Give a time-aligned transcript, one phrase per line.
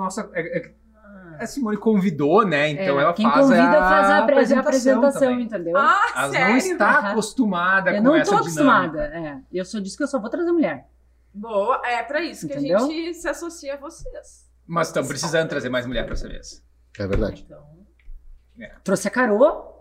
[0.00, 0.28] nossa.
[0.34, 0.74] é- é-
[1.38, 2.68] a Simone convidou, né?
[2.68, 5.76] Então É, ela quem faz convida a faz a, apre- a apresentação apresentação, entendeu?
[5.76, 6.56] Ah, Ela não sério?
[6.58, 7.10] está Aham.
[7.12, 9.08] acostumada eu com não essa tô acostumada.
[9.08, 9.28] dinâmica.
[9.52, 9.58] É.
[9.58, 10.86] Eu só disse que eu só vou trazer mulher.
[11.32, 12.76] Boa, é pra isso que Entendeu?
[12.76, 14.50] a gente se associa a vocês.
[14.66, 16.62] Mas estão precisando trazer mais mulher pra essa vez.
[16.98, 17.42] É verdade.
[17.46, 17.64] Então,
[18.84, 19.72] Trouxe a Carô,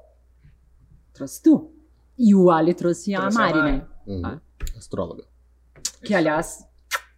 [1.14, 1.74] trouxe tu.
[2.18, 3.72] E o Ali trouxe a Trouxe a Mari, Mari.
[3.74, 3.88] né?
[4.08, 4.40] Uhum.
[4.78, 5.24] Astróloga.
[6.04, 6.66] Que, aliás,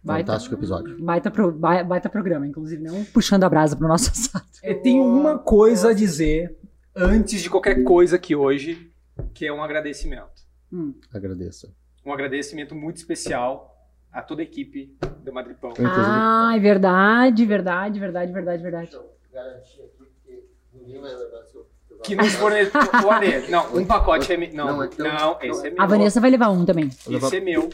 [0.02, 1.02] baita, Fantástico episódio.
[1.02, 4.44] baita, pro- ba- baita programa, inclusive, não puxando a brasa pro nosso assado.
[4.62, 6.56] Eu tenho uma coisa a dizer
[6.94, 8.90] antes de qualquer coisa aqui hoje,
[9.34, 10.42] que é um agradecimento.
[10.72, 10.94] Hum.
[11.12, 11.72] Agradeço.
[12.04, 13.70] Um agradecimento muito especial
[14.12, 15.70] a toda a equipe do Madripão.
[15.70, 18.90] Inclusive- Ah, é verdade, verdade, verdade, verdade, verdade.
[19.32, 20.44] Garantir aqui que
[20.78, 21.66] ninguém vai levar seu.
[22.02, 22.72] Que nos forneceu.
[23.48, 24.52] Não, um pacote é meu.
[24.52, 25.80] Não, Não, não, então- esse é meu.
[25.80, 26.88] A Vanessa vai levar um também.
[27.08, 27.70] Esse é meu.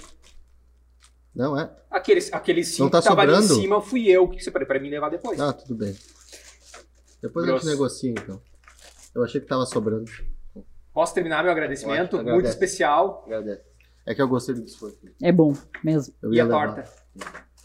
[1.38, 1.70] Não é?
[1.90, 3.54] Aqueles, aqueles cinco Não tá que tava ali em sobrando?
[3.62, 5.38] cima fui eu que separei pra mim levar depois.
[5.40, 5.94] Ah, tudo bem.
[7.22, 7.64] Depois a Grosso.
[7.64, 8.40] gente negocia então.
[9.14, 10.10] Eu achei que tava sobrando.
[10.92, 12.10] Posso terminar meu agradecimento?
[12.10, 12.54] Pode, muito agradece.
[12.54, 13.22] especial.
[13.24, 13.62] Agradeço.
[14.04, 14.98] É que eu gostei do biscoito.
[15.22, 16.12] É bom mesmo.
[16.22, 16.74] Eu E ia a levar.
[16.74, 16.90] torta?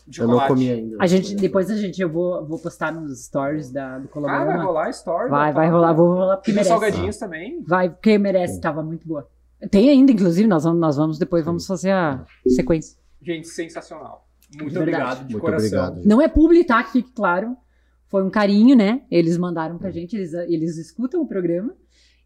[0.05, 0.53] De Eu não chocolate.
[0.53, 0.97] comi ainda.
[0.99, 4.57] A gente, depois a gente, eu vou, vou postar nos stories da, do Ah, vai
[4.57, 5.29] rolar story.
[5.29, 6.69] Vai, vai rolar, vou rolar porque E merece.
[6.69, 7.63] salgadinhos também.
[7.63, 9.27] Vai, porque merece, tava muito boa.
[9.71, 12.97] Tem ainda, inclusive, nós vamos, nós vamos depois vamos fazer a sequência.
[13.23, 14.27] Gente, sensacional.
[14.55, 14.81] Muito Verdade.
[14.81, 15.65] obrigado de Muito coração.
[15.67, 15.95] obrigado.
[15.97, 16.07] gente.
[16.07, 16.83] Não é publi, tá?
[16.83, 17.57] Que fique claro.
[18.07, 19.03] Foi um carinho, né?
[19.09, 21.75] Eles mandaram pra gente, eles, eles escutam o programa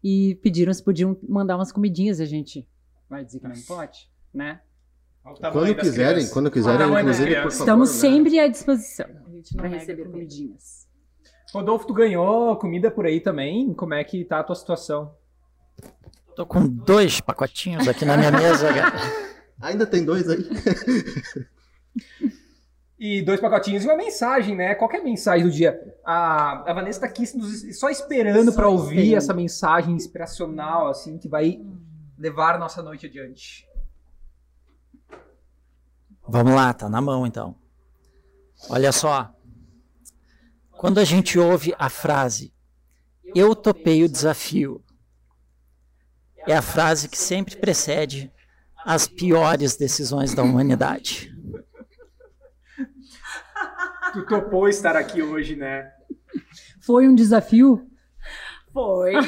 [0.04, 2.20] e pediram se podiam mandar umas comidinhas.
[2.20, 2.68] A gente
[3.08, 4.60] vai dizer que não pode, né?
[5.22, 6.32] Quando quiserem, crianças.
[6.32, 7.48] quando quiserem, inclusive, por favor.
[7.48, 7.96] Estamos né?
[8.00, 10.12] sempre à disposição a gente não para receber comida.
[10.12, 10.88] comidinhas.
[11.52, 13.72] Rodolfo, tu ganhou comida por aí também?
[13.74, 15.14] Como é que tá a tua situação?
[16.36, 18.72] Tô com dois pacotinhos aqui na minha mesa.
[18.72, 18.96] cara.
[19.60, 20.44] Ainda tem dois aí.
[23.00, 24.74] E dois pacotinhos e uma mensagem, né?
[24.74, 25.96] Qual que é a mensagem do dia?
[26.04, 27.24] A, a Vanessa tá aqui
[27.72, 31.64] só esperando para ouvir essa mensagem inspiracional, assim, que vai
[32.18, 33.68] levar a nossa noite adiante.
[36.26, 37.54] Vamos lá, tá na mão então.
[38.68, 39.32] Olha só.
[40.72, 42.52] Quando a gente ouve a frase
[43.34, 44.82] eu topei o desafio,
[46.46, 48.32] é a frase que sempre precede
[48.84, 51.34] as piores decisões da humanidade.
[54.12, 55.90] Tu topou estar aqui hoje, né?
[56.80, 57.86] Foi um desafio?
[58.72, 59.12] Foi.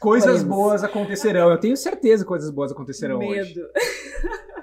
[0.00, 0.42] Coisas Pois.
[0.44, 1.50] boas acontecerão.
[1.50, 3.54] Eu tenho certeza que coisas boas acontecerão hoje.
[3.56, 3.66] Medo.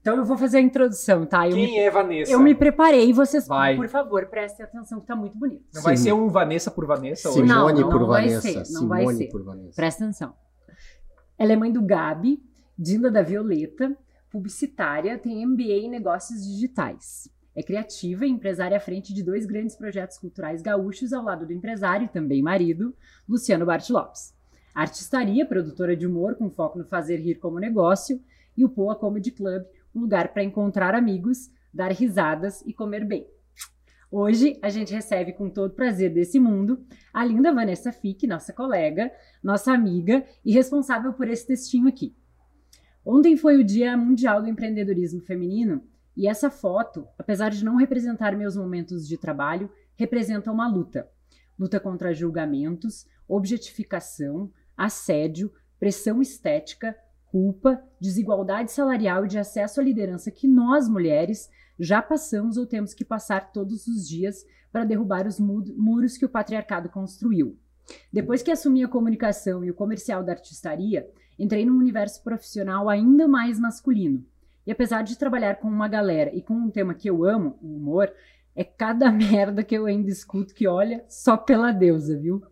[0.00, 1.48] Então eu vou fazer a introdução, tá?
[1.48, 2.30] Eu, me, Quem é Vanessa?
[2.30, 3.74] eu me preparei e vocês, Vai.
[3.74, 5.64] por favor, prestem atenção que tá muito bonito.
[5.74, 6.04] Não vai Sim.
[6.04, 7.42] ser um Vanessa por Vanessa hoje?
[7.42, 8.64] Não, Simone não por vai Vanessa.
[8.64, 9.26] ser, não vai Simone ser.
[9.32, 9.74] por Vanessa.
[9.74, 10.32] Presta atenção.
[11.38, 12.42] Ela é mãe do Gabi,
[12.78, 13.96] Dinda da Violeta,
[14.30, 17.28] publicitária, tem MBA em negócios digitais.
[17.54, 21.52] É criativa e empresária à frente de dois grandes projetos culturais gaúchos ao lado do
[21.52, 22.94] empresário e também marido,
[23.28, 24.34] Luciano Bart Lopes.
[24.74, 28.20] Artistaria, produtora de humor com foco no fazer rir como negócio,
[28.56, 29.64] e o Poa Comedy Club,
[29.94, 33.26] um lugar para encontrar amigos, dar risadas e comer bem.
[34.10, 39.10] Hoje a gente recebe com todo prazer desse mundo a linda Vanessa Fick, nossa colega,
[39.42, 42.14] nossa amiga e responsável por esse textinho aqui.
[43.04, 45.82] Ontem foi o Dia Mundial do Empreendedorismo Feminino
[46.16, 51.08] e essa foto, apesar de não representar meus momentos de trabalho, representa uma luta.
[51.58, 56.96] Luta contra julgamentos, objetificação, assédio, pressão estética,
[57.26, 62.94] culpa, desigualdade salarial e de acesso à liderança que nós, mulheres, já passamos ou temos
[62.94, 67.58] que passar todos os dias para derrubar os mu- muros que o patriarcado construiu.
[68.12, 73.28] Depois que assumi a comunicação e o comercial da artistaria, entrei num universo profissional ainda
[73.28, 74.24] mais masculino.
[74.66, 77.76] E apesar de trabalhar com uma galera e com um tema que eu amo, o
[77.76, 78.12] humor,
[78.54, 82.42] é cada merda que eu ainda escuto que olha só pela deusa, viu?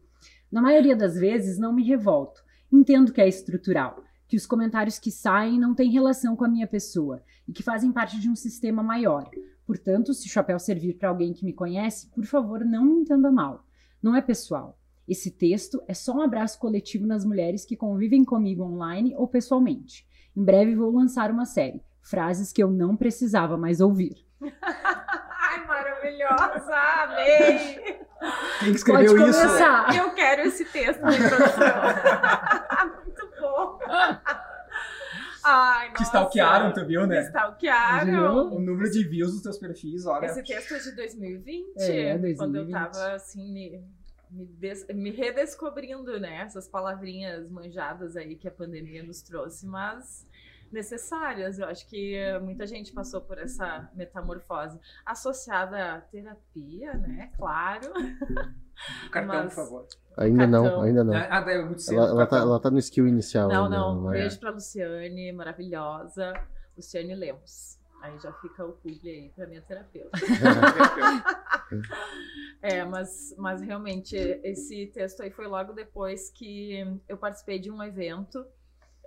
[0.53, 2.43] Na maioria das vezes não me revolto.
[2.71, 4.05] Entendo que é estrutural,
[4.35, 7.93] que os comentários que saem não têm relação com a minha pessoa e que fazem
[7.93, 9.31] parte de um sistema maior.
[9.65, 13.31] Portanto, se o chapéu servir para alguém que me conhece, por favor, não me entenda
[13.31, 13.65] mal.
[14.03, 14.77] Não é pessoal.
[15.07, 20.05] Esse texto é só um abraço coletivo nas mulheres que convivem comigo online ou pessoalmente.
[20.37, 24.27] Em breve vou lançar uma série, frases que eu não precisava mais ouvir.
[24.43, 26.75] Ai, maravilhosa!
[27.05, 28.05] Amei!
[28.59, 29.41] Quem que escreveu Pode isso?
[29.41, 29.97] começar.
[29.97, 32.95] Eu quero esse texto na introdução.
[33.05, 33.79] Muito bom.
[35.45, 36.05] Ai, Te nossa.
[36.05, 37.23] stalkearam, tu viu, Me né?
[37.23, 38.53] stalkearam.
[38.55, 40.27] O número de views dos teus perfis, olha.
[40.27, 42.71] Esse texto é de 2020, É, quando eu 2020.
[42.73, 43.85] tava assim, me,
[44.31, 46.43] me, des- me redescobrindo, né?
[46.43, 50.27] Essas palavrinhas manjadas aí que a pandemia nos trouxe, mas
[50.73, 51.59] necessárias.
[51.59, 57.31] Eu acho que muita gente passou por essa metamorfose associada à terapia, né?
[57.37, 57.93] Claro.
[59.07, 59.87] O cartão, Mas- por favor.
[60.17, 60.83] Ainda não, Cartão.
[60.83, 61.13] ainda não.
[61.15, 61.99] Ah, é muito cedo.
[61.99, 63.49] Ela, ela, tá, ela tá no skill inicial.
[63.49, 64.13] Não, ainda, não.
[64.15, 64.19] é.
[64.19, 66.33] Beijo pra Luciane, maravilhosa.
[66.77, 67.79] Luciane Lemos.
[68.01, 70.11] Aí já fica o publi aí pra minha terapeuta.
[72.63, 76.79] É, mas, mas realmente esse texto aí foi logo depois que
[77.09, 78.45] eu participei de um evento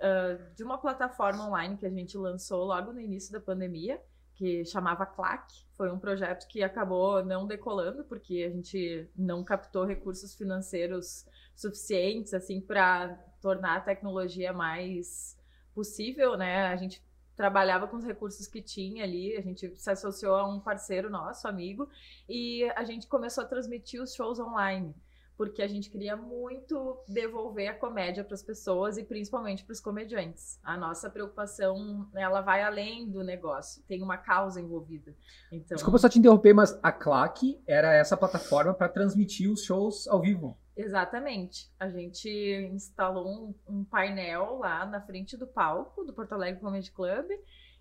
[0.00, 4.00] ah, de uma plataforma online que a gente lançou logo no início da pandemia,
[4.38, 5.52] que chamava Clac.
[5.76, 11.26] Foi um projeto que acabou não decolando porque a gente não captou recursos financeiros
[11.56, 15.36] suficientes assim para tornar a tecnologia mais
[15.74, 16.68] possível, né?
[16.68, 17.02] A gente
[17.36, 21.46] trabalhava com os recursos que tinha ali, a gente se associou a um parceiro nosso,
[21.46, 21.88] amigo,
[22.28, 24.94] e a gente começou a transmitir os shows online,
[25.38, 29.80] porque a gente queria muito devolver a comédia para as pessoas e principalmente para os
[29.80, 30.58] comediantes.
[30.64, 35.14] A nossa preocupação, ela vai além do negócio, tem uma causa envolvida.
[35.52, 40.08] Então, Desculpa só te interromper, mas a Claque era essa plataforma para transmitir os shows
[40.08, 40.58] ao vivo.
[40.76, 41.70] Exatamente.
[41.78, 42.28] A gente
[42.72, 47.26] instalou um, um painel lá na frente do palco do Porto Alegre Comedy Club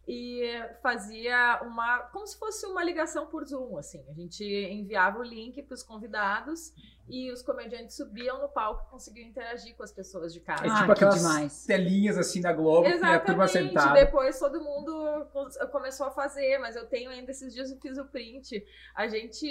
[0.07, 0.42] e
[0.81, 4.04] fazia uma como se fosse uma ligação por Zoom, assim.
[4.09, 6.71] A gente enviava o link para os convidados
[7.09, 10.65] e os comediantes subiam no palco e conseguiam interagir com as pessoas de casa.
[10.65, 11.65] É Ah, tipo que aquelas demais.
[11.65, 13.51] telinhas assim da Globo, que a turma Exatamente.
[13.74, 14.00] sentada.
[14.06, 17.98] Depois todo mundo co- começou a fazer, mas eu tenho ainda esses dias eu fiz
[17.98, 18.63] o print.
[18.95, 19.45] A gente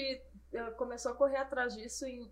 [0.53, 2.31] eh, começou a correr atrás disso em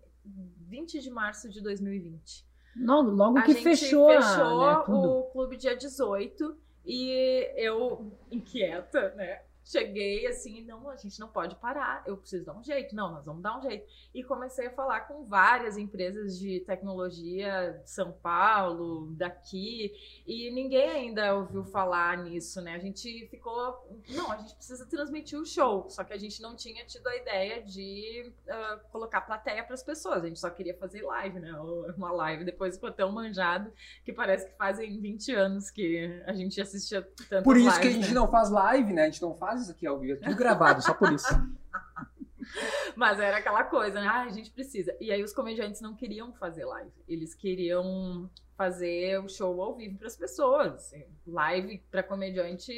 [0.67, 2.43] 20 de março de 2020.
[2.77, 9.13] Logo, logo A que gente fechou, fechou né, o clube dia 18 e eu, inquieta,
[9.15, 9.41] né?
[9.65, 12.95] Cheguei assim, não, a gente não pode parar, eu preciso dar um jeito.
[12.95, 13.87] Não, nós vamos dar um jeito.
[14.13, 19.91] E comecei a falar com várias empresas de tecnologia de São Paulo, daqui,
[20.27, 22.75] e ninguém ainda ouviu falar nisso, né?
[22.75, 26.55] A gente ficou, não, a gente precisa transmitir o show, só que a gente não
[26.55, 30.77] tinha tido a ideia de ah, colocar plateia para as pessoas, a gente só queria
[30.77, 31.51] fazer live, né?
[31.97, 33.71] Uma live, depois ficou tão manjado
[34.03, 37.89] que parece que fazem 20 anos que a gente assistia tantas Por isso que a
[37.89, 38.19] lives, gente né?
[38.19, 39.03] não faz live, né?
[39.03, 41.27] A gente não faz isso aqui ao vivo, é tudo gravado, só por isso.
[42.95, 44.07] Mas era aquela coisa, né?
[44.07, 44.95] Ah, a gente precisa.
[44.99, 46.91] E aí os comediantes não queriam fazer live.
[47.07, 50.93] Eles queriam fazer o show ao vivo para as pessoas.
[51.27, 52.73] Live para comediante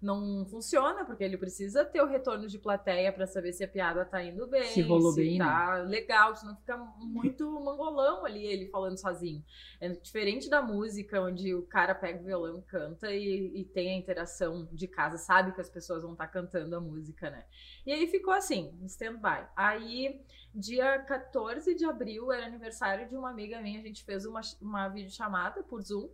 [0.00, 4.04] não funciona, porque ele precisa ter o retorno de plateia para saber se a piada
[4.04, 5.44] tá indo bem, Se rolou se bem, né?
[5.44, 9.44] tá legal, se não fica muito mangolão ali ele falando sozinho.
[9.80, 13.96] É diferente da música, onde o cara pega o violão canta e, e tem a
[13.96, 17.44] interação de casa, sabe que as pessoas vão estar cantando a música, né?
[17.84, 19.46] E aí ficou assim, stand-by.
[19.56, 20.20] Aí,
[20.54, 24.88] dia 14 de abril, era aniversário de uma amiga minha, a gente fez uma, uma
[24.88, 26.08] videochamada por Zoom.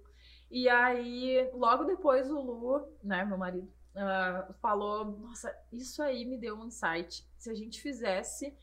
[0.54, 6.38] E aí, logo depois, o Lu, né, meu marido, ah, falou: Nossa, isso aí me
[6.38, 7.28] deu um insight.
[7.36, 8.56] Se a gente fizesse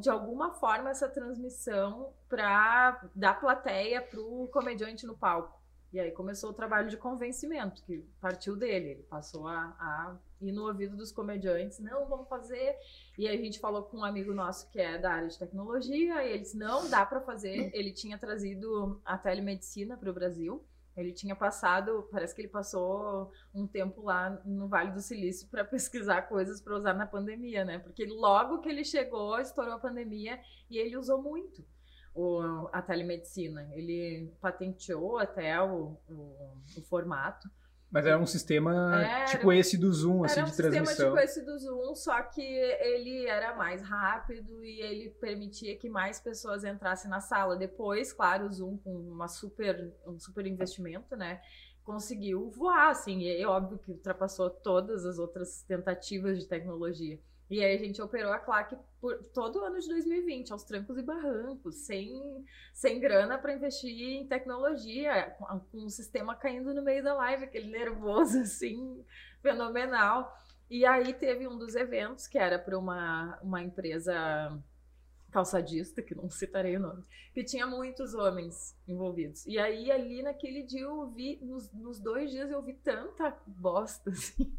[0.00, 5.56] de alguma forma essa transmissão para dar plateia pro comediante no palco.
[5.92, 8.88] E aí começou o trabalho de convencimento, que partiu dele.
[8.88, 12.76] Ele passou a, a ir no ouvido dos comediantes, não, vamos fazer.
[13.16, 16.24] E aí a gente falou com um amigo nosso que é da área de tecnologia,
[16.24, 17.70] e ele disse, não, dá para fazer.
[17.72, 20.66] Ele tinha trazido a telemedicina para o Brasil.
[20.98, 25.64] Ele tinha passado, parece que ele passou um tempo lá no Vale do Silício para
[25.64, 27.78] pesquisar coisas para usar na pandemia, né?
[27.78, 31.64] Porque logo que ele chegou, estourou a pandemia e ele usou muito
[32.14, 33.70] o, a telemedicina.
[33.72, 37.48] Ele patenteou até o, o, o formato.
[37.90, 41.06] Mas era um sistema Era- tipo esse do Zoom, assim, Era um de sistema transmissão.
[41.10, 46.20] tipo esse do Zoom, só que ele era mais rápido e ele permitia que mais
[46.20, 47.56] pessoas entrassem na sala.
[47.56, 51.40] Depois, claro, o Zoom com uma super, um super investimento, né?
[51.82, 57.18] Conseguiu voar, assim, e é óbvio que ultrapassou todas as outras tentativas de tecnologia.
[57.50, 60.98] E aí a gente operou a Claque por todo o ano de 2020, aos trancos
[60.98, 66.82] e barrancos, sem, sem grana para investir em tecnologia, com, com o sistema caindo no
[66.82, 69.02] meio da live, aquele nervoso assim,
[69.40, 70.36] fenomenal.
[70.68, 74.62] E aí teve um dos eventos que era para uma, uma empresa
[75.30, 79.46] calçadista, que não citarei o nome, que tinha muitos homens envolvidos.
[79.46, 84.10] E aí ali naquele dia eu ouvi, nos, nos dois dias eu ouvi tanta bosta
[84.10, 84.52] assim,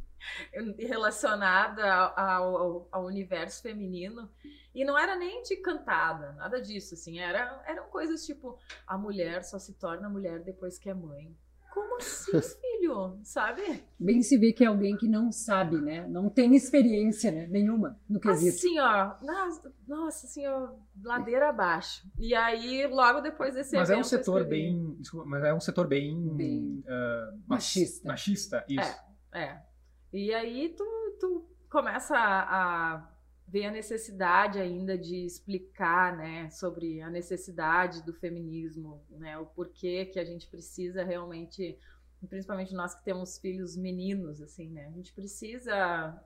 [0.77, 4.29] relacionada ao, ao, ao universo feminino.
[4.73, 7.19] E não era nem de cantada, nada disso, assim.
[7.19, 11.35] Era, eram coisas tipo, a mulher só se torna mulher depois que é mãe.
[11.73, 13.19] Como assim, filho?
[13.23, 13.83] Sabe?
[13.99, 16.07] Bem se vê que é alguém que não sabe, né?
[16.07, 17.47] Não tem experiência né?
[17.47, 18.57] nenhuma no quesito.
[18.57, 19.15] Assim, ó.
[19.21, 20.69] Nossa, nossa assim, ó,
[21.03, 22.07] ladeira abaixo.
[22.17, 24.95] E aí, logo depois desse Mas é um evento, eu setor bem.
[24.99, 26.35] desculpa, mas é um setor bem.
[26.35, 26.83] Bem
[27.47, 28.07] mas- machista.
[28.07, 28.99] Machista, isso.
[29.33, 29.68] É.
[30.11, 30.85] E aí tu,
[31.19, 33.09] tu começa a, a
[33.47, 40.05] ver a necessidade ainda de explicar, né, sobre a necessidade do feminismo, né, o porquê
[40.05, 41.77] que a gente precisa realmente,
[42.27, 46.19] principalmente nós que temos filhos meninos, assim, né, a gente precisa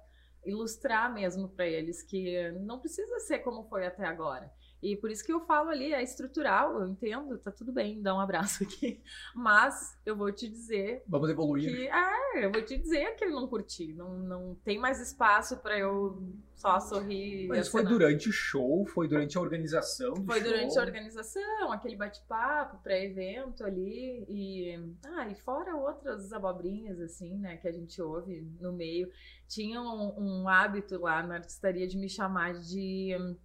[0.46, 4.52] ilustrar mesmo para eles que não precisa ser como foi até agora.
[4.84, 8.14] E por isso que eu falo ali, é estrutural, eu entendo, tá tudo bem, dá
[8.14, 9.02] um abraço aqui.
[9.34, 11.74] Mas eu vou te dizer Vamos evoluir.
[11.74, 13.94] que, é, eu vou te dizer que eu não curti.
[13.94, 16.22] Não, não tem mais espaço pra eu
[16.54, 17.48] só sorrir.
[17.48, 20.16] Mas foi durante o show, foi durante a organização.
[20.26, 20.50] Foi show.
[20.50, 24.26] durante a organização, aquele bate-papo, pré-evento ali.
[24.28, 29.10] E, ah, e fora outras abobrinhas, assim, né, que a gente ouve no meio.
[29.48, 33.38] Tinha um, um hábito lá na artistaria de me chamar de hum,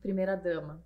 [0.00, 0.82] primeira dama.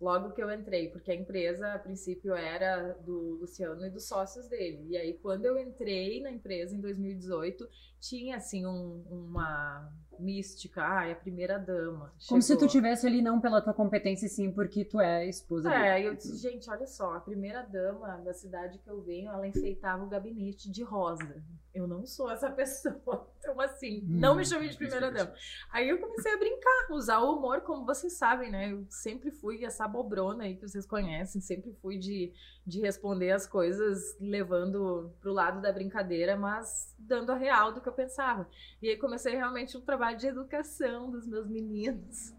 [0.00, 4.48] Logo que eu entrei, porque a empresa, a princípio, era do Luciano e dos sócios
[4.48, 4.86] dele.
[4.88, 7.68] E aí, quando eu entrei na empresa em 2018,
[8.00, 10.82] tinha, assim, um- uma mística.
[10.82, 12.14] Ah, é a primeira dama.
[12.26, 12.68] Como se tu Chegou.
[12.68, 16.08] tivesse ali não pela tua competência, sim porque tu é esposa É, dele.
[16.08, 20.02] eu disse, gente, olha só, a primeira dama da cidade que eu venho, ela enfeitava
[20.02, 21.42] o gabinete de rosa.
[21.74, 23.28] Eu não sou essa pessoa.
[23.38, 25.32] Então, assim, não me chame de primeira dama.
[25.70, 28.72] Aí eu comecei a brincar, usar o humor, como vocês sabem, né?
[28.72, 32.32] Eu sempre fui essa bobrona aí que vocês conhecem, sempre fui de,
[32.66, 37.88] de responder as coisas levando pro lado da brincadeira, mas dando a real do que
[37.88, 38.48] eu pensava.
[38.82, 42.34] E aí comecei realmente um trabalho de educação dos meus meninos.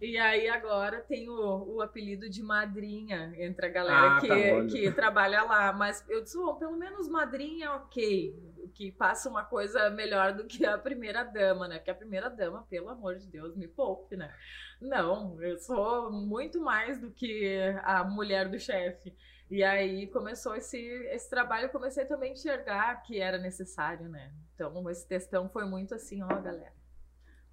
[0.00, 4.66] E aí agora tem o, o apelido de madrinha entre a galera Ah, que, tá,
[4.70, 5.72] que trabalha lá.
[5.72, 8.34] Mas eu disse, "Bom, pelo menos madrinha, ok.
[8.74, 11.78] Que passa uma coisa melhor do que a primeira dama, né?
[11.78, 14.34] Porque a primeira dama, pelo amor de Deus, me poupe, né?
[14.80, 19.14] Não, eu sou muito mais do que a mulher do chefe.
[19.50, 24.32] E aí começou esse, esse trabalho, eu comecei também a enxergar que era necessário, né?
[24.54, 26.72] Então esse textão foi muito assim, ó, galera.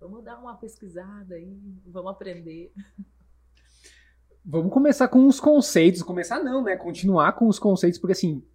[0.04, 2.74] Vamos dar uma pesquisada aí, vamos aprender.
[4.44, 6.04] Vamos começar com os conceitos.
[6.04, 6.76] Começar não, né?
[6.76, 8.46] Continuar com os conceitos, porque assim,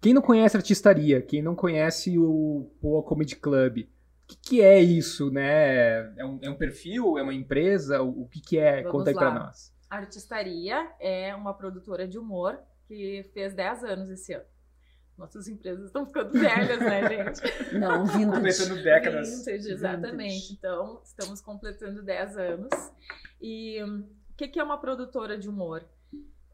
[0.00, 4.80] quem não conhece artistaria, quem não conhece o Poa Comedy Club, o que, que é
[4.80, 6.16] isso, né?
[6.16, 7.18] É um, é um perfil?
[7.18, 8.00] É uma empresa?
[8.00, 8.82] O, que, que é?
[8.82, 9.20] Vamos Conta aí lá.
[9.20, 9.74] pra nós.
[9.90, 14.44] Artistaria é uma produtora de humor que fez 10 anos esse ano.
[15.16, 17.78] Nossas empresas estão ficando velhas, né, gente?
[17.78, 18.30] Não, vintage.
[18.30, 19.38] Completando décadas.
[19.38, 20.32] Vintage, exatamente.
[20.32, 20.52] Vintage.
[20.54, 22.70] Então, estamos completando 10 anos.
[23.40, 25.84] E o que, que é uma produtora de humor?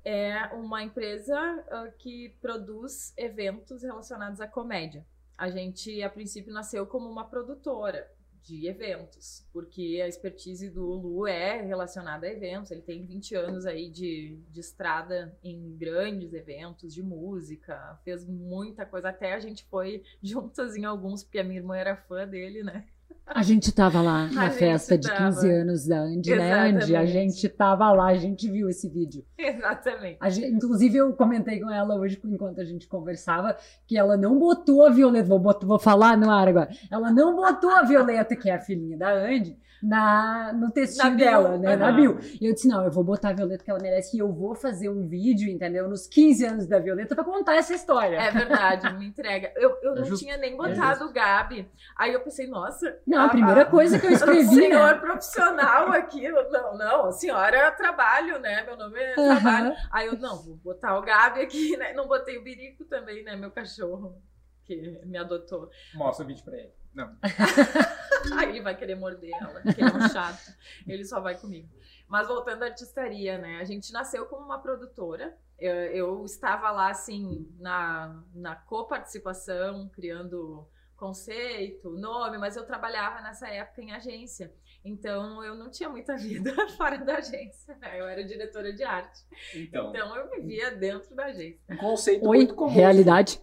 [0.04, 1.38] É uma empresa
[1.70, 5.06] ah, que produz eventos relacionados à comédia.
[5.36, 8.10] A gente, a princípio, nasceu como uma produtora
[8.42, 12.70] de eventos, porque a expertise do Lu é relacionada a eventos.
[12.70, 18.86] Ele tem 20 anos aí de, de estrada em grandes eventos de música, fez muita
[18.86, 19.10] coisa.
[19.10, 22.86] Até a gente foi juntas em alguns, porque a minha irmã era fã dele, né?
[23.32, 25.26] A gente tava lá na gente festa de tava.
[25.26, 26.96] 15 anos da Andy, né, Andy?
[26.96, 29.24] A gente tava lá, a gente viu esse vídeo.
[29.38, 30.16] Exatamente.
[30.20, 34.36] A gente- inclusive, eu comentei com ela hoje, enquanto a gente conversava, que ela não
[34.36, 38.50] botou a Violeta, vou, vou falar no ar agora, ela não botou a Violeta, que
[38.50, 41.18] é a filhinha da Andy, na, no textinho Na bio.
[41.24, 41.96] dela, né, na Aham.
[41.96, 42.18] bio.
[42.40, 44.54] E eu disse, não, eu vou botar a Violeta que ela merece, e eu vou
[44.54, 48.16] fazer um vídeo, entendeu, nos 15 anos da Violeta pra contar essa história.
[48.16, 49.52] É verdade, me entrega.
[49.56, 50.24] Eu, eu É não justo.
[50.24, 51.68] tinha nem botado o Gabi.
[51.96, 52.98] Aí eu pensei, nossa.
[53.06, 54.98] Não, a primeira coisa que eu O escrevi, senhor né?
[55.00, 56.28] profissional aqui.
[56.28, 58.62] Não, não, a senhora é trabalho, né?
[58.64, 59.40] Meu nome é Aham.
[59.40, 59.76] trabalho.
[59.90, 61.92] Aí eu, não, vou botar o Gabi aqui, né?
[61.94, 63.36] Não botei o Birico também, né?
[63.36, 64.20] Meu cachorro,
[64.64, 65.70] que me adotou.
[65.94, 66.72] Mostra o vídeo pra ele.
[66.94, 67.16] Não.
[68.38, 70.54] Aí ele vai querer morder ela, porque ele é um chato.
[70.86, 71.68] Ele só vai comigo.
[72.08, 73.58] Mas voltando à artistaria, né?
[73.60, 75.36] A gente nasceu como uma produtora.
[75.58, 80.66] Eu, eu estava lá, assim, na, na coparticipação, criando
[80.96, 84.52] conceito, nome, mas eu trabalhava nessa época em agência.
[84.84, 87.74] Então eu não tinha muita vida fora da agência.
[87.80, 87.98] né?
[88.00, 89.24] Eu era diretora de arte.
[89.54, 91.58] Então, Então eu vivia dentro da agência.
[91.70, 92.74] um conceito Oi, muito comum.
[92.74, 93.40] realidade,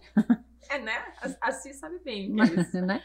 [0.70, 1.12] É, né?
[1.20, 2.80] A- Assim sabe bem que é isso.
[2.82, 3.02] né?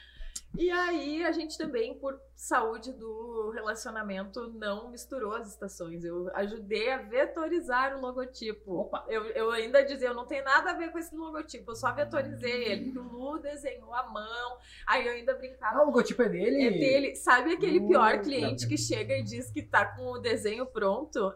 [0.55, 6.03] E aí a gente também, por saúde do relacionamento, não misturou as estações.
[6.05, 8.81] Eu ajudei a vetorizar o logotipo.
[8.81, 9.03] Opa.
[9.07, 11.91] Eu, eu ainda dizia, eu não tenho nada a ver com esse logotipo, eu só
[11.91, 12.91] vetorizei ele.
[12.91, 14.57] que O Lu desenhou a mão.
[14.85, 15.81] Aí eu ainda Ah, brincava.
[15.81, 16.67] o logotipo é dele?
[16.67, 17.15] É dele.
[17.15, 18.19] Sabe aquele Hum, pior tá.
[18.19, 21.33] cliente que chega e diz que tá com o desenho pronto?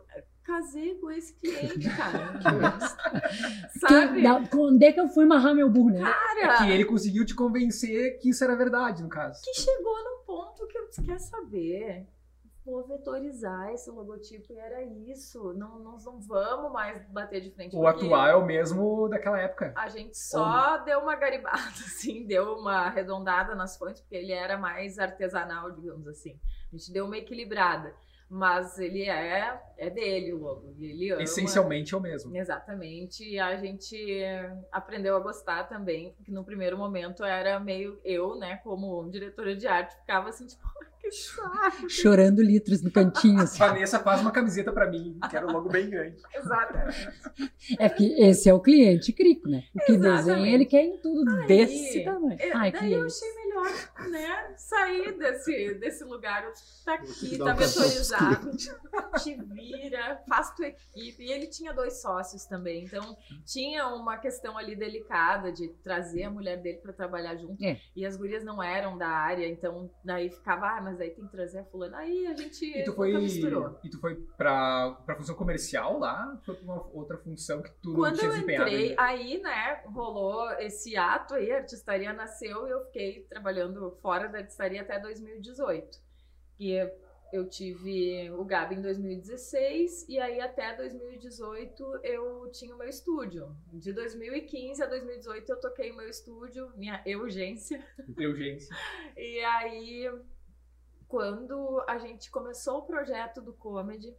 [0.48, 2.80] Casei com esse cliente, cara.
[3.80, 4.24] sabe?
[4.24, 6.02] da- onde é que eu fui marrar meu burro, né?
[6.02, 9.42] Cara, Que ele conseguiu te convencer que isso era verdade, no caso.
[9.44, 12.08] que chegou num ponto que eu disse, quer saber?
[12.66, 15.54] Vou vetorizar esse logotipo e era isso.
[15.54, 17.74] Não, nós não vamos mais bater de frente.
[17.78, 19.74] O atual é o mesmo daquela época.
[19.76, 24.58] A gente só deu uma garibada, assim, deu uma arredondada nas fontes, porque ele era
[24.58, 26.38] mais artesanal, digamos assim.
[26.74, 27.94] A gente deu uma equilibrada.
[28.30, 30.74] Mas ele é, é dele o logo.
[30.78, 31.24] E ele ama.
[31.24, 32.36] Essencialmente é o mesmo.
[32.36, 33.24] Exatamente.
[33.24, 33.96] E a gente
[34.72, 39.66] aprendeu a gostar também, porque no primeiro momento era meio eu, né, como diretora de
[39.66, 41.90] arte, ficava assim, tipo, "Ai, que saco.
[41.90, 43.60] Chorando litros no cantinho, assim.
[43.64, 46.18] Vanessa faz uma camiseta pra mim, quero logo bem grande.
[46.36, 47.10] Exatamente.
[47.80, 49.64] É porque esse é o cliente crico, né?
[49.74, 50.26] O que Exatamente.
[50.26, 52.38] desenha, ele quer em tudo desse tamanho.
[52.42, 53.06] É, Ai, daí eu cliente.
[53.06, 53.47] achei melhor,
[54.10, 56.44] né, sair desse, desse lugar.
[56.86, 58.52] Tá aqui, tá vetorizado,
[59.22, 61.24] te vira, faz tua equipe.
[61.24, 66.30] E ele tinha dois sócios também, então tinha uma questão ali delicada de trazer a
[66.30, 67.64] mulher dele para trabalhar junto.
[67.64, 67.80] É.
[67.96, 71.32] E as gurias não eram da área, então daí ficava, ah, mas aí tem que
[71.32, 71.98] trazer a fulana.
[71.98, 73.80] Aí a gente E tu foi, misturou.
[73.84, 76.40] e tu foi pra, pra função comercial lá?
[76.46, 79.02] Foi pra uma outra função que tu não Quando tinha eu entrei, ainda?
[79.02, 83.47] aí, né, rolou esse ato aí, a artistaria nasceu e eu fiquei trabalhando
[84.02, 86.00] fora da artistaria até 2018.
[86.60, 86.76] E
[87.32, 93.56] eu tive o Gabi em 2016 e aí até 2018 eu tinha o meu estúdio.
[93.74, 97.84] De 2015 a 2018 eu toquei o meu estúdio, minha urgência.
[98.18, 98.76] Urgência.
[99.18, 100.12] E aí,
[101.08, 104.16] quando a gente começou o projeto do Comedy,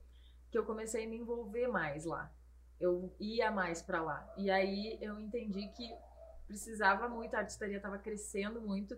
[0.51, 2.33] que eu comecei a me envolver mais lá.
[2.81, 4.33] Eu ia mais pra lá.
[4.37, 5.89] E aí eu entendi que
[6.47, 8.97] precisava muito, a artistaria estava crescendo muito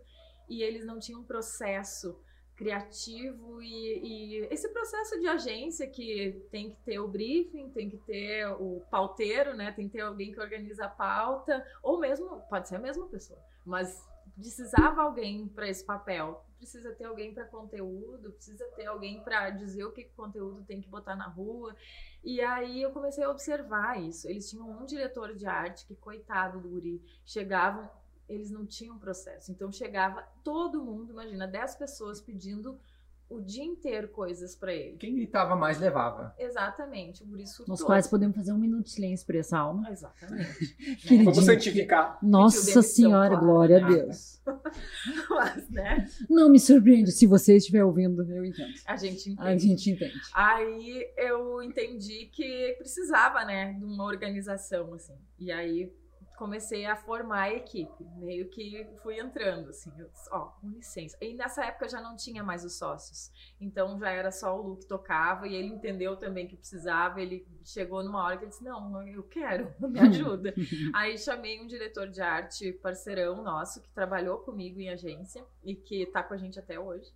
[0.50, 2.18] e eles não tinham um processo
[2.60, 7.96] criativo e, e esse processo de agência que tem que ter o briefing, tem que
[7.96, 9.72] ter o pauteiro, né?
[9.72, 13.40] Tem que ter alguém que organiza a pauta, ou mesmo, pode ser a mesma pessoa,
[13.64, 14.06] mas
[14.38, 16.44] precisava alguém para esse papel.
[16.58, 20.82] Precisa ter alguém para conteúdo, precisa ter alguém para dizer o que o conteúdo tem
[20.82, 21.74] que botar na rua.
[22.22, 24.28] E aí eu comecei a observar isso.
[24.28, 27.88] Eles tinham um diretor de arte que, coitado do guri, chegavam,
[28.30, 29.50] eles não tinham processo.
[29.50, 32.78] Então chegava todo mundo, imagina, 10 pessoas pedindo
[33.28, 34.96] o dia inteiro coisas para ele.
[34.96, 36.34] Quem gritava mais levava.
[36.36, 37.72] Exatamente, o guri surtou.
[37.72, 39.88] Nós quase podemos fazer um minuto de silêncio por essa alma.
[39.88, 40.76] Exatamente.
[41.24, 42.18] Vamos santificar.
[42.20, 43.44] Nossa demissão, Senhora, claro.
[43.46, 44.42] glória a Ah, Deus.
[45.30, 47.12] Mas, né, Não me surpreende.
[47.12, 48.72] Se você estiver ouvindo, eu entendo.
[48.84, 49.48] a gente entende.
[49.48, 50.20] A gente entende.
[50.34, 55.14] Aí eu entendi que precisava, né, de uma organização, assim.
[55.38, 55.92] E aí
[56.40, 58.02] comecei a formar a equipe.
[58.16, 59.92] Meio que fui entrando, assim.
[59.98, 61.14] eu disse, Ó, com licença.
[61.20, 63.30] E nessa época já não tinha mais os sócios.
[63.60, 67.20] Então já era só o Lu que tocava e ele entendeu também que precisava.
[67.20, 70.54] Ele chegou numa hora que ele disse, não, eu quero, me ajuda.
[70.94, 76.06] Aí chamei um diretor de arte, parceirão nosso, que trabalhou comigo em agência e que
[76.06, 77.12] tá com a gente até hoje.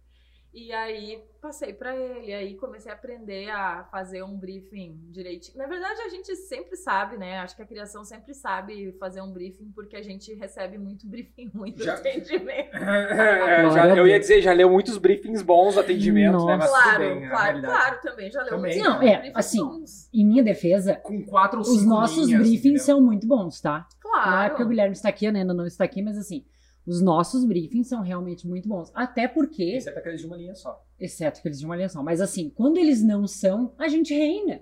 [0.55, 5.59] E aí passei para ele, aí comecei a aprender a fazer um briefing direitinho.
[5.59, 7.39] Na verdade, a gente sempre sabe, né?
[7.41, 11.49] Acho que a criação sempre sabe fazer um briefing, porque a gente recebe muito briefing
[11.49, 12.71] ruim do Já- atendimento.
[12.75, 16.57] É, já- eu ia dizer, já leu muitos briefings bons, atendimento, né?
[16.57, 16.83] Mas Nossa.
[16.83, 18.31] Claro, bem, claro, claro, também.
[18.31, 18.77] Já leu Também.
[18.79, 20.09] muitos Não, é, assim, bons.
[20.15, 22.85] Em minha defesa, Com quatro ou cinco os nossos linhas, briefings entendeu?
[22.85, 23.87] são muito bons, tá?
[24.03, 24.51] Não é Claro.
[24.51, 26.45] porque o Guilherme está aqui, a Nena não está aqui, mas assim,
[26.87, 28.91] os nossos briefings são realmente muito bons.
[28.95, 30.85] Até porque, Exceto aqueles de uma linha só.
[31.01, 34.61] exceto aqueles de uma linha só, mas assim, quando eles não são, a gente reina.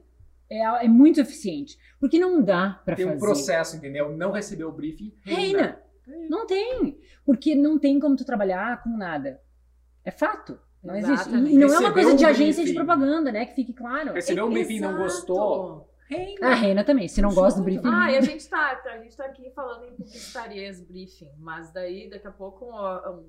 [0.51, 1.79] É, é muito eficiente.
[1.99, 3.17] Porque não dá pra Tem fazer.
[3.17, 4.15] um processo, entendeu?
[4.17, 5.13] Não recebeu o briefing.
[5.23, 5.81] Reina.
[6.29, 6.99] Não tem.
[7.25, 9.41] Porque não tem como tu trabalhar com nada.
[10.05, 10.59] É fato.
[10.85, 11.11] Não existe.
[11.11, 11.55] E, Exatamente.
[11.55, 12.75] e não é uma Recebeu coisa de agência de briefing.
[12.75, 13.47] propaganda, né?
[13.47, 14.13] Que fique claro.
[14.13, 15.89] Recebeu um briefing e não gostou.
[16.13, 16.49] Reina.
[16.49, 17.09] A Reina também.
[17.09, 17.89] Se não gosta do briefing.
[17.89, 22.09] Ah, e a gente tá, a gente tá aqui falando em publicitarias briefing, mas daí
[22.11, 22.67] daqui a pouco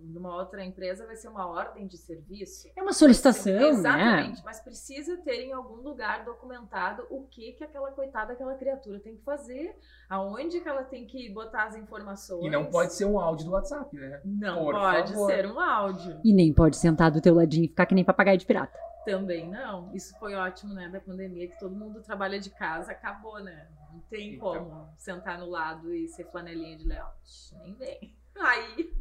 [0.04, 2.67] numa outra empresa vai ser uma ordem de serviço.
[2.76, 3.69] É uma solicitação, né?
[3.69, 9.00] Exatamente, mas precisa ter em algum lugar documentado o que que aquela coitada, aquela criatura
[9.00, 9.76] tem que fazer,
[10.10, 12.46] aonde que ela tem que botar as informações.
[12.46, 14.22] E não pode ser um áudio do WhatsApp, né?
[14.24, 15.32] Não Por pode favor.
[15.32, 16.19] ser um áudio.
[16.24, 18.78] E nem pode sentar do teu ladinho e ficar que nem papagaio de pirata.
[19.06, 19.94] Também não.
[19.94, 23.68] Isso foi ótimo, né, da pandemia, que todo mundo trabalha de casa, acabou, né?
[23.94, 24.54] Não tem Então.
[24.66, 27.16] como sentar no lado e ser flanelinha de layout.
[27.62, 28.16] Nem vem.
[28.36, 28.92] Aí.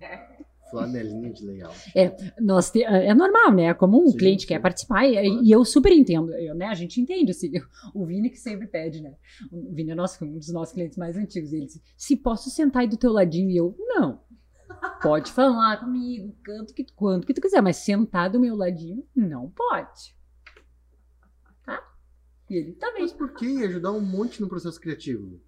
[0.00, 0.38] é.
[0.70, 1.74] Flanelinha de layout.
[2.38, 3.72] Nós te- é normal, né?
[3.72, 4.48] Como um Sim, cliente sim.
[4.48, 6.66] quer participar, e, e eu super entendo, eu, né?
[6.66, 7.50] A gente entende, assim,
[7.94, 9.14] o Vini que sempre pede, né?
[9.50, 11.54] O Vini é nosso, um dos nossos clientes mais antigos.
[11.54, 13.48] Ele disse, se posso sentar aí do teu ladinho?
[13.50, 14.20] E eu, não.
[15.02, 19.48] Pode falar comigo, canto que, quanto que tu quiser, mas sentar do meu ladinho, não
[19.50, 20.16] pode.
[21.64, 21.82] Tá?
[22.50, 23.02] E ele, tá bem.
[23.02, 25.40] Mas por que ajudar um monte no processo criativo?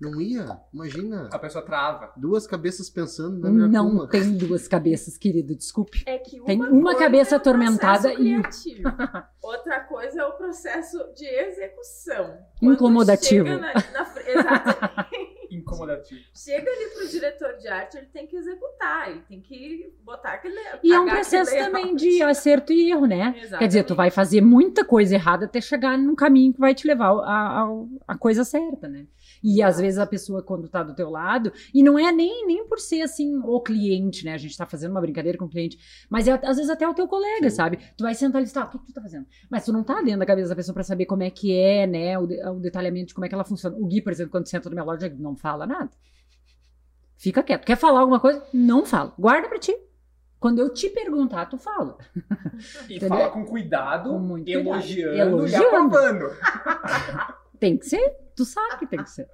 [0.00, 0.60] Não ia?
[0.74, 1.28] Imagina.
[1.32, 2.12] A pessoa trava.
[2.16, 4.08] Duas cabeças pensando na melhor que Não uma.
[4.08, 6.02] tem duas cabeças, querido, desculpe.
[6.04, 8.34] É que Tem uma coisa cabeça é o atormentada e-.
[9.40, 12.36] Outra coisa é o processo de execução.
[12.58, 13.44] Quando Incomodativo.
[13.48, 15.31] na- na Exatamente.
[15.74, 16.20] Incomodativo.
[16.34, 20.56] chega ali pro diretor de arte, ele tem que executar, ele tem que botar aquele.
[20.82, 23.34] E é um processo também de acerto e erro, né?
[23.36, 23.58] Exatamente.
[23.58, 26.86] Quer dizer, tu vai fazer muita coisa errada até chegar num caminho que vai te
[26.86, 27.68] levar a, a,
[28.08, 29.06] a coisa certa, né?
[29.42, 32.66] E às vezes a pessoa, quando tá do teu lado, e não é nem, nem
[32.66, 34.34] por ser assim o cliente, né?
[34.34, 35.78] A gente tá fazendo uma brincadeira com o cliente,
[36.08, 37.78] mas é às vezes até o teu colega, sabe?
[37.96, 39.26] Tu vai sentar ali e tá, o que, que tu tá fazendo?
[39.50, 41.86] Mas tu não tá dentro da cabeça da pessoa pra saber como é que é,
[41.86, 42.18] né?
[42.18, 43.76] O, o detalhamento de como é que ela funciona.
[43.76, 45.90] O Gui, por exemplo, quando senta na minha loja, não fala nada.
[47.16, 47.64] Fica quieto.
[47.64, 48.44] Quer falar alguma coisa?
[48.52, 49.12] Não fala.
[49.18, 49.74] Guarda pra ti.
[50.40, 51.96] Quando eu te perguntar, tu fala.
[52.88, 53.08] E Entendeu?
[53.08, 54.68] fala com cuidado, Com muito cuidado.
[54.68, 55.64] elogiando, Elogiando.
[55.64, 56.26] e aprovando.
[57.62, 58.16] Tem que ser.
[58.34, 59.28] Tu sabe que tem que ser.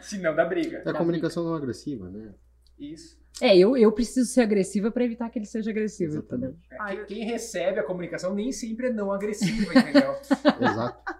[0.00, 0.82] Senão dá briga.
[0.86, 2.32] É a comunicação não agressiva, né?
[2.78, 3.20] Isso.
[3.42, 6.56] É, eu, eu preciso ser agressiva pra evitar que ele seja agressivo, entendeu?
[6.70, 7.02] Exatamente.
[7.02, 10.14] É, quem- recebe a comunicação nem sempre é não agressiva, entendeu?
[10.58, 11.14] Exato.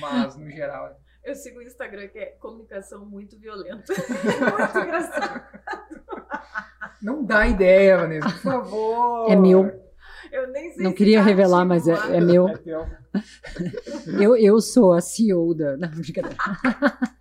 [0.00, 1.00] Mas, no geral.
[1.22, 3.92] Eu sigo o Instagram que é comunicação muito violenta.
[3.94, 5.44] muito engraçado.
[7.00, 9.30] Não dá ideia, Vanessa, por favor.
[9.30, 9.89] É meu.
[10.32, 12.48] Eu nem sei Não se queria tá revelar, mas é, é meu.
[12.48, 12.86] É teu.
[14.20, 15.76] Eu, eu sou a CEO da.
[15.76, 16.36] Não, brincadeira.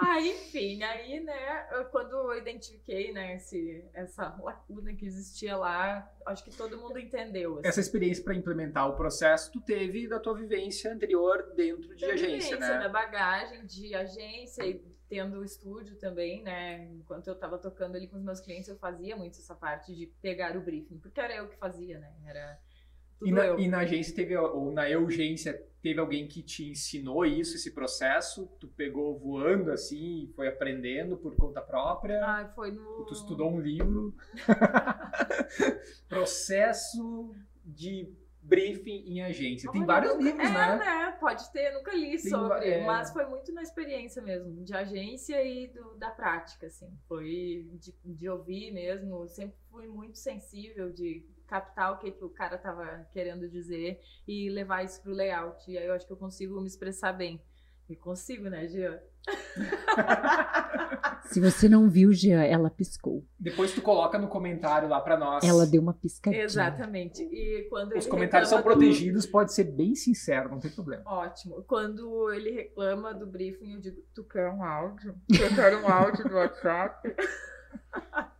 [0.00, 6.08] Ah, enfim, aí, né, eu- quando eu identifiquei, né, esse, essa lacuna que existia lá,
[6.24, 7.54] acho que todo mundo entendeu.
[7.58, 7.66] assim.
[7.68, 12.12] Essa experiência para implementar o processo, tu teve da tua vivência anterior dentro de Da
[12.12, 12.78] agência, vivência, né?
[12.78, 16.84] Da bagagem de agência e tendo o estúdio também, né?
[16.92, 20.06] Enquanto eu tava tocando ali com os meus clientes, eu fazia muito essa parte de
[20.22, 22.12] pegar o briefing, porque era eu que fazia, né?
[22.26, 22.58] Era
[23.18, 23.58] tudo E na, eu.
[23.58, 28.46] e na agência teve, ou na urgência, teve alguém que te ensinou isso, esse processo?
[28.60, 32.24] Tu pegou voando assim e foi aprendendo por conta própria?
[32.24, 33.06] Ah, foi no.
[33.06, 34.14] Tu estudou um livro?
[36.08, 38.12] processo de
[38.48, 39.70] briefing em agência.
[39.70, 41.16] Tem vários nunca- livros, é, né?
[41.20, 42.84] Pode ter, nunca li Tem sobre, é.
[42.84, 46.88] mas foi muito na experiência mesmo, de agência e do- da prática, assim.
[47.06, 52.28] Foi de, de ouvir mesmo, sempre fui muito sensível de captar o que, que o
[52.30, 55.70] cara tava querendo dizer e levar isso pro layout.
[55.70, 57.40] E aí eu acho que eu consigo me expressar bem.
[57.88, 59.02] E consigo, né, Gia?
[61.24, 63.24] Se você não viu, Jean, ela piscou.
[63.38, 65.44] Depois tu coloca no comentário lá pra nós.
[65.44, 66.42] Ela deu uma piscadinha.
[66.44, 67.22] Exatamente.
[67.22, 71.02] E quando Os comentários são reclama do- protegidos, pode ser bem sincero, não tem problema.
[71.06, 71.62] Ótimo.
[71.64, 75.14] Quando ele reclama do briefing, eu digo, tu quer um áudio?
[75.30, 77.14] Eu quero um áudio do WhatsApp.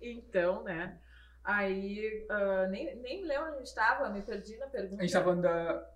[0.00, 0.98] então, né?
[1.42, 5.02] Aí, ah, nem, nem lembro onde a gente estava, me perdi na pergunta.
[5.02, 5.90] A gente falando da-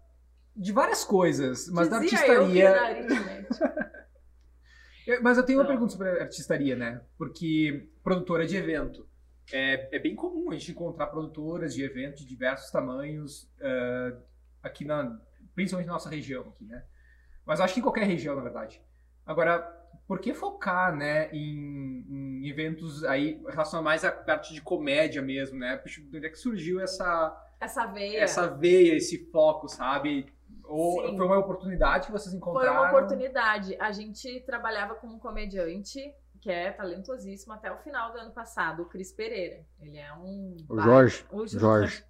[0.60, 3.40] de várias coisas, mas da Dizia eu que artistaria.
[3.50, 3.90] na.
[5.06, 5.70] Eu- Mas eu tenho uma Não.
[5.70, 7.00] pergunta sobre a artistaria, né?
[7.16, 9.08] Porque produtora de evento.
[9.52, 14.12] É, é bem comum a gente encontrar produtoras de evento de diversos tamanhos ah,
[14.62, 15.18] aqui na.
[15.54, 16.84] Principalmente na nossa região aqui, né?
[17.44, 18.80] Mas acho que em qualquer região, na verdade.
[19.26, 19.58] Agora,
[20.06, 22.04] por que focar, né, em,
[22.42, 25.82] em eventos aí relacionados mais à parte de comédia mesmo, né?
[26.14, 28.20] Onde é que surgiu essa, Essa veia.
[28.20, 30.26] essa veia, esse foco, sabe?
[30.70, 31.16] Ou Sim.
[31.16, 32.74] foi uma oportunidade que vocês Foi encontraram?
[32.74, 33.76] uma oportunidade.
[33.80, 38.82] A gente trabalhava com um comediante que é talentosíssimo até o final do ano passado,
[38.82, 39.66] o Cris Pereira.
[39.80, 40.56] Ele é um.
[40.68, 41.24] O Jorge.
[41.30, 42.04] O Jorge.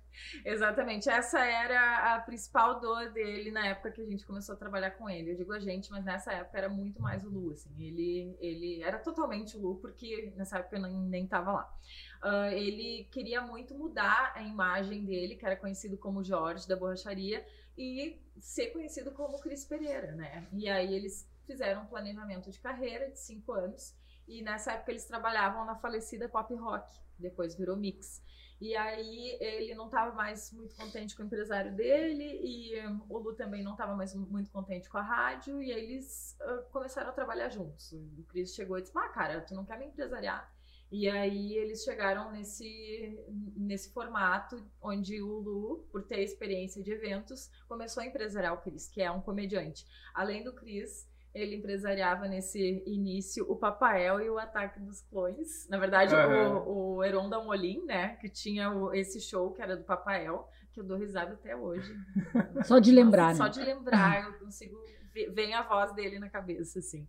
[0.44, 1.08] Exatamente.
[1.08, 5.08] Essa era a principal dor dele na época que a gente começou a trabalhar com
[5.08, 5.32] ele.
[5.32, 7.70] Eu digo a gente, mas nessa época era muito mais o Lu, assim.
[7.78, 11.74] Ele, ele era totalmente o Lu, porque nessa época eu nem, nem tava lá.
[12.22, 17.44] Ah, ele queria muito mudar a imagem dele, que era conhecido como Jorge da Borracharia,
[17.78, 20.46] e ser conhecido como Cris Pereira, né?
[20.52, 23.94] E aí eles fizeram um planejamento de carreira de cinco anos,
[24.26, 28.22] e nessa época eles trabalhavam na falecida Pop Rock, depois virou Mix.
[28.60, 33.18] E aí ele não estava mais muito contente com o empresário dele e hum, o
[33.18, 37.08] Lu também não estava mais muito contente com a rádio e aí eles ah, começaram
[37.08, 37.92] a trabalhar juntos.
[37.92, 40.52] O Cris chegou e disse: "Ah, cara, tu não quer me empresariar?"
[40.90, 43.16] E aí eles chegaram nesse
[43.56, 48.88] nesse formato onde o Lu, por ter experiência de eventos, começou a empresariar o Cris,
[48.88, 49.86] que é um comediante.
[50.12, 55.68] Além do Cris, ele empresariava nesse início o Papael e o Ataque dos Clones.
[55.68, 56.58] Na verdade, Aham.
[56.66, 58.16] o, o Heron da Molim, né?
[58.16, 61.94] Que tinha o- esse show que era do Papael, que eu dou risada até hoje.
[62.66, 63.50] Só de lembrar, Nossa, Só né?
[63.50, 64.76] de lembrar, eu consigo.
[65.14, 67.06] ver- Vem a voz dele na cabeça, assim.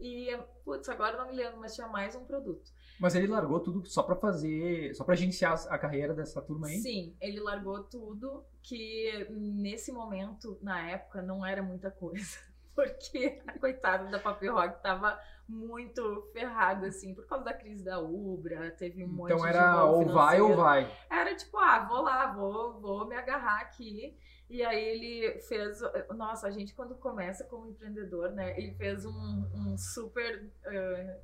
[0.00, 2.70] E, putz, agora não me lembro, mas tinha mais um produto.
[3.00, 6.78] Mas ele largou tudo só pra fazer, só pra agenciar a carreira dessa turma aí?
[6.80, 12.38] Sim, ele largou tudo, que nesse momento, na época, não era muita coisa.
[12.74, 17.98] porque a coitada da Pop Rock tava muito ferrada, assim, por causa da crise da
[17.98, 20.92] Ubra, teve um monte Então de era rolo ou vai ou vai.
[21.10, 24.16] Era tipo, ah, vou lá, vou, vou me agarrar aqui.
[24.48, 25.80] E aí ele fez.
[26.16, 28.58] Nossa, a gente quando começa como empreendedor, né?
[28.58, 31.20] Ele fez um, um super eh,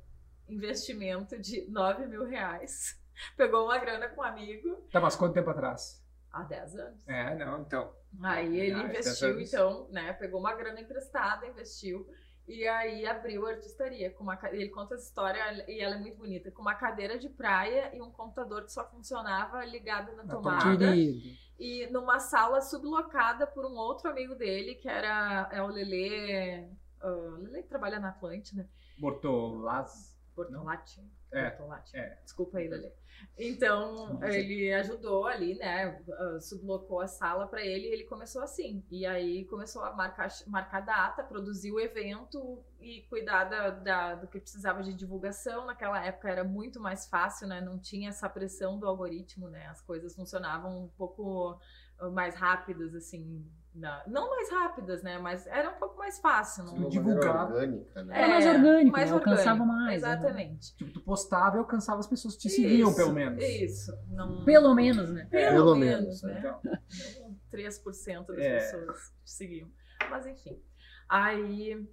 [0.49, 2.99] investimento de 9 mil reais.
[3.35, 6.03] Pegou uma grana com um amigo Tá, mas quanto tempo atrás?
[6.31, 7.07] há 10 anos.
[7.07, 7.91] É, não, então.
[8.21, 10.13] Aí ele Ah, investiu, então, né?
[10.13, 12.07] Pegou uma grana emprestada, investiu.
[12.47, 14.11] E aí abriu a artistaria.
[14.11, 16.51] Com uma, ele conta essa história e ela é muito bonita.
[16.51, 20.61] Com uma cadeira de praia e um computador que só funcionava ligado na Na tomada.
[20.61, 20.77] tomada.
[20.93, 21.37] Querido.
[21.59, 26.69] E numa sala sublocada por um outro amigo dele, que era é o Lelê.
[27.01, 28.69] ah, o Lelê que trabalha na Atlântida.
[28.99, 30.15] Bortolaz.
[30.37, 31.01] Bortolatti.
[31.31, 31.97] É, Bortolatti.
[31.97, 32.17] é.
[32.23, 32.91] Desculpa aí, Lelê.
[33.37, 35.99] Então, ele ajudou ali, né?
[36.13, 38.85] ah, Sublocou a sala para ele e ele começou assim.
[38.91, 44.27] E aí começou a marcar, marcar data, produzir o evento e cuidar da, da- do
[44.27, 45.65] que precisava de divulgação.
[45.65, 47.59] Naquela época era muito mais fácil, né?
[47.59, 49.65] Não tinha essa pressão do algoritmo, né?
[49.67, 51.59] As coisas funcionavam um pouco
[51.99, 53.43] ah, mais rápidas, assim.
[53.77, 55.17] Na- Não mais rápidas, né?
[55.19, 56.63] Mas era um pouco mais fácil.
[56.65, 56.89] Não...
[56.89, 57.45] Divulgar.
[57.51, 58.17] orgânica, né?
[58.17, 59.15] Era mais orgânico, mais né?
[59.17, 60.09] Alcançava orgânico, mais, né?
[60.13, 60.75] Exatamente.
[60.75, 63.43] Tipo, tu postava e alcançava as pessoas que te seguiam, Isso, pelo menos.
[63.43, 63.97] Isso.
[64.09, 64.43] Não...
[64.43, 65.27] Pelo menos, né?
[65.29, 66.35] Pelo, Pelo menos, menos, né?
[66.39, 66.61] Então,
[67.21, 68.53] Não 3% das É.
[68.59, 69.71] pessoas te seguiam.
[70.09, 70.61] Mas enfim.
[71.09, 71.87] Aí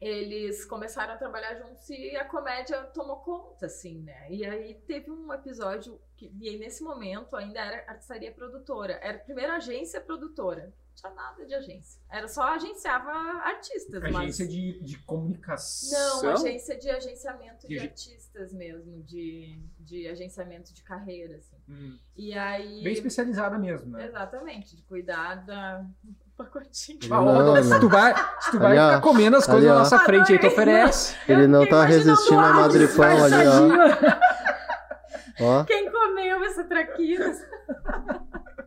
[0.00, 4.26] eles começaram a trabalhar juntos e a comédia tomou conta, assim, né?
[4.30, 8.94] E aí teve um episódio que, e aí nesse momento ainda era artistaria produtora.
[9.02, 10.74] Era a primeira agência produtora.
[11.02, 12.00] Não tinha nada de agência.
[12.10, 13.10] Era só agenciava
[13.42, 14.00] artistas.
[14.02, 14.14] mas...
[14.16, 16.22] agência de, de comunicação.
[16.22, 21.56] Não, agência de agenciamento de De- artistas mesmo, de, de agenciamento de carreira, assim.
[21.68, 22.82] Hum, E aí.
[22.84, 24.06] Bem especializada mesmo, né?
[24.06, 26.98] Exatamente, de cuidar da do pacotinho.
[27.08, 27.62] Não, não.
[27.64, 28.88] se tu vai, se tu vai Ali, ó.
[28.88, 29.78] ficar comendo as Ali, coisas na ó.
[29.80, 30.52] nossa frente aí, tu Adorei.
[30.52, 31.16] oferece.
[31.28, 35.44] Ele não tá resistindo a madripão ali, ó.
[35.60, 37.34] Ó, Quem comeu essa traquina?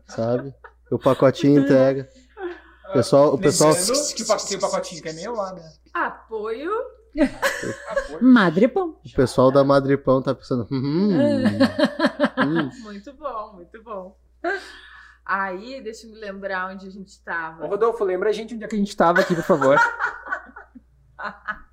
[0.06, 0.54] sabe?
[0.90, 2.08] O pacotinho entrega.
[2.88, 5.72] O pessoal, o pessoal, Lembrando que pacotinho, o pacotinho que é meu lá, né?
[5.92, 6.72] Apoio.
[7.90, 8.22] Apoio.
[8.22, 8.98] Madrepão.
[9.04, 14.16] o pessoal da madripão tá pensando, hum, hum, Muito bom, muito bom.
[15.24, 17.66] Aí, deixa eu me lembrar onde a gente Ô, tava.
[17.66, 19.78] Rodolfo, lembra a gente onde é que a gente tava aqui, por favor.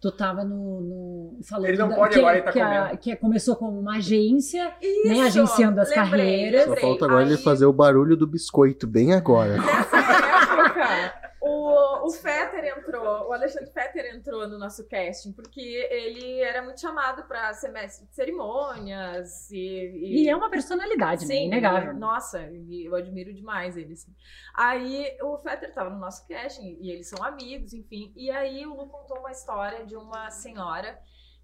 [0.00, 0.80] Tu tava no.
[0.80, 3.78] no falando Ele não da- pode que, agora, ele tá que, a- que começou como
[3.78, 6.64] uma agência, Isso, né, agenciando as lembrei, carreiras.
[6.64, 9.58] só falta agora ele Aí, fazer o barulho do biscoito bem agora.
[9.58, 11.19] Nessa época,
[12.10, 17.24] o, Fetter entrou, o Alexandre Fetter entrou no nosso casting, porque ele era muito chamado
[17.24, 20.24] para semestre de cerimônias e.
[20.24, 21.34] E é uma personalidade, né?
[21.34, 21.94] Sim, Inegável.
[21.94, 23.94] Nossa, e eu admiro demais ele.
[23.94, 24.14] Assim.
[24.54, 28.12] Aí o Fetter tava no nosso casting e eles são amigos, enfim.
[28.16, 30.98] E aí o Lu contou uma história de uma senhora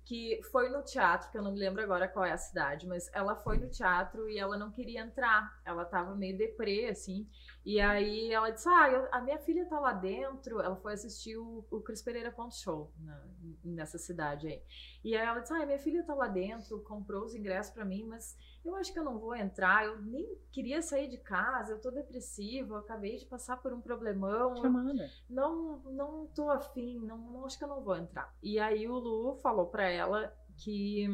[0.06, 3.10] que foi no teatro, que eu não me lembro agora qual é a cidade, mas
[3.12, 5.60] ela foi no teatro e ela não queria entrar.
[5.64, 7.28] Ela tava meio deprê, assim.
[7.64, 10.60] E aí ela disse: Ah, eu- a minha filha tá lá dentro.
[10.60, 13.20] Ela foi assistir o, o Cris Pereira Ponto Show na-
[13.64, 14.62] nessa cidade aí.
[15.04, 18.04] E aí ela disse: Ah, minha filha tá lá dentro, comprou os ingressos pra mim,
[18.04, 18.36] mas
[18.68, 19.84] eu acho que eu não vou entrar.
[19.84, 23.80] Eu nem queria sair de casa, eu tô depressiva, eu acabei de passar por um
[23.80, 24.56] problemão.
[24.56, 25.10] Chamada.
[25.28, 28.34] não, não tô afim, não, não acho que eu não vou entrar.
[28.42, 31.06] E aí o Lu falou pra ela que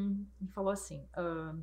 [0.50, 1.54] falou assim: "Ah,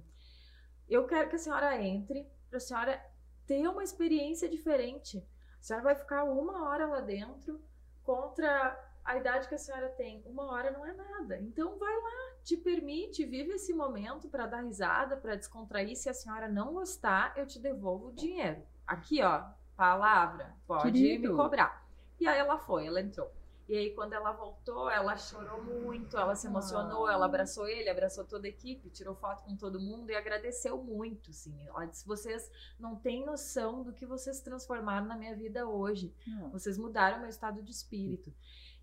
[0.87, 2.99] eu quero que a senhora entre, pra senhora
[3.45, 5.25] ter uma experiência diferente.
[5.59, 7.61] A senhora vai ficar uma hora lá dentro
[8.03, 10.21] contra a idade que a senhora tem.
[10.25, 11.37] Uma hora não é nada.
[11.39, 15.95] Então vai lá, te permite, vive esse momento para dar risada, para descontrair.
[15.95, 18.61] Se a senhora não gostar, eu te devolvo o dinheiro.
[18.85, 21.29] Aqui, ó, palavra, pode Querido.
[21.29, 21.87] me cobrar.
[22.19, 23.31] E aí ela foi, ela entrou.
[23.69, 28.25] E aí, quando ela voltou, ela chorou muito, ela se emocionou, ela abraçou ele, abraçou
[28.25, 31.55] toda a equipe, tirou foto com todo mundo e agradeceu muito, assim.
[31.67, 36.11] Ela disse, vocês não têm noção do que vocês transformaram na minha vida hoje.
[36.51, 38.33] Vocês mudaram meu estado de espírito.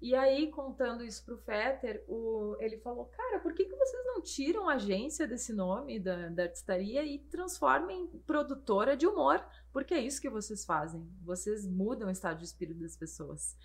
[0.00, 4.20] E aí, contando isso pro Fetter, o, ele falou, cara, por que, que vocês não
[4.20, 9.42] tiram a agência desse nome da, da artistaria e transformam em produtora de humor?
[9.72, 11.08] Porque é isso que vocês fazem.
[11.22, 13.56] Vocês mudam o estado de espírito das pessoas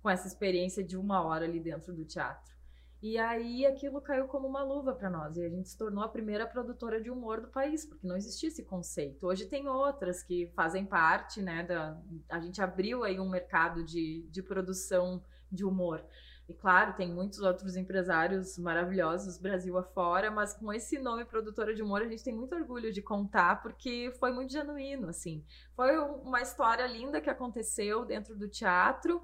[0.00, 2.54] com essa experiência de uma hora ali dentro do teatro.
[3.02, 6.08] E aí aquilo caiu como uma luva para nós e a gente se tornou a
[6.08, 9.26] primeira produtora de humor do país, porque não existia esse conceito.
[9.26, 11.98] Hoje tem outras que fazem parte, né, da
[12.28, 16.04] a gente abriu aí um mercado de, de produção de humor.
[16.50, 21.80] E claro, tem muitos outros empresários maravilhosos Brasil afora, mas com esse nome produtora de
[21.80, 25.44] humor a gente tem muito orgulho de contar porque foi muito genuíno, assim.
[25.76, 29.22] Foi uma história linda que aconteceu dentro do teatro,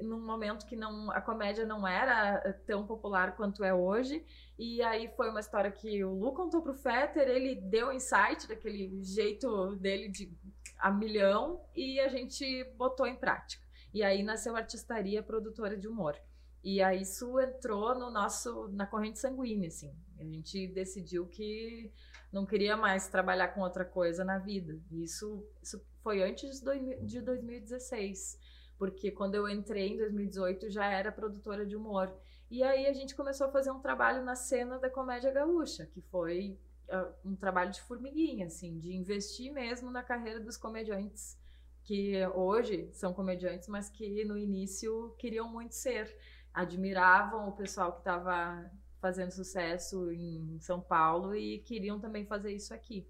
[0.00, 4.24] num momento que não a comédia não era tão popular quanto é hoje.
[4.58, 9.02] E aí foi uma história que o Lu contou pro Fetter, ele deu insight daquele
[9.04, 10.32] jeito dele de
[10.78, 13.61] a milhão e a gente botou em prática.
[13.92, 16.16] E aí nasceu a Artistaria Produtora de Humor.
[16.64, 19.92] E aí isso entrou no nosso na corrente sanguínea, assim.
[20.18, 21.92] A gente decidiu que
[22.32, 24.78] não queria mais trabalhar com outra coisa na vida.
[24.90, 26.62] E isso, isso foi antes
[27.02, 28.38] de 2016,
[28.78, 32.14] porque quando eu entrei em 2018 já era produtora de humor.
[32.48, 36.00] E aí a gente começou a fazer um trabalho na cena da comédia gaúcha, que
[36.00, 41.36] foi uh, um trabalho de formiguinha, assim, de investir mesmo na carreira dos comediantes
[41.84, 46.16] que hoje são comediantes, mas que no início queriam muito ser
[46.52, 52.72] admiravam o pessoal que estava fazendo sucesso em São Paulo e queriam também fazer isso
[52.72, 53.08] aqui.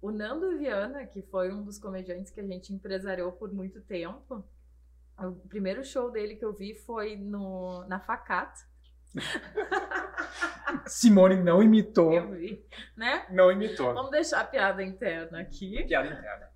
[0.00, 4.44] O Nando Viana, que foi um dos comediantes que a gente empresariou por muito tempo,
[5.18, 8.60] o primeiro show dele que eu vi foi no, na Facata.
[10.86, 12.12] Simone não imitou.
[12.12, 13.26] Eu vi, né?
[13.30, 13.94] Não imitou.
[13.94, 15.82] Vamos deixar a piada interna aqui.
[15.84, 16.50] Piada interna.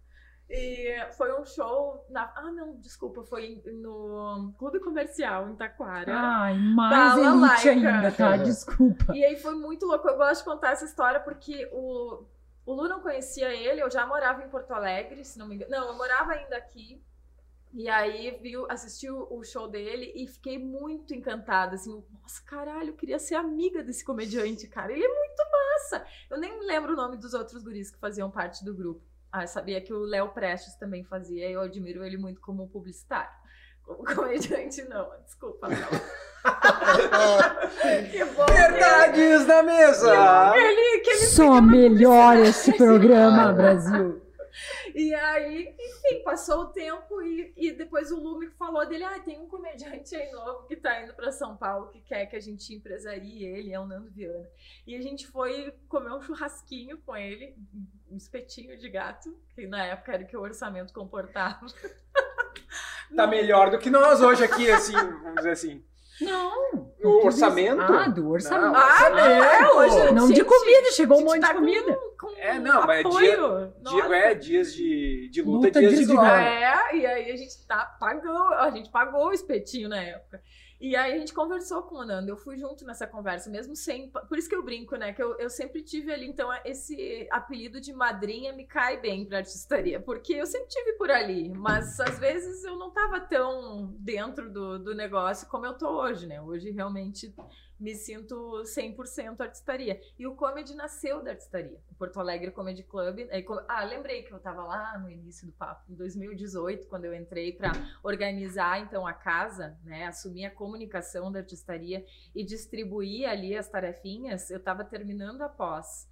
[0.52, 2.32] E foi um show na.
[2.34, 6.12] Ah, não, desculpa, foi no Clube Comercial em Taquara.
[6.12, 7.70] Ai, mais elite Laica.
[7.70, 8.36] ainda, tá?
[8.36, 9.14] Desculpa.
[9.14, 10.08] E aí foi muito louco.
[10.08, 12.24] Eu gosto de contar essa história porque o,
[12.66, 15.70] o Lu não conhecia ele, eu já morava em Porto Alegre, se não me engano.
[15.70, 17.00] Não, eu morava ainda aqui.
[17.72, 22.96] E aí viu, assistiu o show dele e fiquei muito encantada, assim, nossa, caralho, eu
[22.96, 24.92] queria ser amiga desse comediante, cara.
[24.92, 26.04] Ele é muito massa.
[26.28, 29.09] Eu nem lembro o nome dos outros guris que faziam parte do grupo.
[29.32, 32.68] Ah, eu sabia que o Léo Prestes também fazia, e eu admiro ele muito como
[32.68, 33.30] publicitário.
[33.84, 35.08] Como comediante, não.
[35.24, 35.78] Desculpa, Léo.
[38.10, 38.46] que bom.
[38.46, 40.52] Verdades na mesa!
[40.52, 42.48] Que ele, que ele Só fica na melhor publicidade.
[42.48, 44.20] esse programa, Brasil.
[44.94, 49.18] E aí, enfim, passou o tempo e, e depois o Lu me falou dele, ah,
[49.20, 52.40] tem um comediante aí novo que tá indo para São Paulo que quer que a
[52.40, 54.48] gente empresarie ele, é o Nando Viana.
[54.86, 57.56] E a gente foi comer um churrasquinho com ele,
[58.10, 61.66] um espetinho de gato, que na época era o que o orçamento comportava.
[63.14, 65.84] Tá melhor do que nós hoje aqui, assim, vamos dizer assim.
[66.20, 66.90] Não.
[67.02, 67.80] O orçamento?
[67.80, 68.72] Ah, do orçamento.
[68.72, 71.98] Não, Ah, não, é, hoje Não de comida, chegou um monte tá de comida.
[72.18, 73.36] Com, com É, não, mas apoio.
[73.36, 74.14] dia- Nossa.
[74.16, 76.30] é, dias de, de luta, Luta dias de de glória.
[76.48, 80.40] É, e aí a gente tá, pagou, a gente pagou o espetinho na época.
[80.80, 84.10] E aí a gente conversou com o Nando, eu fui junto nessa conversa, mesmo sem.
[84.10, 85.12] Por isso que eu brinco, né?
[85.12, 89.38] Que eu, eu sempre tive ali, então, esse apelido de madrinha me cai bem pra
[89.38, 94.50] artistaria, porque eu sempre tive por ali, mas às vezes eu não tava tão dentro
[94.50, 96.40] do, do negócio como eu tô hoje, né?
[96.40, 97.34] Hoje realmente
[97.80, 99.98] me sinto 100% artistaria.
[100.18, 101.80] E o comedy nasceu da artistaria.
[101.90, 103.20] O Porto Alegre Comedy Club.
[103.46, 107.14] co- ah, lembrei que eu tava lá no início do papo, em 2018, quando eu
[107.14, 113.56] entrei para organizar então a casa, né, assumir a comunicação da artistaria e distribuir ali
[113.56, 114.50] as tarefinhas.
[114.50, 116.06] Eu tava terminando a pós.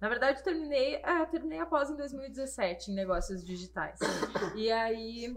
[0.00, 3.98] Na verdade, terminei, é, terminei a pós em 2017 em negócios digitais.
[4.54, 5.34] E aí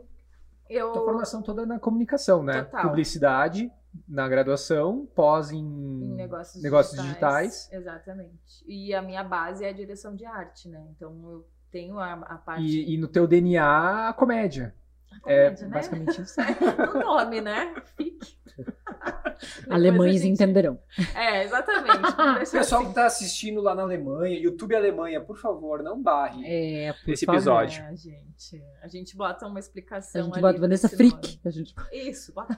[0.70, 2.64] eu Tua formação toda na comunicação, né?
[2.64, 2.82] Total.
[2.90, 3.72] Publicidade
[4.08, 7.70] na graduação, pós em, em negócios, negócios digitais.
[7.72, 8.64] Exatamente.
[8.68, 10.84] E a minha base é a direção de arte, né?
[10.96, 12.64] Então eu tenho a, a parte.
[12.64, 14.74] E, e no teu DNA, a comédia.
[15.12, 15.74] a comédia, é né?
[15.74, 16.36] basicamente isso.
[16.96, 17.74] o nome, né?
[17.96, 18.38] Fique.
[19.70, 20.80] Alemães a gente- entenderão.
[21.14, 21.98] É, exatamente.
[22.48, 22.90] O pessoal assim.
[22.90, 27.26] que tá assistindo lá na Alemanha, YouTube Alemanha, por favor, não barre É, por esse
[27.26, 27.38] favor.
[27.38, 27.84] episódio.
[27.84, 28.64] É, gente.
[28.82, 30.24] A gente bota uma A explicação.
[30.24, 31.40] gente ali bota Vanessa nome.
[31.46, 31.76] A gente...
[31.92, 32.58] Isso, bota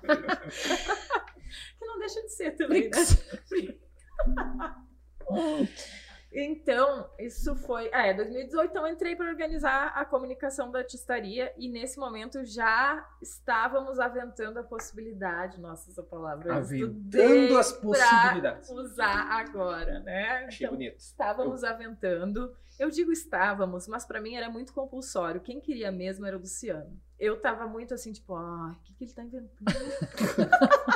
[1.90, 2.92] não deixa de ser também, né?
[6.32, 7.90] Então, isso foi.
[7.92, 13.04] É, 2018, então eu entrei para organizar a comunicação da artistaria e nesse momento já
[13.20, 15.60] estávamos aventando a possibilidade.
[15.60, 16.50] Nossa, essa palavra.
[16.50, 18.70] eu Aventando as possibilidades.
[18.70, 20.46] usar agora, né?
[20.46, 21.00] Achei Então, bonito.
[21.00, 22.56] Estávamos aventando.
[22.78, 25.42] Eu digo estávamos, mas pra mim era muito compulsório.
[25.42, 26.96] Quem queria mesmo era o Luciano.
[27.20, 29.66] Eu tava muito assim, tipo, ai, o que, que ele tá inventando?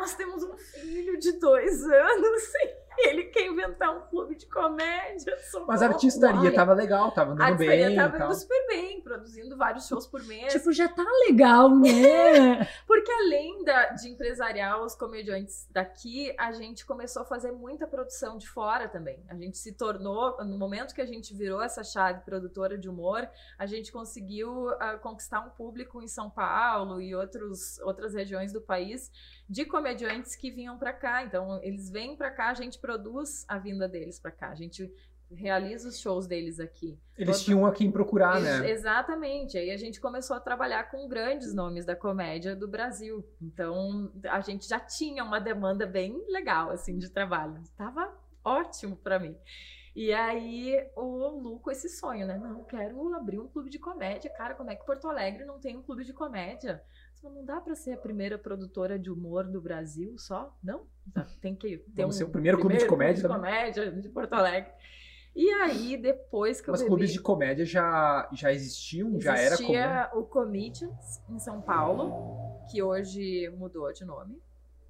[0.00, 2.42] Nós temos um filho de dois anos
[2.96, 5.34] e ele quer inventar um clube de comédia.
[5.36, 5.84] Mas a socorro.
[5.84, 7.96] artistaria Ai, tava legal, tava A andando artistaria bem.
[7.96, 8.28] tava e tal.
[8.28, 10.52] indo super bem, produzindo vários shows por mês.
[10.52, 12.66] Tipo, já tá legal, né?
[12.86, 18.38] Porque além da, de empresariar os comediantes daqui, a gente começou a fazer muita produção
[18.38, 19.22] de fora também.
[19.28, 23.28] A gente se tornou, no momento que a gente virou essa chave produtora de humor,
[23.58, 28.62] a gente conseguiu ah, conquistar um público em São Paulo e outros, outras regiões do
[28.62, 29.10] país
[29.50, 31.24] de comediantes que vinham para cá.
[31.24, 34.50] Então, eles vêm para cá, a gente produz a vinda deles para cá.
[34.50, 34.88] A gente
[35.32, 36.96] realiza os shows deles aqui.
[37.18, 38.70] Eles Todo- tinham a quem procurar, Ex- né?
[38.70, 39.58] Exatamente.
[39.58, 43.24] Aí a gente começou a trabalhar com grandes nomes da comédia do Brasil.
[43.42, 47.60] Então a gente já tinha uma demanda bem legal assim de trabalho.
[47.76, 48.12] Tava
[48.44, 49.36] ótimo para mim.
[49.94, 52.38] E aí o Lu com esse sonho, né?
[52.38, 54.30] Não, quero abrir um clube de comédia.
[54.30, 56.82] Cara, como é que Porto Alegre não tem um clube de comédia?
[57.22, 60.56] Não dá para ser a primeira produtora de humor do Brasil só?
[60.62, 60.86] Não?
[61.40, 64.32] Tem que ter Vamos um ser o primeiro clube de comédia de comédia de Porto
[64.32, 64.72] Alegre.
[65.34, 66.88] E aí, depois que eu Mas bebi...
[66.88, 69.70] clubes de comédia já, já existiam, já era comum.
[69.70, 74.40] Existia o Comedians em São Paulo, que hoje mudou de nome.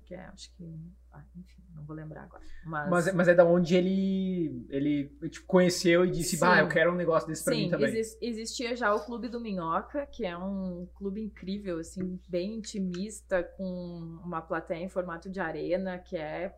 [0.05, 0.65] Que é, acho que.
[1.13, 2.43] ah, enfim, não vou lembrar agora.
[2.65, 6.41] Mas, Mas, mas é da onde ele, ele tipo, conheceu e disse, Sim.
[6.41, 7.89] bah, eu quero um negócio desse pra mim sim, também.
[7.89, 13.43] exis- existia já o Clube do Minhoca, que é um clube incrível, assim, bem intimista,
[13.43, 16.55] com uma plateia em formato de arena, que é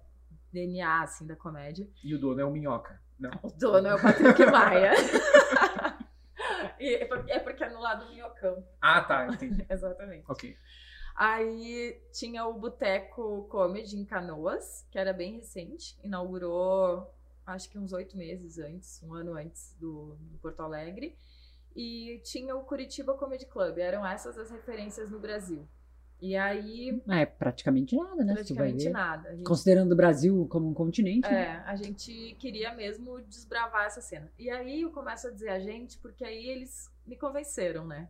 [0.53, 1.89] DNA, assim, da comédia.
[2.05, 3.01] E o dono é o Minhoca.
[3.19, 3.31] Não.
[3.43, 4.93] O dono é o Patrick Maia.
[6.79, 7.05] É
[7.37, 8.65] é porque é no lado do Minhocão.
[8.81, 9.65] Ah, tá, entendi.
[9.71, 10.25] Exatamente.
[10.29, 10.57] Ok.
[11.15, 15.97] Aí tinha o Boteco Comedy em Canoas, que era bem recente.
[16.03, 17.13] Inaugurou,
[17.47, 21.17] acho que uns oito meses antes, um ano antes do, do Porto Alegre.
[21.75, 23.79] E tinha o Curitiba Comedy Club.
[23.79, 25.67] Eram essas as referências no Brasil.
[26.21, 28.35] E aí, É praticamente nada, né?
[28.35, 29.35] praticamente nada.
[29.35, 31.29] Gente Considerando o Brasil como um continente.
[31.29, 31.43] né?
[31.67, 34.31] É, a gente queria mesmo desbravar essa cena.
[34.39, 38.09] E aí eu começo a dizer a gente, porque aí eles me convenceram, né?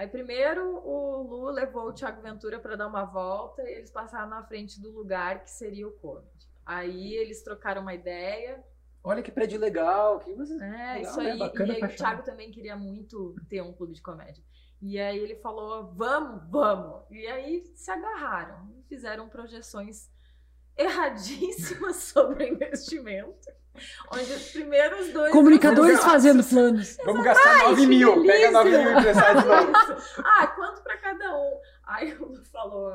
[0.00, 4.30] Aí primeiro o Lu levou o Thiago Ventura para dar uma volta e eles passaram
[4.30, 6.48] na frente do lugar que seria o comedy.
[6.64, 8.64] Aí eles trocaram uma ideia,
[9.04, 10.18] Olha que prédio legal.
[10.20, 10.54] Que você...
[10.54, 11.32] é, Legal, isso né?
[11.32, 11.38] aí.
[11.38, 11.96] Bacana e aí o.
[11.96, 14.42] Thiago também queria muito ter um clube de comédia.
[14.80, 17.02] E aí ele falou, vamos, vamos.
[17.10, 20.10] E aí se agarraram e fizeram projeções
[20.78, 23.50] erradíssimas sobre o investimento.
[24.12, 25.32] Onde os primeiros dois...
[25.32, 26.96] Comunicadores fazendo planos.
[27.04, 28.22] Vamos gastar 9 mil.
[28.24, 28.90] Pega 9 delícia.
[28.90, 29.72] mil e emprestar de novo.
[30.24, 31.60] Ah, quanto pra cada um?
[31.84, 32.92] Aí o Lu falou,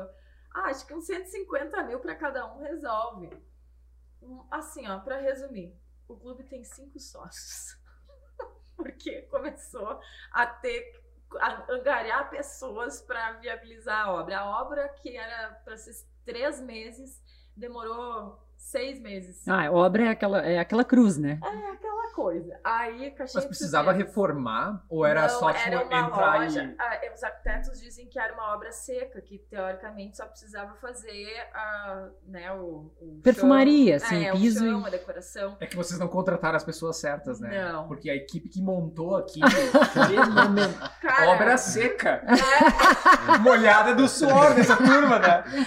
[0.54, 3.30] ah, acho que uns 150 mil pra cada um resolve.
[4.50, 5.74] Assim, ó, pra resumir,
[6.08, 7.78] o clube tem cinco sócios.
[8.76, 10.00] Porque começou
[10.32, 11.04] a ter
[11.40, 14.38] a angariar pessoas para viabilizar a obra.
[14.38, 15.92] A obra que era para ser
[16.24, 17.20] três meses
[17.56, 19.46] demorou seis meses.
[19.48, 21.38] Ah, obra é aquela, é aquela cruz, né?
[21.42, 22.58] É aquela coisa.
[22.64, 24.06] Aí, Mas precisava Sucesso.
[24.06, 24.82] reformar?
[24.88, 26.62] Ou era Não, só tipo, era uma entrar loja.
[26.64, 26.74] e.
[26.78, 32.08] Ah, os arquitetos dizem que era uma obra seca, que teoricamente só precisava fazer a,
[32.26, 34.06] né, o, o Perfumaria, chão.
[34.08, 35.56] assim, é, piso o e- a decoração.
[35.60, 37.70] É que vocês não contrataram as pessoas certas, né?
[37.72, 37.86] Não.
[37.86, 39.40] Porque a equipe que montou aqui.
[41.00, 42.22] Cara, obra seca.
[42.26, 45.44] é, Molhada do suor dessa turma, né?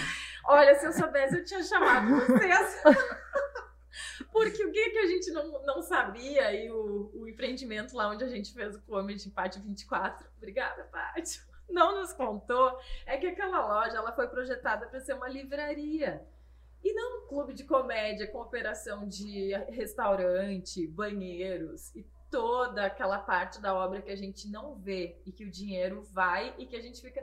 [0.50, 2.82] olha, se eu soubesse, eu tinha chamado vocês.
[4.32, 8.24] Porque o que, que a gente não, não sabia e o, o empreendimento lá onde
[8.24, 13.66] a gente fez o Comedy Pátio 24, obrigada, Pátio, não nos contou, é que aquela
[13.66, 16.24] loja ela foi projetada para ser uma livraria.
[16.82, 23.60] E não um clube de comédia com operação de restaurante, banheiros e toda aquela parte
[23.60, 26.80] da obra que a gente não vê e que o dinheiro vai e que a
[26.80, 27.22] gente fica.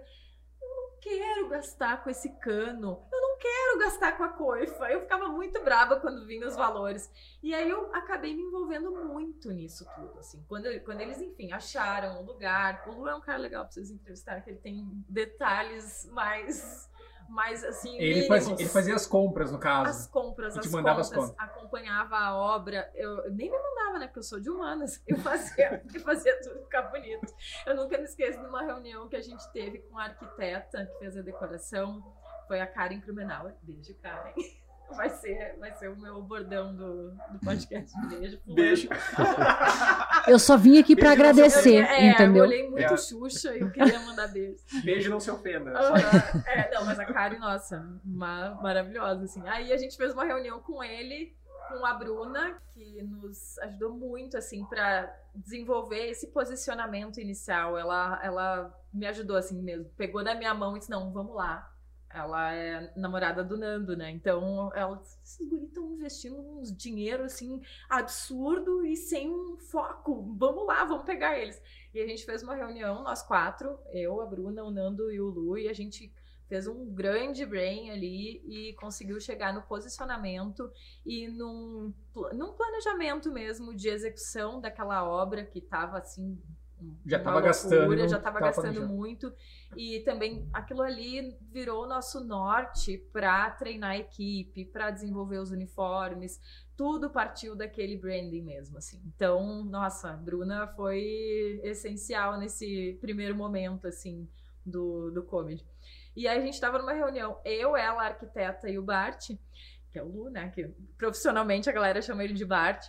[1.02, 3.08] Quero gastar com esse cano,
[3.38, 4.90] não quero gastar com a coifa.
[4.90, 7.10] Eu ficava muito brava quando vinham os valores.
[7.42, 10.20] E aí eu acabei me envolvendo muito nisso tudo.
[10.20, 12.84] Assim, quando, quando eles, enfim, acharam o lugar.
[12.88, 16.90] O Lu é um cara legal pra vocês entrevistarem, que ele tem detalhes mais.
[17.30, 17.96] mais assim.
[17.98, 20.12] Ele ele fazia as compras, no as caso.
[20.12, 22.90] compras, E te as mandava as contas, acompanhava a obra.
[22.96, 24.08] Eu, eu nem me mandava, né?
[24.08, 25.02] Porque eu sou de humanas.
[25.08, 27.34] Eu fazia, eu fazia tudo ficar bonito.
[27.66, 31.00] Eu nunca me esqueço de uma reunião que a gente teve com a arquiteta que
[31.00, 32.04] fez a decoração.
[32.48, 33.54] Foi a Karen Krumenauer.
[33.64, 34.34] Beijo, Karen.
[34.96, 37.94] Vai ser, vai ser o meu bordão do, do podcast.
[38.08, 38.40] Beijo.
[38.48, 38.88] Beijo.
[40.28, 42.46] Eu só vim aqui no agradecer, É, entendeu?
[42.46, 42.98] eu olhei muito É.
[42.98, 44.58] Xuxa e eu queria mandar beijo.
[44.86, 45.72] Beijo, não se ofenda.
[45.72, 45.98] Aham.
[46.46, 49.46] É, não, mas a Karen, nossa, uma, maravilhosa, assim.
[49.48, 51.36] Aí a gente fez uma reunião com ele,
[51.68, 57.78] com a Bruna, que nos ajudou muito, assim, para desenvolver esse posicionamento inicial.
[57.78, 59.90] Ela, ela me ajudou, assim mesmo.
[59.98, 61.70] Pegou na minha mão e disse, não, vamos lá.
[62.18, 64.10] Ela é namorada do Nando, né?
[64.12, 70.36] Então, ela, esses guris estão investindo uns dinheiro, assim, absurdo e sem um foco.
[70.38, 71.62] Vamos lá, vamos pegar eles.
[71.94, 75.28] E a gente fez uma reunião, nós quatro, eu, a Bruna, o Nando e o
[75.28, 76.12] Lu, e a gente
[76.48, 80.72] fez um grande brain ali e conseguiu chegar no posicionamento
[81.06, 81.94] e num,
[82.34, 86.42] num planejamento mesmo de execução daquela obra que estava assim
[87.06, 88.94] Já uma tava gastando, já tava tava gastando planejando.
[88.94, 89.34] muito.
[89.76, 95.52] E também aquilo ali virou o nosso norte para treinar a equipe, para desenvolver os
[95.52, 96.40] uniformes.
[96.76, 99.02] Tudo partiu daquele branding mesmo, assim.
[99.06, 104.28] Então, nossa, a Bruna foi essencial nesse primeiro momento, assim,
[104.66, 105.66] do, do comedy.
[106.16, 109.32] E aí a gente tava numa reunião, eu, ela, a arquiteta e o Bart,
[109.92, 110.50] que é o Lu, né?
[110.50, 112.86] Que profissionalmente a galera chama ele de Bart.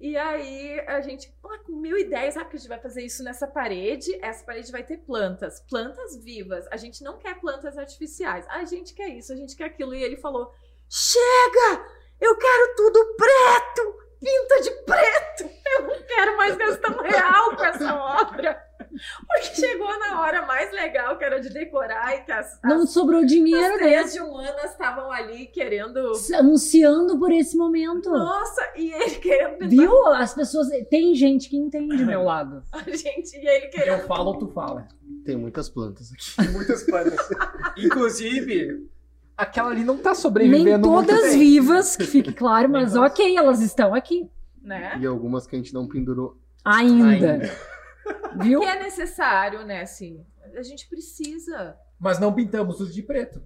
[0.00, 3.46] E aí a gente, pô, com mil ideias, ah, a gente vai fazer isso nessa
[3.46, 6.66] parede, essa parede vai ter plantas, plantas vivas.
[6.70, 8.46] A gente não quer plantas artificiais.
[8.48, 9.94] A gente quer isso, a gente quer aquilo.
[9.94, 10.50] E ele falou:
[10.88, 11.84] chega!
[12.18, 14.09] Eu quero tudo preto!
[14.20, 15.50] Pinta de preto!
[15.78, 18.70] Eu não quero mais gastar um real com essa obra.
[19.26, 22.90] Porque chegou na hora mais legal, que era de decorar, e que as, Não as,
[22.90, 23.88] sobrou dinheiro, as né?
[23.88, 26.12] três de humanas estavam ali querendo.
[26.34, 28.10] Anunciando por esse momento.
[28.10, 30.06] Nossa, e ele querendo pintar Viu?
[30.08, 30.68] As pessoas.
[30.90, 32.62] Tem gente que entende meu lado.
[32.72, 34.00] a gente, e ele querendo.
[34.00, 34.88] Eu falo, tu fala.
[35.24, 36.36] Tem muitas plantas aqui.
[36.36, 37.28] Tem muitas plantas.
[37.78, 38.88] Inclusive,
[39.40, 41.38] aquela ali não tá Nem sobrevivendo muito todas bem.
[41.38, 44.30] vivas, que fique claro, Nem mas ok, elas estão aqui.
[44.62, 44.98] Né?
[45.00, 46.36] E algumas que a gente não pendurou.
[46.64, 47.32] Ainda.
[47.32, 47.56] Ainda.
[48.42, 48.60] Viu?
[48.60, 49.82] Que é necessário, né?
[49.82, 50.24] Assim,
[50.54, 51.76] a gente precisa.
[51.98, 53.42] Mas não pintamos tudo de preto.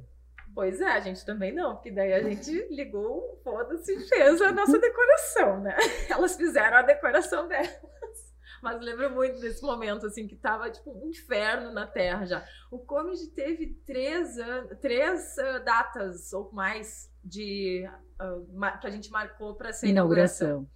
[0.55, 4.40] Pois é, a gente também não, porque daí a gente ligou, o foda-se e fez
[4.40, 5.76] a nossa decoração, né?
[6.09, 8.24] Elas fizeram a decoração delas.
[8.64, 12.42] Mas lembro muito desse momento, assim, que tava tipo um inferno na Terra já.
[12.70, 17.86] O Comedy teve três, an- três ah, datas ou mais de
[18.18, 20.48] ah, ma- que a gente marcou para ser inauguração.
[20.48, 20.74] Inauguração.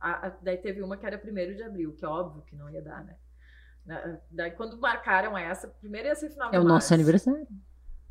[0.00, 2.68] A- a- daí teve uma que era 1 de abril, que é óbvio que não
[2.68, 3.16] ia dar, né?
[3.86, 6.74] Na- Daí quando marcaram essa, primeiro ia ser final de É o março.
[6.74, 7.46] nosso aniversário.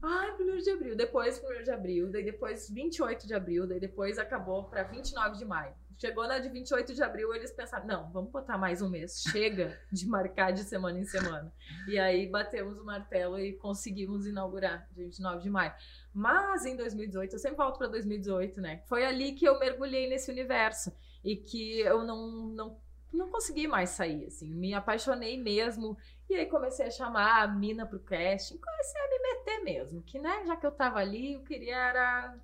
[0.02, 4.18] Ai, 1 de abril, depois 1 de abril, daí depois 28 de abril, daí depois
[4.18, 5.74] acabou para 29 de maio.
[5.98, 9.80] Chegou na de 28 de abril, eles pensaram: não, vamos botar mais um mês, chega
[9.92, 11.52] de marcar de semana em semana.
[11.88, 15.74] E aí batemos o martelo e conseguimos inaugurar, de 29 de maio.
[16.14, 18.84] Mas em 2018, eu sempre volto para 2018, né?
[18.86, 22.80] Foi ali que eu mergulhei nesse universo e que eu não, não,
[23.12, 25.98] não consegui mais sair, assim, me apaixonei mesmo.
[26.30, 30.20] E aí comecei a chamar a mina pro casting, comecei a me meter mesmo, que
[30.20, 32.38] né, já que eu tava ali, eu queria era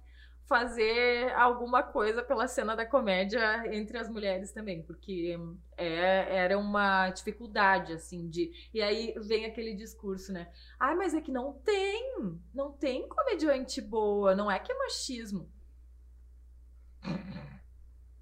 [0.47, 5.37] fazer alguma coisa pela cena da comédia entre as mulheres também, porque
[5.77, 8.51] é, era uma dificuldade, assim, de...
[8.73, 10.51] E aí vem aquele discurso, né?
[10.79, 15.49] Ah, mas é que não tem, não tem comediante boa, não é que é machismo.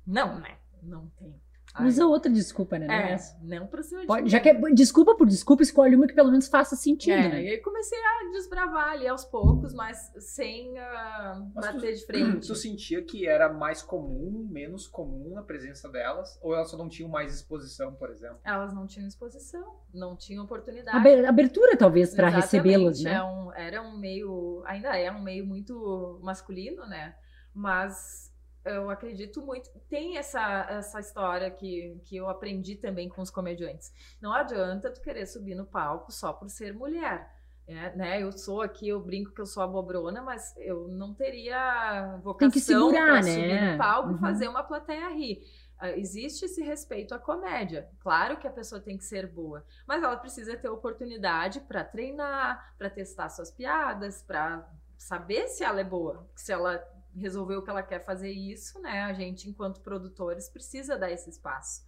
[0.06, 0.58] Não, né?
[0.82, 1.42] Não tem.
[1.74, 2.88] Ai, Usa outra desculpa, né?
[2.88, 3.38] Não é é, essa.
[3.42, 4.30] não pra cima de Pode- mim.
[4.30, 7.44] já que é desculpa por desculpa, escolhe uma que pelo menos faça sentido, É, né?
[7.44, 12.06] e aí comecei a desbravar ali aos poucos, mas sem ah, Mas tu- bater de
[12.08, 12.48] frente.
[12.48, 16.38] Tu sentia que era mais comum, menos comum a presença delas?
[16.42, 18.40] Ou elas só não tinham mais exposição, por exemplo?
[18.44, 20.98] Elas não tinham exposição, não tinham oportunidade.
[20.98, 23.14] Aber- Abertura, talvez, para recebê-las, né?
[23.14, 27.16] é um- era um meio, ainda é um meio muito masculino, né?
[27.54, 28.31] Mas
[28.66, 29.70] eu acredito muito.
[29.90, 33.92] Tem essa, essa história que, que eu aprendi também com os comediantes.
[34.22, 37.30] Não adianta tu querer subir no palco só por ser mulher.
[37.68, 38.22] É, né?
[38.22, 42.92] Eu sou aqui, eu brinco que eu sou a bobrona, mas eu não teria vocação
[42.92, 43.22] pra né?
[43.22, 44.16] subir no palco Uhum.
[44.16, 45.42] e fazer uma plateia rir.
[45.78, 47.88] Ah, Existe esse respeito à comédia.
[48.00, 52.74] Claro que a pessoa tem que ser boa, mas ela precisa ter oportunidade para treinar,
[52.78, 56.28] para testar suas piadas, para saber se ela é boa.
[56.36, 56.84] Se ela
[57.16, 59.02] resolveu que ela quer fazer isso, né?
[59.04, 61.84] A gente, enquanto produtores, precisa dar esse espaço.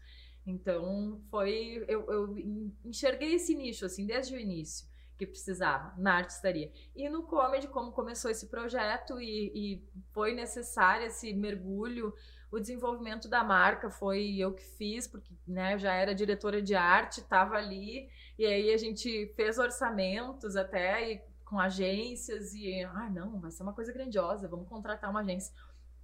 [0.45, 1.84] Então, foi.
[1.88, 6.71] Eu, eu en- enxerguei esse nicho, assim, desde o início, que precisava, na artistaria.
[6.95, 12.13] E no comedy, como começou esse projeto e, e foi necessário esse mergulho,
[12.51, 16.76] o desenvolvimento da marca foi eu que fiz, porque né, eu já era diretora de
[16.76, 21.21] arte, estava ali, e aí a gente fez orçamentos até e
[21.54, 25.54] com agências e, ah, não, vai ser uma coisa grandiosa, vamos contratar uma agência.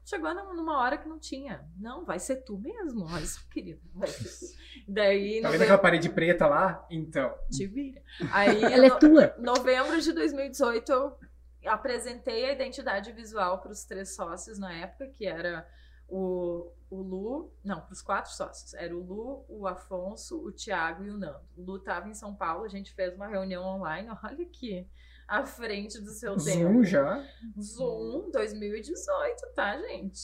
[0.06, 1.68] Chegou num- numa hora que não tinha.
[1.76, 3.82] Não, vai ser tu mesmo, olha só, querido.
[3.94, 4.54] Vai ser tu.
[4.88, 6.86] Daí, Tá vendo aquela parede preta lá?
[6.90, 7.34] Então.
[7.52, 8.02] te vira.
[8.32, 9.36] Aí, Ela é no- tua.
[9.40, 11.18] novembro de 2018, eu
[11.66, 15.68] apresentei a identidade visual para os três sócios na época, que era
[16.08, 18.74] o, o Lu, não, para os quatro sócios.
[18.76, 21.42] Era o Lu, o Afonso, o Tiago e o Nando.
[21.56, 24.88] O Lu estava em São Paulo, a gente fez uma reunião online, olha aqui,
[25.30, 26.84] à frente do seu Zoom tempo.
[26.84, 27.24] já.
[27.62, 30.20] Zoom 2018, tá, gente?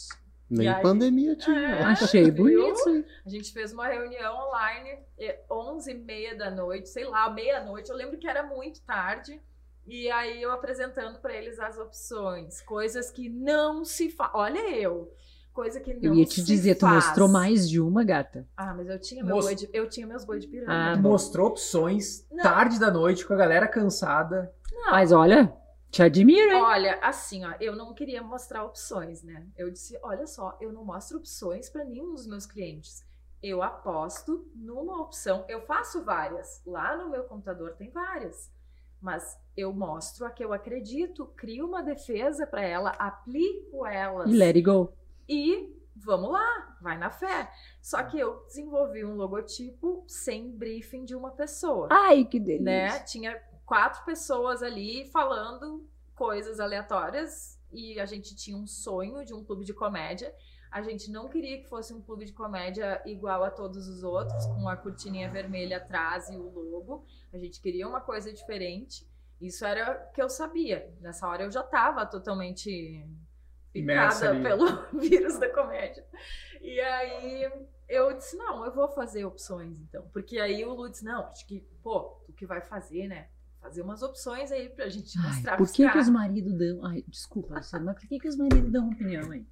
[0.49, 1.59] Nem aí- pandemia tinha.
[1.59, 1.83] É.
[1.85, 2.43] Achei viu?
[2.43, 3.05] bonito.
[3.25, 7.89] A gente fez uma reunião online, é, 11 e meia da noite, sei lá, meia-noite.
[7.89, 9.41] Eu lembro que era muito tarde.
[9.87, 14.31] E aí eu apresentando para eles as opções, coisas que não se fa...
[14.33, 15.13] Olha eu,
[15.53, 17.05] coisa que não Eu ia te se dizer, tu faz.
[17.05, 18.47] mostrou mais de uma, gata.
[18.57, 20.93] Ah, mas eu tinha, meu Most- boi de, eu tinha meus boi de piranha.
[20.93, 22.41] Ah, Mostrou opções, Não.
[22.43, 24.51] tarde da noite, com a galera cansada.
[24.91, 25.55] Mas olha,
[25.89, 26.61] te admiro, hein?
[26.61, 29.47] Olha, assim, ó, eu não queria mostrar opções, né?
[29.57, 33.05] Eu disse, olha só, eu não mostro opções para nenhum dos meus clientes.
[33.41, 36.61] Eu aposto numa opção, eu faço várias.
[36.65, 38.51] Lá no meu computador tem várias.
[39.01, 44.29] Mas eu mostro a que eu acredito, crio uma defesa para ela, aplico elas.
[44.29, 44.91] E let it go.
[45.29, 47.49] E vamos lá, vai na fé.
[47.81, 52.63] Só que eu desenvolvi um logotipo sem briefing de uma pessoa Ai, que delícia.
[52.65, 52.99] né?
[52.99, 59.43] Tinha quatro pessoas ali falando coisas aleatórias e a gente tinha um sonho de um
[59.43, 60.33] clube de comédia.
[60.71, 64.45] A gente não queria que fosse um clube de comédia igual a todos os outros,
[64.47, 67.05] com a cortininha vermelha atrás e o logo.
[67.33, 69.07] A gente queria uma coisa diferente.
[69.39, 70.93] Isso era o que eu sabia.
[71.01, 73.05] Nessa hora eu já estava totalmente
[73.71, 74.65] picada pelo
[74.99, 76.05] vírus da comédia.
[76.61, 77.51] E aí
[77.87, 80.09] eu disse, não, eu vou fazer opções, então.
[80.11, 83.29] Porque aí o Lu disse, não, acho que, pô, tu que vai fazer, né?
[83.65, 86.85] Fazer umas opções aí pra gente mostrar Ai, por que, que os maridos dão.
[86.85, 89.47] Ai, desculpa, Luciano, mas por que, que os maridos dão opinião, hein?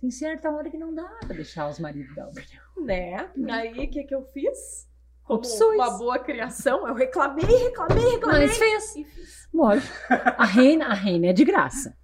[0.00, 2.62] Tem certa hora que não dá pra deixar os maridos dar opinião.
[2.84, 3.30] Né?
[3.48, 4.88] Aí, o que que eu fiz?
[5.22, 5.76] Como Opções.
[5.78, 8.46] uma boa criação, eu reclamei, reclamei, reclamei.
[8.48, 8.96] Mas fez.
[8.96, 9.48] E fiz.
[9.54, 9.94] Lógico.
[10.08, 11.96] A reina, a reina é de graça.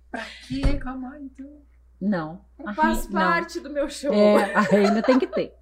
[0.47, 1.63] Que reclamar, então?
[2.01, 2.45] Não.
[2.65, 4.13] A Faz rei- parte do meu show.
[4.13, 4.19] não.
[4.39, 5.53] É, a reina tem que ter.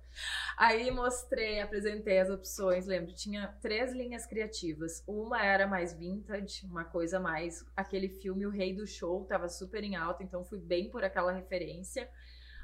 [0.56, 5.02] Aí mostrei, apresentei as opções, lembro, tinha três linhas criativas.
[5.06, 9.82] Uma era mais vintage, uma coisa mais aquele filme O Rei do Show, tava super
[9.82, 12.08] em alta, então fui bem por aquela referência.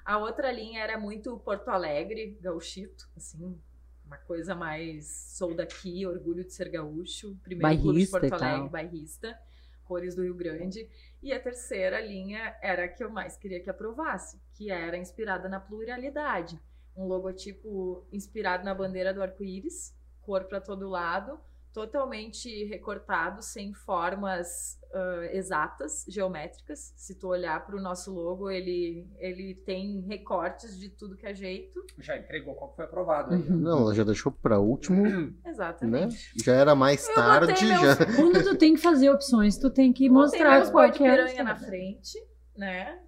[0.05, 3.59] A outra linha era muito Porto Alegre, gauchito, assim,
[4.05, 8.43] uma coisa mais sou daqui, orgulho de ser gaúcho, primeiro clube de Bairrista Porto.
[8.43, 9.39] Alegre, bairrista,
[9.85, 10.89] cores do Rio Grande.
[11.23, 15.49] E a terceira linha era a que eu mais queria que aprovasse, que era inspirada
[15.49, 16.61] na pluralidade
[16.99, 21.39] um logotipo inspirado na bandeira do arco-íris, cor para todo lado,
[21.73, 26.93] totalmente recortado, sem formas ah, exatas, geométricas.
[26.97, 31.35] Se tu olhar para o nosso logo, ele, ele tem recortes de tudo que é
[31.35, 31.85] jeito.
[31.99, 33.41] Já entregou qual que foi aprovado aí.
[33.41, 33.57] Uhum.
[33.59, 35.33] Não, ela já deixou pra último, né?
[35.47, 36.33] Exatamente.
[36.43, 37.97] Já era mais Eu tarde, botei já.
[38.17, 41.43] Quando tu tem que fazer opções, tu tem que Botei mostrar meus qual que é.
[41.43, 42.19] na frente,
[42.57, 42.99] né?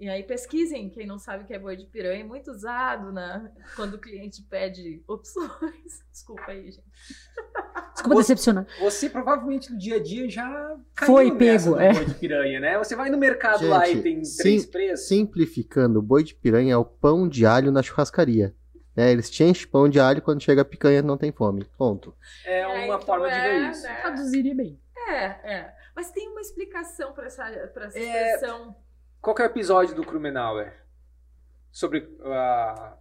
[0.00, 3.12] E aí pesquisem, quem não sabe o que é boi de piranha, é muito usado
[3.12, 5.50] na, quando o cliente pede opções.
[6.10, 6.82] Desculpa aí, gente.
[7.92, 8.66] Desculpa decepcionar.
[8.80, 10.48] Você provavelmente no dia a dia já
[10.94, 11.92] caiu Foi nessa pego, é.
[11.92, 12.78] boi de piranha, né?
[12.78, 15.06] Você vai no mercado lá e Gente, tem sim, três preços.
[15.06, 18.54] Simplificando, o boi de piranha é o pão de alho na churrascaria.
[18.96, 19.12] né?
[19.12, 21.64] eles te enchem pão de alho quando chega a picanha não tem fome.
[21.76, 22.14] Ponto.
[22.46, 23.82] É uma tu forma de é, ver isso.
[23.82, 24.00] né?
[24.00, 24.80] Traduziria bem.
[25.08, 25.74] É, é.
[25.94, 27.44] Mas tem uma explicação para essa,
[27.74, 28.74] pra essa É, expressão.
[29.20, 30.72] Qual que é o episódio do Krumenauer?
[31.70, 32.96] Sobre a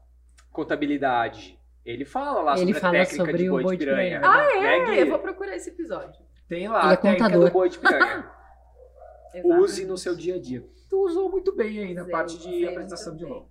[0.52, 1.58] contabilidade.
[1.86, 4.20] Ele fala lá Ele sobre a fala técnica sobre de boi, boi de de piranha.
[4.20, 4.38] piranha.
[4.42, 4.86] Ah, é?
[4.86, 6.22] Pegue- Eu vou procurar esse episódio.
[6.48, 7.46] Tem lá Ele é a técnica contador.
[7.48, 8.32] do boi de piranha.
[9.44, 10.68] Use no seu dia a dia.
[10.90, 13.50] Tu usou muito bem aí na Usei, parte de apresentação de logo.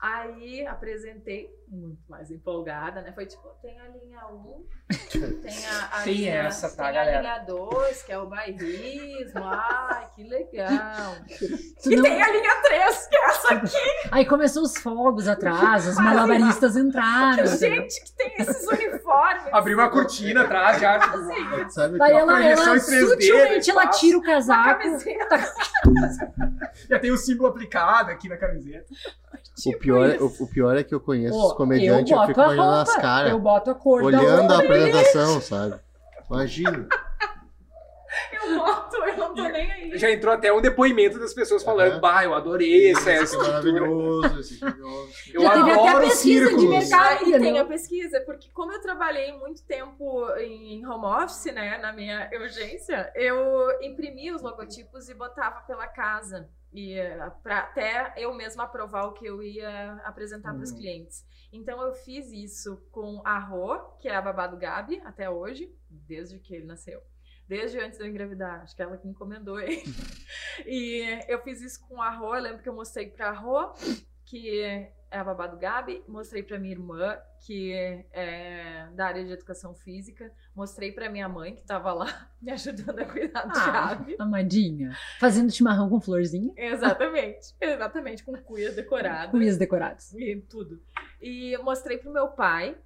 [0.00, 3.12] Aí apresentei muito mais empolgada, né?
[3.12, 4.64] Foi tipo, tem a linha 1,
[5.42, 7.18] tem a, a Tem linha, essa, tá, tem galera?
[7.18, 9.44] a linha 2, que é o bairrismo.
[9.44, 11.14] Ai, que legal.
[11.82, 13.76] Tu e não- tem a linha 3, que é essa aqui.
[14.10, 17.44] Aí começou os fogos atrás, os malabaristas entraram.
[17.44, 17.56] entendeu?
[17.58, 19.44] Gente que tem esses uniformes.
[19.52, 20.98] Abriu uma cortina atrás já.
[20.98, 24.80] tipo, Assim, Sabe Daí que ela, ela em 3D do sutilmente ela tira o casaco.
[24.82, 25.54] camiseta.
[26.88, 28.86] Já tem o símbolo aplicado aqui na camiseta.
[29.66, 32.44] o, pior, o, o pior é que eu conheço os comediantes, eu, boto fico a
[32.54, 35.78] imaginando as caras, Eu boto a cor olhando a apresentação, sabe?
[36.30, 36.88] Imagina.
[38.32, 39.98] Eu boto, eu não tô nem aí.
[39.98, 42.00] Já entrou até um depoimento das pessoas falando, Aham.
[42.00, 45.12] bah, eu adorei essa, Esse essa é maravilhoso, esse é maravilhoso.
[45.34, 46.70] Eu Já teve até pesquisa de círculos.
[46.70, 47.02] mercado.
[47.08, 47.62] Ah, e tem entendeu?
[47.62, 53.12] a pesquisa, porque como eu trabalhei muito tempo em home office, né, na minha urgência,
[53.14, 56.48] eu imprimia os logotipos e botava pela casa.
[56.72, 60.76] E eh, pra até eu mesma aprovar o que eu ia apresentar para os Uhum.
[60.78, 61.24] clientes.
[61.52, 65.74] Então eu fiz isso com a Rô, que é a babá do Gabi, até hoje,
[65.88, 67.02] desde que ele nasceu.
[67.46, 69.82] Desde antes de eu engravidar, acho que ela que encomendou ele.
[70.66, 73.72] E eu fiz isso com a Rô, eu lembro que eu mostrei pra Rô,
[74.24, 77.72] que é a babá do Gabi, mostrei pra minha irmã, que
[78.12, 82.06] é da área de educação física, mostrei pra minha mãe, que tava lá
[82.42, 84.16] me ajudando a cuidar do Ah, Gabi.
[84.18, 84.96] amadinha.
[85.18, 86.52] Fazendo chimarrão com florzinha.
[86.56, 90.12] Exatamente, exatamente, com cuia decorada Cuias decorados.
[90.14, 90.80] e tudo.
[91.20, 92.76] E mostrei pro meu pai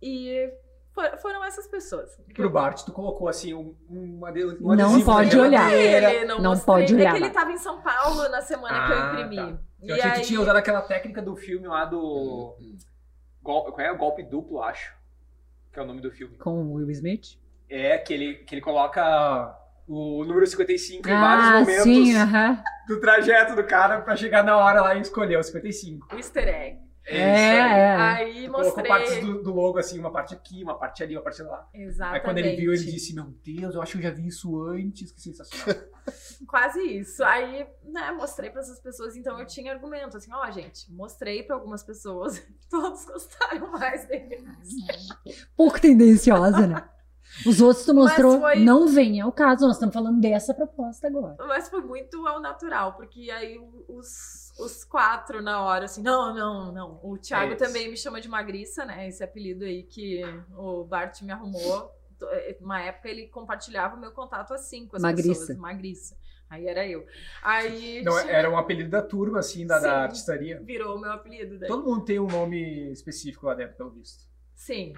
[0.00, 0.52] e
[0.94, 2.10] For- foram essas pessoas.
[2.34, 5.72] Pro Bart, tu colocou assim um, uma, um Não pode olhar.
[5.72, 8.92] Ele não, Não pode olhar, É que ele tava em São Paulo na semana que
[8.92, 9.36] eu Ah, imprimi.
[9.36, 9.58] tá.
[9.82, 12.54] E Eu achei que aí- tu tinha usado aquela técnica do filme lá do.
[13.42, 13.64] Gol...
[13.72, 13.90] Qual é?
[13.90, 14.94] O golpe duplo, acho.
[15.72, 16.36] Que é o nome do filme.
[16.36, 17.38] Com o Will Smith?
[17.68, 22.62] É que ele, que ele coloca o número 55 em Ah, vários momentos sim, aham.
[22.86, 26.06] do trajeto do cara pra chegar na hora lá e escolher o 55.
[26.12, 26.78] O easter egg.
[27.12, 27.80] É, É, isso aí.
[27.80, 27.94] é.
[27.96, 28.88] Aí Colocou mostrei.
[28.88, 31.68] partes do, do logo assim, uma parte aqui, uma parte ali, uma parte lá.
[31.74, 32.16] Exatamente.
[32.20, 34.62] Aí quando ele viu, ele disse: Meu Deus, eu acho que eu já vi isso
[34.64, 35.82] antes, que sensacional.
[36.48, 37.22] Quase isso.
[37.24, 41.54] Aí, né, mostrei pra essas pessoas, então eu tinha argumento, assim, ó, gente, mostrei pra
[41.54, 44.44] algumas pessoas, todos gostaram mais dele.
[45.56, 46.84] Pouco tendenciosa, né?
[47.46, 51.36] Os outros tu mostrou, foi- não vem ao caso, nós estamos falando dessa proposta agora.
[51.46, 53.58] Mas foi muito ao natural, porque aí
[53.88, 57.00] os, os quatro na hora, assim, não, não, não.
[57.02, 59.08] O Thiago É também me chama de magriça, né?
[59.08, 60.22] Esse apelido aí que
[60.56, 61.90] o Bart me arrumou.
[62.60, 65.40] Uma época ele compartilhava o meu contato assim com as Magriça.
[65.40, 65.58] pessoas.
[65.58, 66.16] Magriça.
[66.48, 67.04] Aí era eu.
[67.42, 69.88] Aí Não, era um apelido da turma, assim, da, da Sim.
[69.88, 70.60] artistaria.
[70.62, 71.58] virou o meu apelido.
[71.58, 71.66] Daí.
[71.68, 74.24] Todo mundo tem um nome específico lá dentro, pelo visto.
[74.54, 74.92] Sim.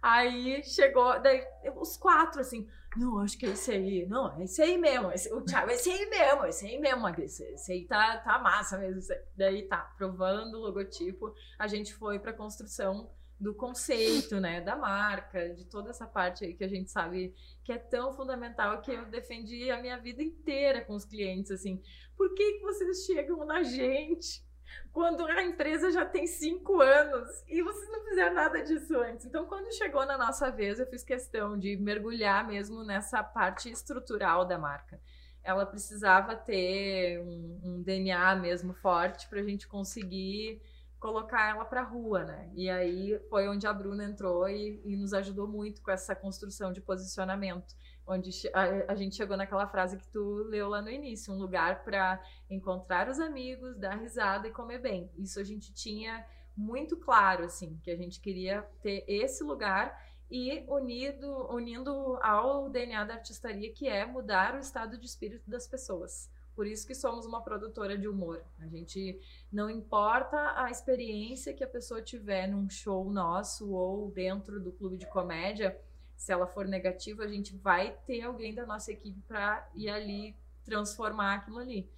[0.00, 4.06] Aí chegou, daí os quatro, assim, não, acho que é esse aí.
[4.06, 5.10] Não, é esse aí mesmo.
[5.12, 7.44] Esse, o Thiago, é esse aí mesmo, esse aí mesmo, Magriça.
[7.44, 8.98] Esse aí tá, tá massa mesmo.
[8.98, 14.62] esse aí." Daí tá, provando o logotipo, a gente foi pra construção do conceito, né,
[14.62, 18.80] da marca, de toda essa parte aí que a gente sabe que é tão fundamental
[18.80, 21.82] que eu defendi a minha vida inteira com os clientes, assim.
[22.16, 24.45] Por que, que vocês chegam na gente
[24.92, 29.26] quando a empresa já tem cinco anos e vocês não fizeram nada disso antes.
[29.26, 34.44] Então, quando chegou na nossa vez, eu fiz questão de mergulhar mesmo nessa parte estrutural
[34.44, 35.00] da marca.
[35.42, 40.60] Ela precisava ter um, um DNA mesmo forte para a gente conseguir
[40.98, 42.50] colocar ela para rua, né?
[42.54, 46.72] E aí foi onde a Bruna entrou e, e nos ajudou muito com essa construção
[46.72, 47.74] de posicionamento,
[48.06, 52.22] onde a gente chegou naquela frase que tu leu lá no início, um lugar para
[52.48, 55.10] encontrar os amigos, dar risada e comer bem.
[55.16, 56.24] Isso a gente tinha
[56.56, 60.00] muito claro, assim, que a gente queria ter esse lugar
[60.30, 65.66] e unido, unindo ao DNA da artistaria, que é mudar o estado de espírito das
[65.66, 66.30] pessoas.
[66.54, 68.42] Por isso que somos uma produtora de humor.
[68.58, 69.20] A gente
[69.52, 74.96] não importa a experiência que a pessoa tiver num show nosso ou dentro do clube
[74.96, 75.78] de comédia,
[76.16, 80.34] se ela for negativa, a gente vai ter alguém da nossa equipe para ir ali
[80.64, 81.88] transformar aquilo ali.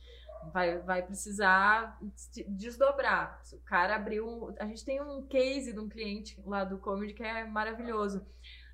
[0.52, 1.98] Vai, vai precisar
[2.46, 3.40] desdobrar.
[3.42, 4.54] Se o cara abriu.
[4.58, 8.24] A gente tem um case de um cliente lá do Comedy que é maravilhoso.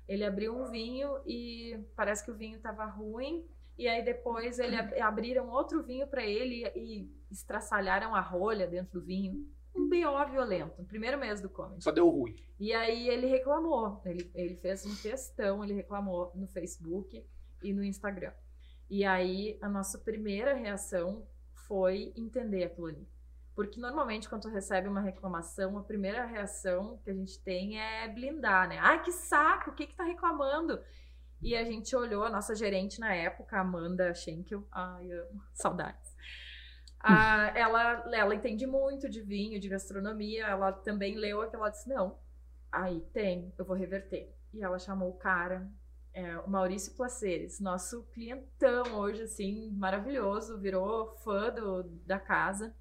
[0.07, 3.43] Ele abriu um vinho e parece que o vinho estava ruim.
[3.77, 8.99] E aí depois ele ab- abriram outro vinho para ele e estraçalharam a rolha dentro
[8.99, 9.45] do vinho.
[9.75, 11.83] Um BO violento, no primeiro mês do Comedy.
[11.83, 12.35] Só deu ruim.
[12.59, 14.01] E aí ele reclamou.
[14.05, 17.25] Ele, ele fez um textão, ele reclamou no Facebook
[17.61, 18.31] e no Instagram.
[18.89, 21.27] E aí a nossa primeira reação
[21.67, 23.07] foi entender aquilo ali.
[23.55, 28.07] Porque normalmente quando tu recebe uma reclamação, a primeira reação que a gente tem é
[28.07, 28.77] blindar, né?
[28.79, 30.79] Ai, que saco, o que que tá reclamando?
[31.41, 36.04] E a gente olhou, a nossa gerente na época, Amanda Schenkel, ai, amo, saudades.
[37.55, 42.17] Ela, ela entende muito de vinho, de gastronomia, ela também leu aquilo, ela disse, não,
[42.71, 44.33] aí tem, eu vou reverter.
[44.53, 45.69] E ela chamou o cara,
[46.13, 52.73] é, o Maurício Placeres, nosso clientão hoje, assim, maravilhoso, virou fã do, da casa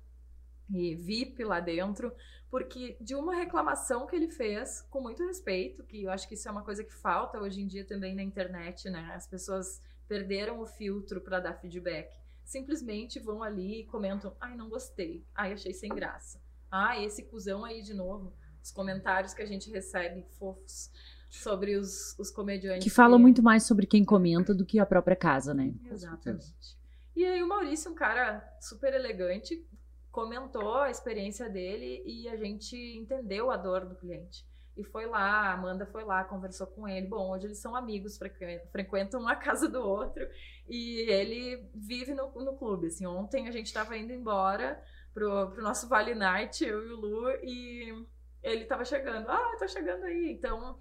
[0.70, 2.14] e VIP lá dentro,
[2.50, 6.48] porque de uma reclamação que ele fez, com muito respeito, que eu acho que isso
[6.48, 9.12] é uma coisa que falta hoje em dia também na internet, né?
[9.14, 12.14] As pessoas perderam o filtro para dar feedback.
[12.44, 16.40] Simplesmente vão ali e comentam: ai, não gostei, ai, achei sem graça,
[16.70, 18.32] ai, esse cuzão aí de novo.
[18.62, 20.90] Os comentários que a gente recebe fofos
[21.28, 22.84] sobre os, os comediantes.
[22.84, 25.74] Que fala muito mais sobre quem comenta do que a própria casa, né?
[25.90, 26.78] Exatamente.
[27.14, 29.64] E aí o Maurício, um cara super elegante,
[30.10, 34.46] comentou a experiência dele e a gente entendeu a dor do cliente.
[34.76, 37.06] E foi lá, a Amanda foi lá, conversou com ele.
[37.06, 40.26] Bom, hoje eles são amigos, frequen- frequentam a casa do outro
[40.68, 42.88] e ele vive no, no clube.
[42.88, 46.96] Assim, ontem a gente estava indo embora pro, pro nosso Vale Night, eu e o
[46.96, 48.06] Lu, e
[48.42, 49.30] ele estava chegando.
[49.30, 50.32] Ah, tô chegando aí.
[50.32, 50.78] Então,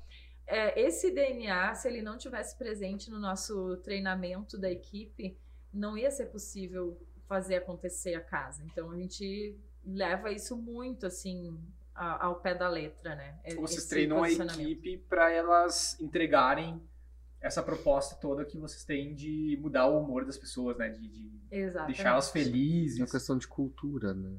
[0.47, 5.37] é, esse DNA, se ele não tivesse presente no nosso treinamento da equipe,
[5.73, 8.63] não ia ser possível fazer acontecer a casa.
[8.65, 11.57] Então a gente leva isso muito assim
[11.95, 13.39] ao pé da letra, né?
[13.43, 16.81] É- Vocês treinam a equipe para elas entregarem
[17.41, 20.89] essa proposta toda que vocês têm de mudar o humor das pessoas, né?
[20.89, 23.11] De, de deixar elas É uma felizes.
[23.11, 24.37] questão de cultura, né?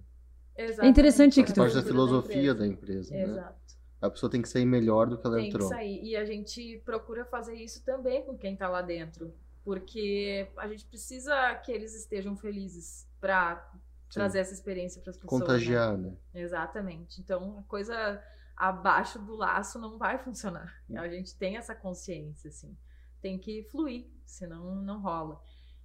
[0.56, 2.54] É interessante que tu- parte da filosofia empresa.
[2.54, 3.22] da empresa, né?
[3.24, 3.64] Exato.
[4.00, 5.68] A pessoa tem que sair melhor do que ela Tem que entrou.
[5.68, 6.02] sair.
[6.04, 9.34] E a gente procura fazer isso também com quem tá lá dentro.
[9.64, 13.66] Porque a gente precisa que eles estejam felizes pra
[14.14, 15.40] trazer essa experiência para as pessoas.
[15.40, 15.46] né?
[15.46, 16.16] Contagiar, né?
[16.34, 17.20] Exatamente.
[17.20, 18.22] Então, a coisa
[18.56, 20.72] abaixo do laço não vai funcionar.
[20.96, 22.76] A gente tem essa consciência, assim.
[23.20, 25.42] Tem que fluir, senão não rola.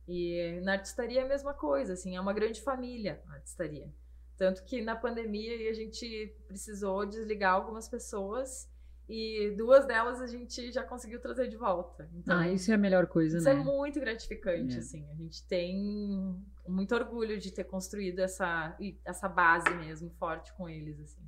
[0.07, 3.93] E na artistaria é a mesma coisa, assim, é uma grande família a artistaria.
[4.37, 8.69] Tanto que na pandemia a gente precisou desligar algumas pessoas
[9.09, 12.07] e duas delas a gente já conseguiu trazer de volta.
[12.13, 13.59] Então, Ah, isso é a melhor coisa, isso né?
[13.59, 14.77] é muito gratificante, É.
[14.79, 15.09] assim.
[15.09, 16.35] A gente tem
[16.67, 21.21] muito orgulho de ter construído essa, essa base mesmo forte com eles, assim.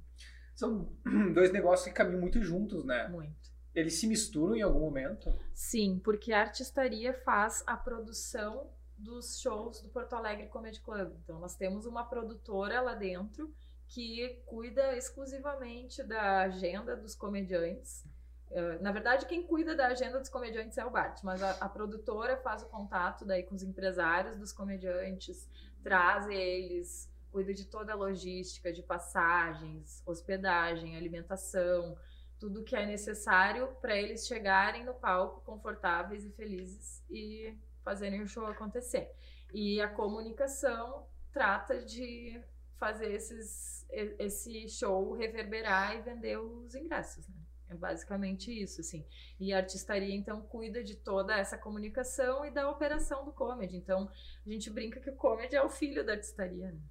[0.56, 0.94] São
[1.34, 3.08] dois negócios que caminham muito juntos, né?
[3.08, 3.50] Muito.
[3.74, 5.34] Eles se misturam em algum momento.
[5.54, 11.14] Sim, porque a artistaria faz a produção dos shows do Porto Alegre Comedy Club.
[11.24, 13.52] Então, nós temos uma produtora lá dentro
[13.92, 18.06] que cuida exclusivamente da agenda dos comediantes.
[18.50, 21.68] Eh, Na verdade, quem cuida da agenda dos comediantes é o Bart, mas a, a
[21.68, 25.46] produtora faz o contato daí com os empresários dos comediantes,
[25.84, 31.98] traz eles, cuida de toda a logística, de passagens, hospedagem, alimentação,
[32.40, 38.28] tudo que é necessário para eles chegarem no palco confortáveis e felizes e fazerem o
[38.28, 39.12] show acontecer.
[39.54, 42.42] E a comunicação trata de
[42.82, 43.86] fazer esses,
[44.18, 47.36] esse show reverberar e vender os ingressos, né?
[47.70, 49.06] É basicamente isso, assim.
[49.40, 53.78] E a artistaria, então, cuida de toda essa comunicação e da operação do comedy.
[53.78, 54.10] Então,
[54.46, 56.82] a gente brinca que o comedy é o filho da artistaria, né?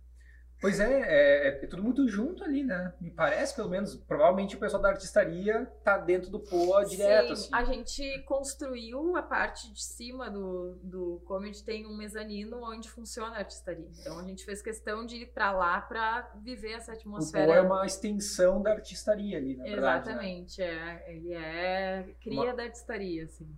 [0.60, 2.92] Pois é, é, é tudo muito junto ali, né?
[3.00, 7.32] Me parece, pelo menos, provavelmente o pessoal da artistaria tá dentro do POA direto, Sim,
[7.32, 7.48] assim.
[7.54, 13.36] a gente construiu a parte de cima do, do comedy, tem um mezanino onde funciona
[13.36, 13.88] a artistaria.
[14.00, 17.46] Então a gente fez questão de ir pra lá pra viver essa O atmosfera.
[17.46, 19.80] POA é uma extensão da artistaria ali, na verdade.
[20.08, 20.12] né?
[20.12, 21.04] Exatamente, é.
[21.10, 23.48] Ele é cria Uma- da artistaria, assim.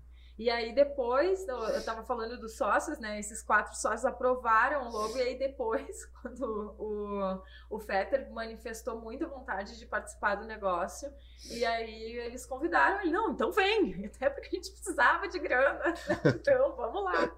[0.42, 3.16] E aí depois, eu eu tava falando dos sócios, né?
[3.20, 9.28] Esses quatro sócios aprovaram o logo, e aí depois, quando o, o Fetter manifestou muita
[9.28, 11.08] vontade de participar do negócio,
[11.48, 15.94] e aí eles convidaram ele, não, então vem, até porque a gente precisava de grana,
[16.34, 17.32] então vamos lá.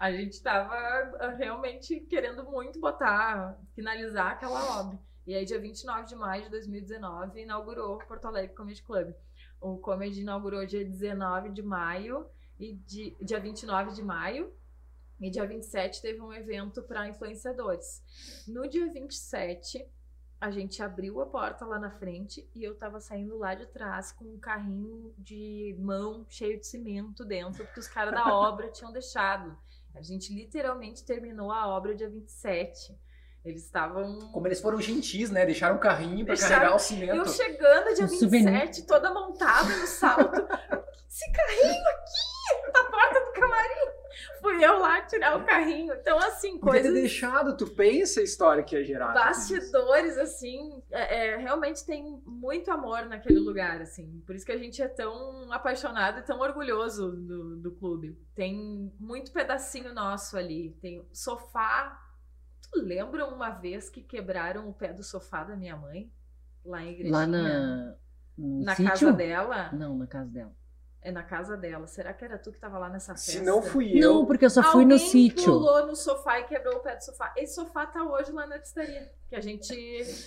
[0.00, 4.98] A gente tava ah, realmente querendo muito botar, finalizar aquela obra.
[5.26, 9.14] E aí, dia 29 de maio de 2019, inaugurou o Porto Alegre Comedy Club.
[9.60, 12.26] O Comedy inaugurou dia 19 de maio
[12.58, 14.52] e de, dia 29 de maio.
[15.20, 18.02] E dia 27 teve um evento para influenciadores.
[18.48, 19.86] No dia 27,
[20.40, 24.10] a gente abriu a porta lá na frente e eu tava saindo lá de trás
[24.12, 28.90] com um carrinho de mão cheio de cimento dentro, porque os caras da obra tinham
[28.90, 29.54] deixado.
[29.94, 32.98] A gente literalmente terminou a obra dia 27.
[33.44, 35.46] Eles estavam Como eles foram gentis, né?
[35.46, 37.28] Deixaram o carrinho pra Deixaram- carregar o eu cimento.
[37.30, 38.86] chegando dia Um 27, souvenir.
[38.86, 40.36] toda montada no salto.
[41.08, 43.90] Esse carrinho aqui, na porta do camarim.
[44.42, 45.92] Fui eu lá tirar o carrinho.
[45.94, 49.12] Então, assim, Podia ter deixado, tu pensa a história que ia gerar.
[49.12, 54.22] Bastidores, assim, é, é, realmente tem muito amor naquele lugar, assim.
[54.26, 58.16] Por isso que a gente é tão apaixonado e tão orgulhoso do, do clube.
[58.34, 60.76] Tem muito pedacinho nosso ali.
[60.80, 61.98] Tem sofá.
[62.74, 66.10] Lembra uma vez que quebraram o pé do sofá da minha mãe?
[66.64, 67.12] Lá em Igrejinha?
[67.18, 67.94] Lá na.
[68.38, 68.90] No Na sítio?
[68.90, 69.70] casa dela?
[69.72, 70.52] Não, na casa dela.
[71.02, 71.86] É na casa dela.
[71.86, 73.32] Será que era tu que tava lá nessa festa?
[73.32, 74.14] Se não fui eu.
[74.14, 75.44] Não, porque eu só fui no Alguém sítio.
[75.46, 77.32] pulou no sofá e quebrou o pé do sofá.
[77.36, 79.10] Esse sofá tá hoje lá na artistaria.
[79.28, 79.74] Que a gente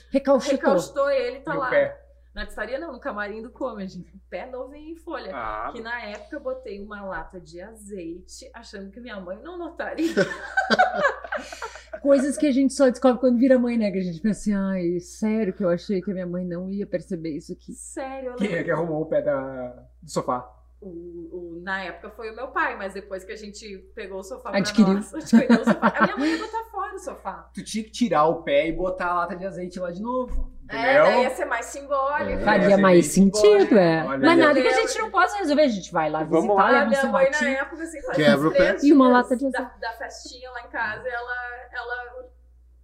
[0.09, 0.51] Recalchutou.
[0.57, 1.69] recalchutou ele, tá meu lá.
[1.69, 1.99] pé.
[2.33, 4.03] Na artistaria não, no camarim do comedy.
[4.29, 5.31] Pé novo em folha.
[5.35, 9.55] Ah, Que na época eu botei uma lata de azeite, achando que minha mãe não
[9.57, 10.13] notaria.
[12.03, 13.89] Coisas que a gente só descobre quando vira mãe, né?
[13.89, 16.69] Que a gente pensa assim, ai, sério que eu achei que a minha mãe não
[16.69, 17.71] ia perceber isso aqui.
[17.71, 19.69] Sério, eu quem é que arrumou o pé da...
[20.01, 20.45] do sofá?
[20.85, 24.23] O, o- na época foi o meu pai, mas depois que a gente pegou o
[24.23, 24.85] sofá Adquiriu.
[24.85, 25.87] pra nós, adquiriu o sofá.
[25.95, 27.49] A minha mãe ia botar fora o sofá.
[27.53, 30.51] Tu tinha que tirar o pé e botar a lata de azeite lá de novo.
[30.69, 31.03] É, Entendeu?
[31.03, 32.31] daí ia ser mais simbólico.
[32.41, 32.43] É.
[32.43, 34.03] Faria mais sentido, é.
[34.05, 35.61] Olha Mas nada que a gente não possa resolver.
[35.63, 38.01] A gente vai lá Vamos visitar, lá, leva A um minha mãe na época, assim,
[38.01, 38.77] faz Quebra o pé.
[38.83, 39.79] E uma lata de da, azeite.
[39.79, 41.35] da festinha lá em casa, ela,
[41.71, 42.19] ela...
[42.19, 42.23] O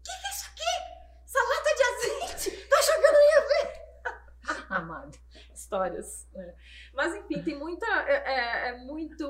[0.04, 0.72] que que é isso aqui?
[1.26, 2.68] Essa lata de azeite?
[2.70, 5.18] Tá jogando Amado.
[5.54, 6.28] histórias.
[6.34, 6.54] né?
[7.00, 7.86] Mas enfim, tem muita.
[7.86, 9.24] É, é- é muito.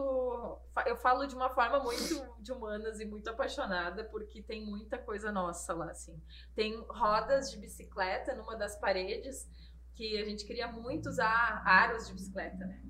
[0.88, 5.32] Eu falo de uma forma muito de humanas e muito apaixonada, porque tem muita coisa
[5.32, 6.20] nossa lá, assim.
[6.55, 9.47] Tem rodas de bicicleta numa das paredes,
[9.93, 12.82] que a gente queria muito usar aros de bicicleta, né?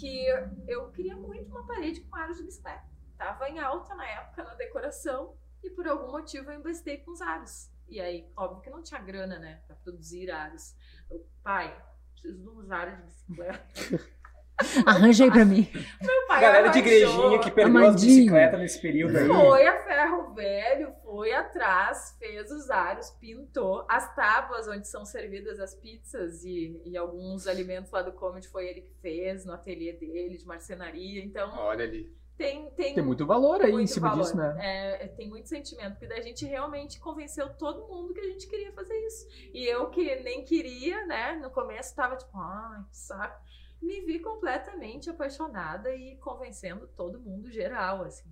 [0.00, 0.24] Que
[0.66, 2.84] eu, queria muito uma parede com aros de bicicleta.
[3.18, 7.20] Tava em alta na época na decoração, e por algum motivo eu investei com os
[7.20, 7.70] aros.
[7.86, 10.74] E aí, óbvio que não tinha grana, né, pra produzir aros.
[11.10, 11.78] Eu, pai,
[12.12, 13.62] preciso de um usuário de bicicleta.
[14.86, 15.68] Arranja aí pra mim.
[16.00, 19.26] Meu pai Galera de igrejinha que perdeu as bicicletas nesse período aí.
[19.26, 25.60] Foi a ferro velho, foi atrás, fez os aros, pintou as tábuas onde são servidas
[25.60, 29.92] as pizzas e, e alguns alimentos lá do Comedy foi ele que fez no ateliê
[29.92, 31.22] dele, de marcenaria.
[31.22, 32.10] Então Olha ali.
[32.36, 34.22] tem, tem, Tem muito valor aí em muito cima valor.
[34.22, 34.56] disso, né?
[34.60, 38.46] É, tem muito sentimento, porque daí a gente realmente convenceu todo mundo que a gente
[38.48, 39.26] queria fazer isso.
[39.52, 41.38] E eu que nem queria, né?
[41.42, 43.40] No começo tava tipo, ai, que saco.
[43.82, 48.30] Me vi completamente apaixonada e convencendo todo mundo geral, assim.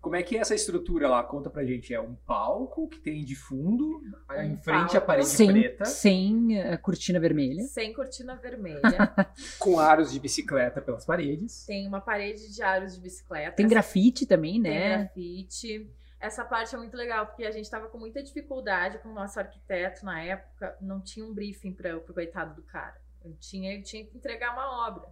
[0.00, 1.22] Como é que é essa estrutura lá?
[1.22, 1.92] Conta pra gente.
[1.94, 4.00] É um palco que tem de fundo,
[4.30, 4.96] Um em frente palco.
[4.96, 7.62] à parede Sem, preta, sem eh, cortina vermelha.
[7.64, 8.80] Sem cortina vermelha.
[9.58, 11.64] com aros de bicicleta pelas paredes.
[11.66, 13.56] tem uma parede de aros de bicicleta.
[13.56, 14.98] Tem grafite também, Tem né?
[14.98, 15.90] grafite.
[16.20, 19.40] Essa parte é muito legal, porque a gente tava com muita dificuldade com o nosso
[19.40, 20.76] arquiteto na época.
[20.80, 23.00] Não tinha um briefing para o coitado do cara.
[23.24, 25.08] Eu tinha, ele tinha que entregar uma obra.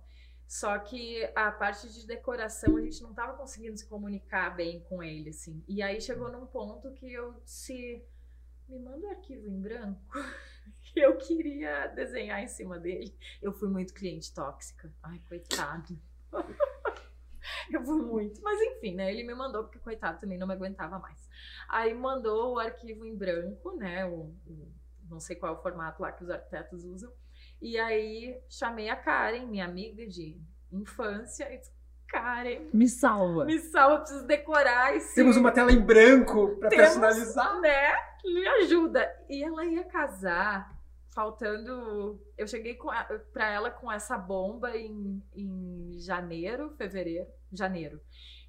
[0.46, 5.02] Só que a parte de decoração a gente não tava conseguindo se comunicar bem com
[5.02, 5.62] ele, assim.
[5.68, 8.04] E aí chegou num ponto que eu disse:
[8.68, 10.00] me manda o arquivo em branco.
[10.82, 13.14] que Eu queria desenhar em cima dele.
[13.40, 14.92] Eu fui muito cliente tóxica.
[15.02, 15.96] Ai, coitado.
[17.70, 18.40] Eu fui muito.
[18.42, 19.11] Mas enfim, né?
[19.12, 21.28] Ele me mandou, porque coitado também não me aguentava mais.
[21.68, 24.04] Aí mandou o arquivo em branco, né?
[24.04, 24.72] O, o-
[25.08, 27.12] não sei qual é o formato lá que os arquitetos usam.
[27.61, 30.40] E aí chamei a Karen, minha amiga de
[30.72, 31.70] infância, e disse,
[32.08, 33.44] Karen, Me salva.
[33.44, 35.14] me salva, preciso decorar esse.
[35.14, 37.61] Temos uma tela em branco pra Temos, personalizar.
[37.61, 37.92] né?
[38.24, 39.08] Me ajuda.
[39.28, 40.74] E ela ia casar,
[41.14, 42.20] faltando.
[42.36, 48.00] Eu cheguei com a- pra ela com essa bomba em, em janeiro, fevereiro, janeiro.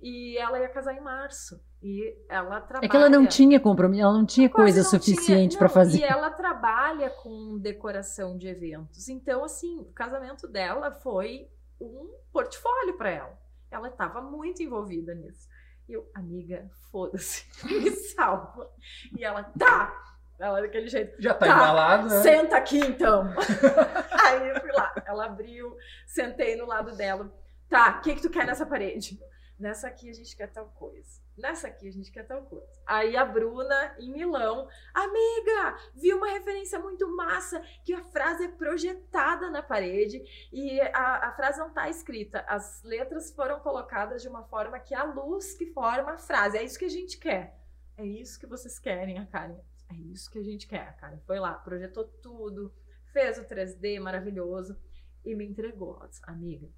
[0.01, 1.62] E ela ia casar em março.
[1.84, 2.86] E ela trabalha.
[2.86, 5.74] É que ela não tinha compromisso, ela não tinha Quase coisa não suficiente pra não,
[5.74, 6.00] fazer.
[6.00, 9.10] E ela trabalha com decoração de eventos.
[9.10, 13.42] Então, assim, o casamento dela foi um portfólio pra ela.
[13.72, 15.48] Ela estava muito envolvida nisso.
[15.90, 18.70] E eu, amiga, foda-se, me salva.
[19.18, 20.08] E ela, tá!
[20.40, 21.54] Ela daquele jeito, Já tá, Tá.
[21.54, 22.22] embalado, né?
[22.22, 23.24] Senta aqui então.
[24.26, 25.76] Aí eu fui lá, ela abriu,
[26.08, 27.32] sentei no lado dela.
[27.70, 29.20] Tá, o que, que tu quer nessa parede?
[29.60, 31.20] Nessa aqui a gente quer tal coisa.
[31.38, 32.68] Nessa aqui a gente quer tal coisa.
[32.86, 38.48] Aí a Bruna, em Milão, amiga, vi uma referência muito massa que a frase é
[38.50, 40.22] projetada na parede
[40.52, 42.44] e a, a frase não tá escrita.
[42.48, 46.58] As letras foram colocadas de uma forma que a luz que forma a frase.
[46.58, 47.58] É isso que a gente quer.
[47.98, 49.60] É isso que vocês querem, a Karen.
[49.90, 51.20] É isso que a gente quer, a Karen.
[51.26, 52.74] Foi lá, projetou tudo,
[53.12, 54.78] fez o 3D maravilhoso
[55.24, 56.02] e me entregou.
[56.24, 56.70] Amiga,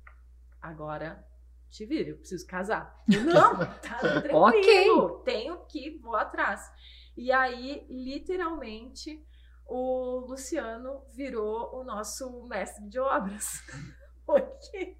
[0.62, 1.26] agora
[1.74, 2.95] te vira, eu preciso casar.
[3.11, 5.24] Eu, Não, tá tranquilo, Ok.
[5.26, 6.61] tenho que, vou atrás.
[7.17, 9.24] E aí, literalmente,
[9.65, 13.61] o Luciano virou o nosso mestre de obras.
[14.26, 14.95] Porque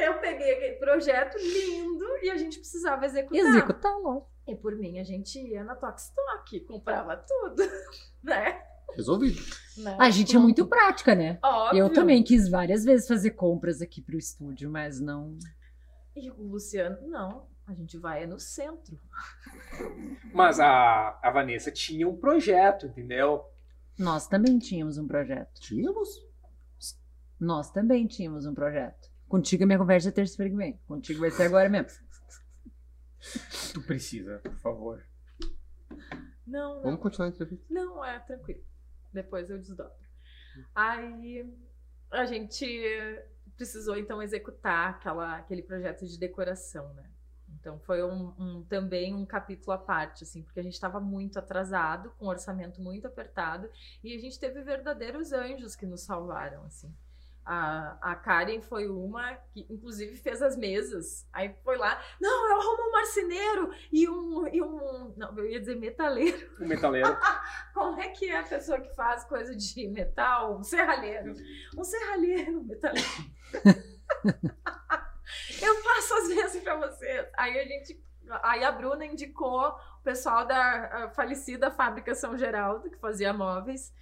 [0.00, 3.44] eu peguei aquele projeto lindo e a gente precisava executar.
[3.46, 4.30] Executar logo.
[4.46, 7.62] E por mim, a gente ia na Tokstok, comprava tudo,
[8.22, 8.62] né?
[8.94, 9.40] Resolvido.
[9.76, 9.96] Né?
[10.00, 11.38] A gente é muito prática, né?
[11.42, 11.78] Óbvio.
[11.78, 15.36] Eu também quis várias vezes fazer compras aqui pro estúdio, mas não.
[16.14, 18.98] E o Luciano, não, a gente vai é no centro.
[20.34, 23.44] Mas a, a Vanessa tinha um projeto, entendeu?
[23.98, 25.60] Nós também tínhamos um projeto.
[25.60, 26.08] Tínhamos?
[27.38, 29.10] Nós também tínhamos um projeto.
[29.28, 30.76] Contigo a minha conversa é terça-feira que vem.
[30.86, 31.88] Contigo vai ser agora mesmo.
[33.72, 35.04] Tu precisa, por favor.
[36.46, 36.82] Não, não.
[36.82, 37.64] Vamos continuar a entrevista.
[37.70, 38.64] Não, é tranquilo.
[39.12, 39.92] Depois eu desdobro.
[40.74, 41.48] Aí
[42.10, 42.66] a gente
[43.60, 47.10] precisou então executar aquela, aquele projeto de decoração, né?
[47.60, 51.38] Então foi um, um- também um capítulo à parte, assim, porque a gente estava muito
[51.38, 53.68] atrasado, com um orçamento muito apertado,
[54.02, 56.94] e a gente teve verdadeiros anjos que nos salvaram, assim.
[57.52, 61.26] A, a Karen foi uma que, inclusive, fez as mesas.
[61.32, 65.12] Aí foi lá, não, eu arrumo um marceneiro e um, e um.
[65.16, 66.48] Não, eu ia dizer metaleiro.
[66.60, 67.08] O metaleiro.
[67.74, 70.60] Como é que é a pessoa que faz coisa de metal?
[70.60, 71.34] Um serralheiro.
[71.76, 73.08] Um serralheiro, um metaleiro.
[75.60, 77.26] Eu faço às vezes pra vocês.
[77.36, 78.00] Aí a gente.
[78.44, 83.92] Aí a Bruna indicou o pessoal da falecida Fábrica São Geraldo, que fazia móveis,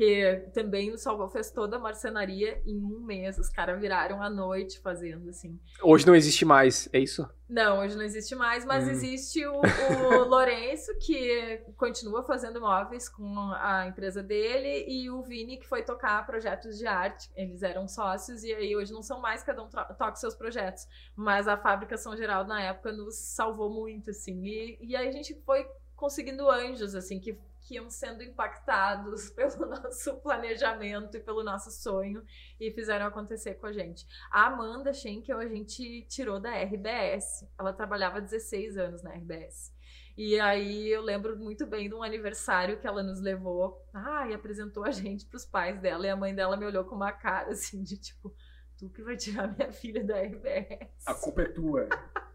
[0.00, 3.36] que também nos salvou, fez toda a marcenaria em um mês.
[3.36, 5.60] Os caras viraram à noite fazendo, assim.
[5.82, 7.28] Hoje não existe mais, é isso?
[7.46, 8.92] Não, hoje não existe mais, mas Hum.
[8.92, 9.60] existe o, o
[10.24, 16.24] Lourenço, que continua fazendo móveis com a empresa dele, e o Vini, que foi tocar
[16.24, 17.28] projetos de arte.
[17.36, 20.86] Eles eram sócios, e aí hoje não são mais, cada um toca seus projetos.
[21.14, 24.46] Mas a Fábrica São Geraldo, na época, nos salvou muito, assim.
[24.46, 29.66] E, e aí a gente foi conseguindo anjos, assim, que que iam sendo impactados pelo
[29.66, 32.24] nosso planejamento e pelo nosso sonho
[32.58, 34.06] e fizeram acontecer com a gente.
[34.30, 37.46] A Amanda Schenkel a gente tirou da RBS.
[37.58, 39.72] Ela trabalhava 16 anos na RBS.
[40.16, 44.34] E aí eu lembro muito bem de um aniversário que ela nos levou, ah, e
[44.34, 47.12] apresentou a gente para os pais dela e a mãe dela me olhou com uma
[47.12, 48.34] cara assim de tipo,
[48.76, 51.06] tu que vai tirar minha filha da RBS.
[51.06, 51.88] A culpa é tua.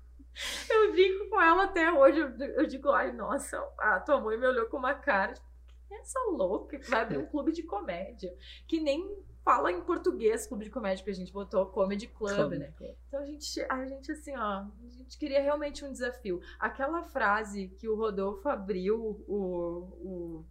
[0.69, 2.19] Eu brinco com ela até hoje.
[2.19, 5.33] Eu, eu digo, ai, nossa, a tua mãe me olhou com uma cara.
[5.33, 5.47] Tipo,
[5.87, 8.35] quem é essa louca que vai abrir um clube de comédia?
[8.67, 12.53] Que nem fala em português clube de comédia, porque a gente botou Comedy Club, Club.
[12.53, 12.73] né?
[13.07, 16.41] Então a gente, a gente, assim, ó, a gente queria realmente um desafio.
[16.59, 20.45] Aquela frase que o Rodolfo abriu o, o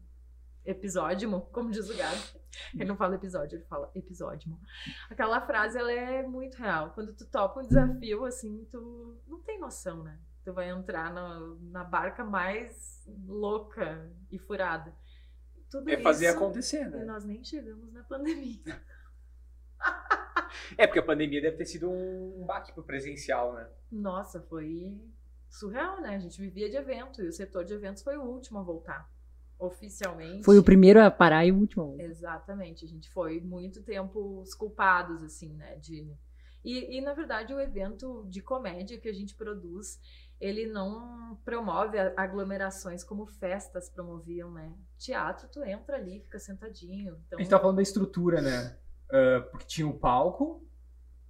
[0.64, 2.43] episódio, como diz o Gabi.
[2.74, 4.58] Ele não fala episódio, ele fala episódio.
[5.10, 6.90] Aquela frase, ela é muito real.
[6.90, 10.18] Quando tu topa um desafio, assim, tu não tem noção, né?
[10.44, 14.94] Tu vai entrar na, na barca mais louca e furada.
[15.70, 17.04] Tudo É fazer isso, acontecer, E né?
[17.04, 18.60] nós nem chegamos na pandemia.
[20.78, 23.68] É, porque a pandemia deve ter sido um baque pro presencial, né?
[23.90, 25.00] Nossa, foi
[25.48, 26.16] surreal, né?
[26.16, 29.10] A gente vivia de evento e o setor de eventos foi o último a voltar.
[29.66, 30.44] Oficialmente.
[30.44, 31.96] Foi o primeiro a parar e o último.
[31.98, 35.76] Exatamente, a gente foi muito tempo os culpados, assim, né?
[35.76, 36.12] De...
[36.64, 40.00] E, e, na verdade, o evento de comédia que a gente produz,
[40.40, 44.72] ele não promove aglomerações como festas promoviam, né?
[44.96, 47.18] Teatro, tu entra ali, fica sentadinho.
[47.26, 48.78] Então, A gente tá falando da estrutura, né?
[49.10, 50.66] Ah, porque tinha o palco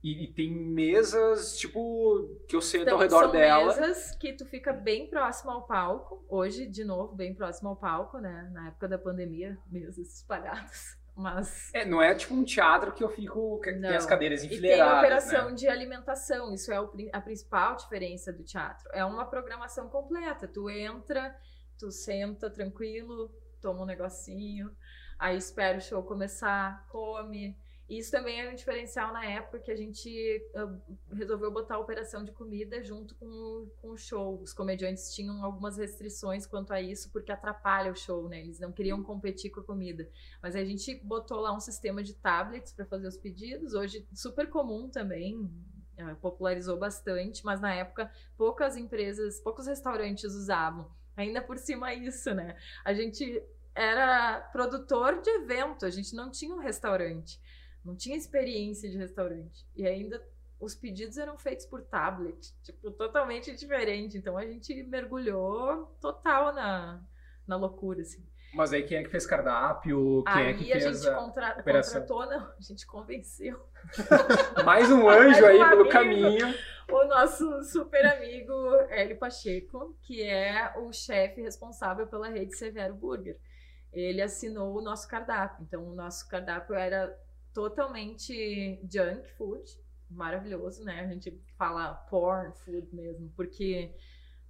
[0.05, 3.67] e, e tem mesas, tipo, que eu sento Então, ao redor são dela.
[3.75, 6.25] mesas que tu fica bem próximo ao palco.
[6.29, 8.51] Hoje, de novo, bem próximo ao palco, né?
[8.53, 10.97] Na época da pandemia, mesas espalhadas.
[11.17, 13.61] Mas É, não é tipo um teatro que eu fico.
[13.61, 13.97] que tem Não.
[13.97, 14.99] as cadeiras E tem enfileiradas.
[14.99, 15.55] operação né?
[15.55, 18.89] de alimentação, isso é o a principal diferença do teatro.
[18.93, 20.49] É uma programação completa.
[20.49, 21.35] Tu entra,
[21.79, 23.31] tu senta tranquilo,
[23.61, 24.71] toma um negocinho,
[25.19, 27.57] aí espera o show começar, come.
[27.89, 30.75] Isso também é um diferencial na época que a gente ah,
[31.13, 34.41] resolveu botar a operação de comida junto com o, com o show.
[34.41, 38.41] Os comediantes tinham algumas restrições quanto a isso, porque atrapalha o show, né?
[38.41, 40.09] Eles não queriam competir com a comida.
[40.43, 43.75] Mas a gente botou lá um sistema de tablets para fazer os pedidos.
[43.75, 45.51] Hoje, super comum também,
[45.99, 50.91] eh, popularizou bastante, mas na época poucas empresas, poucos restaurantes usavam.
[51.17, 52.57] Ainda por cima isso, né?
[52.85, 53.43] A gente
[53.75, 57.41] era produtor de evento, a gente não tinha um restaurante,
[57.85, 59.67] não tinha experiência de restaurante.
[59.77, 60.23] E ainda
[60.61, 64.17] os pedidos eram feitos por tablet, tipo, totalmente diferente.
[64.17, 67.01] Então a gente mergulhou total na,
[67.47, 68.25] na loucura, assim.
[68.55, 70.23] Mas aí quem é que fez cardápio?
[70.25, 71.15] Quem Aí é que a fez gente a...
[71.17, 72.01] contra- operação?
[72.03, 73.61] contratou, não, a gente convenceu
[74.65, 75.89] Mais um anjo Mais um aí pelo amigo.
[75.91, 76.55] caminho.
[76.89, 78.53] o nosso super amigo
[78.91, 83.37] Hélio Pacheco, que é o chefe responsável pela rede Severo Burger.
[83.93, 85.65] Ele assinou o nosso cardápio.
[85.65, 87.13] Então, o nosso cardápio era
[87.55, 89.63] totalmente junk food,
[90.11, 91.01] maravilhoso, né?
[91.01, 93.95] A gente fala porn food mesmo, porque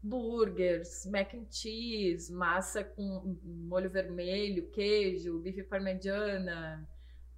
[0.03, 6.89] burgers, mac and cheese, massa com molho vermelho, queijo, bife parmegiana,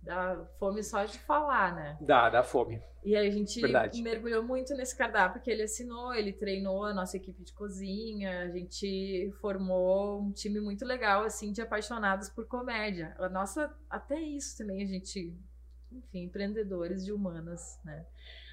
[0.02, 1.98] dá fome só de falar, né?
[2.00, 2.80] Dá, dá fome.
[3.04, 4.02] E a gente Verdade.
[4.02, 8.48] mergulhou muito nesse cardápio que ele assinou, ele treinou a nossa equipe de cozinha, a
[8.48, 13.14] gente formou um time muito legal, assim, de apaixonados por comédia.
[13.18, 15.36] A nossa, até isso também a gente,
[15.92, 18.04] enfim, empreendedores de humanas, né?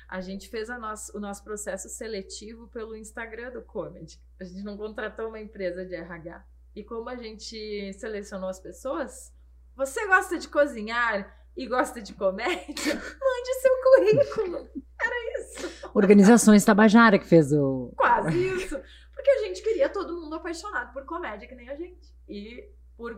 [0.08, 4.20] A gente fez a nosso, o nosso processo seletivo pelo Instagram do Comedy.
[4.40, 6.46] A gente não contratou uma empresa de RH.
[6.76, 9.34] E como a gente selecionou as pessoas,
[9.76, 12.54] você gosta de cozinhar e gosta de comédia?
[12.94, 14.70] Mande seu currículo.
[15.02, 15.90] Era isso.
[15.94, 17.92] Organizações Tabajara que fez o.
[17.96, 18.80] Quase isso.
[19.14, 22.14] Porque a gente queria todo mundo apaixonado por comédia, que nem a gente.
[22.28, 23.18] E por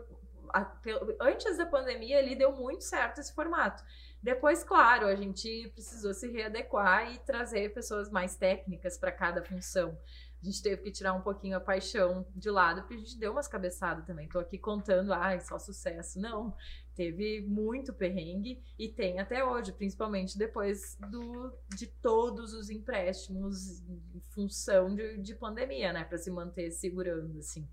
[1.19, 3.83] antes da pandemia, ali deu muito certo esse formato.
[4.21, 9.97] Depois, claro, a gente precisou se readequar e trazer pessoas mais técnicas para cada função.
[10.41, 13.31] A gente teve que tirar um pouquinho a paixão de lado, porque a gente deu
[13.31, 14.29] umas cabeçadas também.
[14.29, 16.19] Tô aqui contando, ai, só sucesso.
[16.19, 16.55] Não,
[16.93, 24.21] teve muito perrengue e tem até hoje, principalmente depois do, de todos os empréstimos em
[24.35, 27.67] função de, de pandemia, né, para se manter segurando, assim.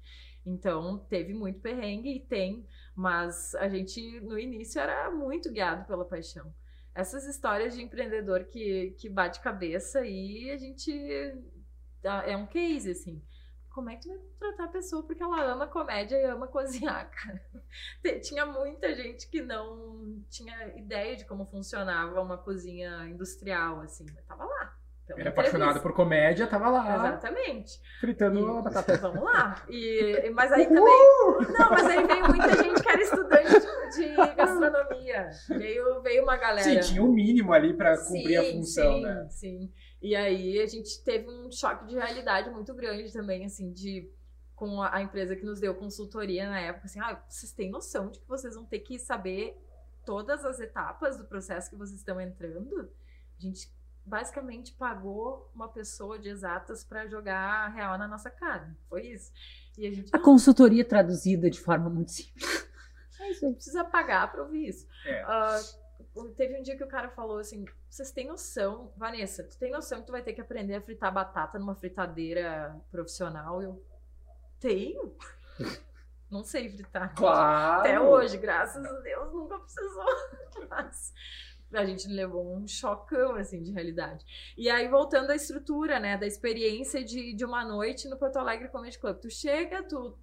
[0.44, 2.66] Então, teve muito perrengue e tem,
[2.96, 6.52] mas a gente no início era muito guiado pela paixão.
[6.94, 10.92] Essas histórias de empreendedor que, que bate cabeça e a gente
[12.02, 13.22] dá- é um case, assim.
[13.70, 17.10] Como é que tu vai contratar a pessoa porque ela ama comédia e ama cozinhar,
[17.10, 17.42] cara?
[18.20, 24.24] Tinha muita gente que não tinha ideia de como funcionava uma cozinha industrial, assim, mas
[24.26, 24.76] tava lá.
[25.06, 25.82] Pela Era apaixonado entrevista.
[25.88, 27.80] por comédia, tava lá, Exatamente.
[28.00, 28.96] fritando E- a batata.
[28.98, 29.62] Vamos lá.
[29.68, 30.84] E, mas aí também.
[31.58, 33.66] Não, mas aí veio muita gente que era estudante
[33.96, 35.30] de gastronomia.
[35.48, 36.62] Veio, veio uma galera.
[36.82, 39.26] Sim, tinha o mínimo ali pra cumprir a Sim, função, sim, né?
[39.30, 39.72] Sim.
[40.00, 44.10] E aí a gente teve um choque de realidade muito grande também, assim, de
[44.54, 48.08] com a, a empresa que nos deu consultoria na época, assim, ah, vocês têm noção
[48.10, 49.56] de que vocês vão ter que saber
[50.06, 52.88] todas as etapas do processo que vocês estão entrando?
[53.38, 53.68] A gente
[54.04, 58.76] basicamente pagou uma pessoa de exatas para jogar real na nossa cara.
[58.88, 59.32] Foi isso.
[59.78, 62.44] E a gente A consultoria traduzida de forma muito simples.
[63.20, 63.54] É isso aí.
[63.54, 64.88] precisa pagar pra ouvir isso.
[65.06, 65.22] É.
[65.22, 65.60] Ah,
[66.36, 70.00] teve um dia que o cara falou assim: vocês têm noção, Vanessa, tu tem noção
[70.00, 73.62] que tu vai ter que aprender a fritar batata numa fritadeira profissional?
[73.62, 73.80] Eu
[74.58, 75.16] tenho.
[76.28, 77.14] Não sei fritar.
[77.14, 77.80] Claro!
[77.80, 80.06] Até hoje, graças a Deus, nunca precisou.
[80.68, 81.12] Mas
[81.74, 84.24] a gente levou um chocão, assim, de realidade.
[84.56, 88.68] E aí, voltando à estrutura, né, da experiência de, de uma noite no Porto Alegre
[88.68, 89.18] Comedy Club.
[89.18, 90.16] Tu chega, tu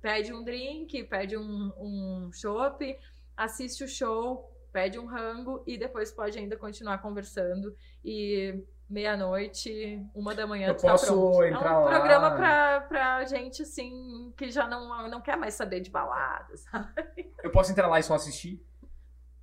[0.00, 2.98] pede um drink, pede um, um chopp,
[3.36, 7.74] assiste o show, pede um rango e depois pode ainda continuar conversando
[8.04, 11.42] e meia-noite, uma da manhã Eu tu tá posso pronto.
[11.42, 11.90] é entrar um lá?
[11.90, 17.32] programa pra, pra gente, assim, que já não, não quer mais saber de baladas, sabe?
[17.42, 18.62] Eu posso entrar lá e só assistir?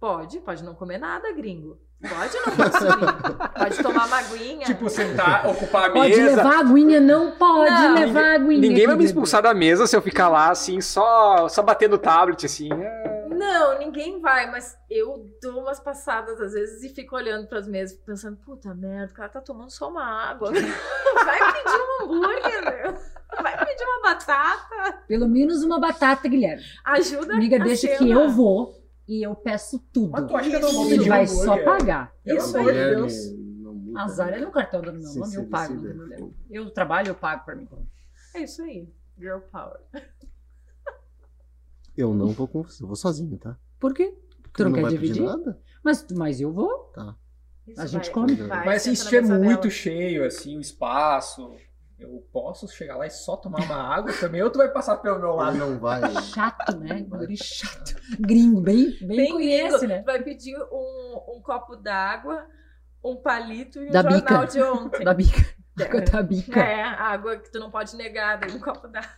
[0.01, 1.77] Pode, pode não comer nada, gringo.
[2.01, 3.49] Pode não consumir.
[3.55, 4.65] pode tomar uma aguinha.
[4.65, 6.37] Tipo, sentar, ocupar a Pode mesa.
[6.37, 8.59] levar aguinha, não pode Não, levar aguinha.
[8.59, 11.99] Ninguém vai me expulsar da mesa se eu ficar lá, assim, só, só batendo o
[11.99, 12.69] tablet, assim.
[12.73, 13.27] é.
[13.29, 17.95] Não, ninguém vai, mas eu dou umas passadas às vezes e fico olhando pras mesas,
[18.03, 20.49] pensando, puta merda, o cara tá tomando só uma água.
[20.51, 22.97] Vai pedir um hambúrguer, meu.
[23.41, 24.99] Vai pedir uma batata.
[25.07, 26.63] Pelo menos uma batata, Guilherme.
[26.83, 27.97] Ajuda Amiga, a deixa cena.
[27.97, 30.11] que eu vou e eu peço tudo.
[30.11, 32.13] Mas tu acha que eu não vou pedir vai só pagar.
[32.23, 33.33] Pelo Isso amor de Guilherme Deus.
[33.59, 34.01] não muda.
[34.01, 35.73] Azar é no cartão do meu nome, eu pago.
[35.75, 36.33] não.
[36.49, 37.67] Eu trabalho, eu pago pra mim.
[38.35, 38.87] É isso aí.
[39.17, 39.79] Girl power.
[41.95, 43.57] Eu não vou com você, eu vou sozinho, tá?
[43.79, 44.17] Por quê?
[44.41, 45.23] Porque Tu não quer vai pedir dividir?
[45.25, 45.59] nada?
[45.83, 46.91] Mas, mas eu vou.
[47.67, 48.35] Isso A gente vai- come.
[48.35, 49.69] vai, Mas se estiver muito dela.
[49.69, 51.55] cheio, assim, o espaço,
[52.01, 55.19] eu posso chegar lá e só tomar uma água também, ou tu vai passar pelo
[55.19, 55.57] meu lado?
[55.57, 56.01] não vai.
[56.23, 57.01] Chato, né?
[57.07, 57.95] Guri chato.
[58.19, 59.87] Gringo, bem, bem, Bem conhece, gringo.
[59.93, 60.03] né?
[60.03, 62.45] Vai pedir um, um copo d'água,
[63.03, 64.47] um palito e um Da jornal bica.
[64.47, 65.03] de ontem.
[65.03, 65.61] Da bica.
[65.81, 66.59] Água da bica.
[66.59, 69.09] É, água que tu não pode negar, daí um copo d'água.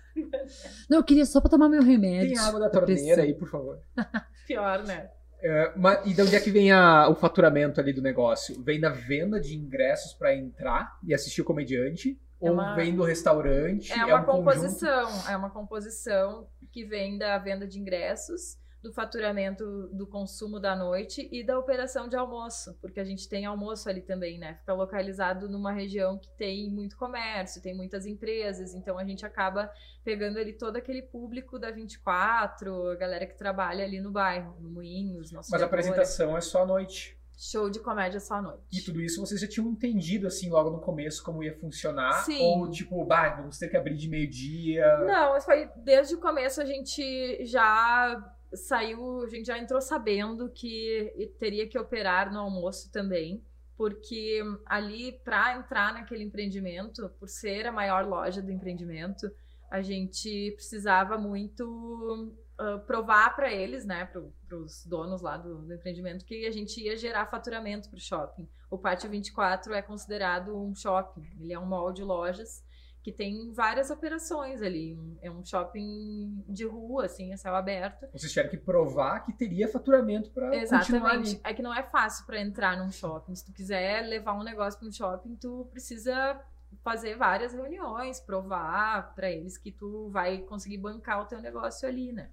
[0.89, 2.29] Não, eu queria só pra tomar meu remédio.
[2.35, 3.79] Tem água da torneira aí, por favor.
[4.47, 5.09] Pior, né?
[5.45, 8.61] É, mas, e de onde é que vem a- o faturamento ali do negócio?
[8.63, 12.17] Vem da venda de ingressos pra entrar e assistir o comediante?
[12.43, 13.91] É ou uma- vem do restaurante?
[13.91, 14.45] É uma um conjunto?
[14.45, 20.75] composição, é uma composição que vem da venda de ingressos, do faturamento do consumo da
[20.75, 24.55] noite e da operação de almoço, porque a gente tem almoço ali também, né?
[24.55, 29.71] Fica localizado numa região que tem muito comércio, tem muitas empresas, então a gente acaba
[30.03, 34.69] pegando ali todo aquele público da 24, a galera que trabalha ali no bairro, no
[34.69, 37.17] Moinhos, nosso Mas a apresentação é só à noite.
[37.37, 38.63] Show de comédia só à noite.
[38.71, 42.23] E tudo isso vocês já tinham entendido, assim, logo no começo, como ia funcionar?
[42.23, 42.41] Sim.
[42.41, 44.97] Ou, tipo, bah, vamos ter que abrir de meio-dia?
[44.99, 51.33] Não, foi desde o começo a gente já saiu, a gente já entrou sabendo que
[51.39, 53.43] teria que operar no almoço também,
[53.75, 59.29] porque ali para entrar naquele empreendimento, por ser a maior loja do empreendimento,
[59.71, 65.73] a gente precisava muito ah, provar para eles, né, para os donos lá do, do
[65.73, 68.47] empreendimento, que a gente ia gerar faturamento para o shopping.
[68.69, 72.63] O Pátio 24 é considerado um shopping, ele é um mall de lojas
[73.03, 74.97] que tem várias operações ali.
[75.21, 78.07] É um shopping de rua, assim, a céu aberto.
[78.13, 81.29] Vocês tiveram que provar que teria faturamento continuar Exatamente.
[81.31, 81.41] ali.
[81.43, 83.35] É que não é fácil para entrar num shopping.
[83.35, 86.39] Se tu quiser levar um negócio para um shopping, tu precisa
[86.81, 92.13] fazer várias reuniões, provar para eles que tu vai conseguir bancar o teu negócio ali,
[92.13, 92.31] né?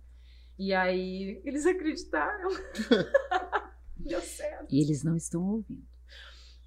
[0.61, 2.51] E aí eles acreditaram.
[3.97, 4.67] Deu certo.
[4.71, 5.89] E eles não estão ouvindo.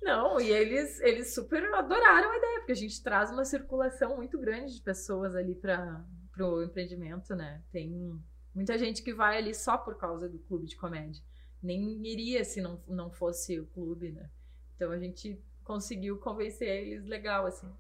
[0.02, 4.40] Não, e eles, eles super adoraram a ideia, porque a gente traz uma circulação muito
[4.40, 6.04] grande de pessoas ali para
[6.40, 7.62] o empreendimento, né?
[7.72, 8.20] Tem
[8.56, 11.22] muita gente que vai ali só por causa do clube de comédia.
[11.62, 14.28] Nem iria se não, não fosse o clube, né?
[14.76, 17.72] Então a gente conseguiu convencer eles legal, assim.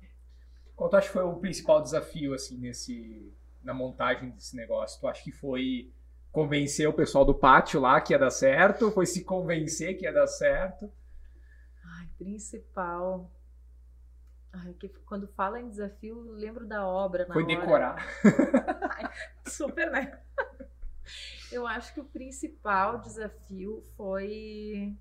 [0.75, 3.33] Qual tu acha que foi o principal desafio, assim, nesse,
[3.63, 5.01] na montagem desse negócio?
[5.01, 5.91] Tu acha que foi
[6.33, 8.91] convencer o pessoal do pátio lá que ia dar certo?
[8.91, 10.91] Foi se convencer que ia dar certo?
[11.83, 13.31] Ai, principal.
[14.51, 17.27] Ai, que quando fala em desafio, lembro da obra.
[17.27, 17.45] Na Foi hora.
[17.45, 18.05] decorar.
[19.47, 20.19] Super, né?
[21.51, 24.97] Eu acho que o principal desafio foi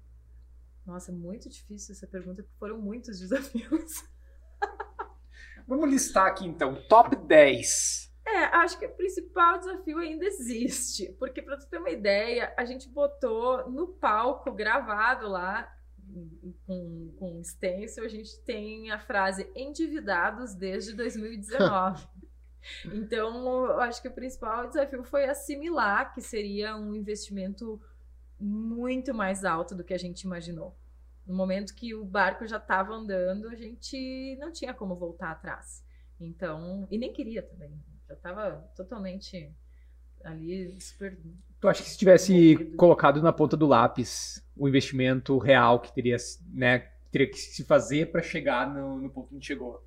[0.84, 4.04] Nossa, muito difícil essa pergunta, porque foram muitos desafios.
[5.66, 8.11] Vamos listar aqui então, top 10.
[8.24, 12.64] É, acho que o principal desafio ainda existe, porque para tu ter uma ideia, a
[12.64, 15.72] gente botou no palco gravado lá
[16.66, 22.06] com, com stencil, a gente tem a frase endividados desde 2019.
[22.94, 27.80] então, eu acho que o principal desafio foi assimilar que seria um investimento
[28.38, 30.76] muito mais alto do que a gente imaginou.
[31.26, 35.84] No momento que o barco já estava andando, a gente não tinha como voltar atrás.
[36.20, 37.80] Então, e nem queria também.
[38.12, 39.50] Já estava totalmente
[40.22, 41.18] ali super.
[41.60, 46.16] Tu acha que se tivesse colocado na ponta do lápis o investimento real que teria,
[46.52, 49.82] né, teria que se fazer para chegar no, no ponto que a gente chegou,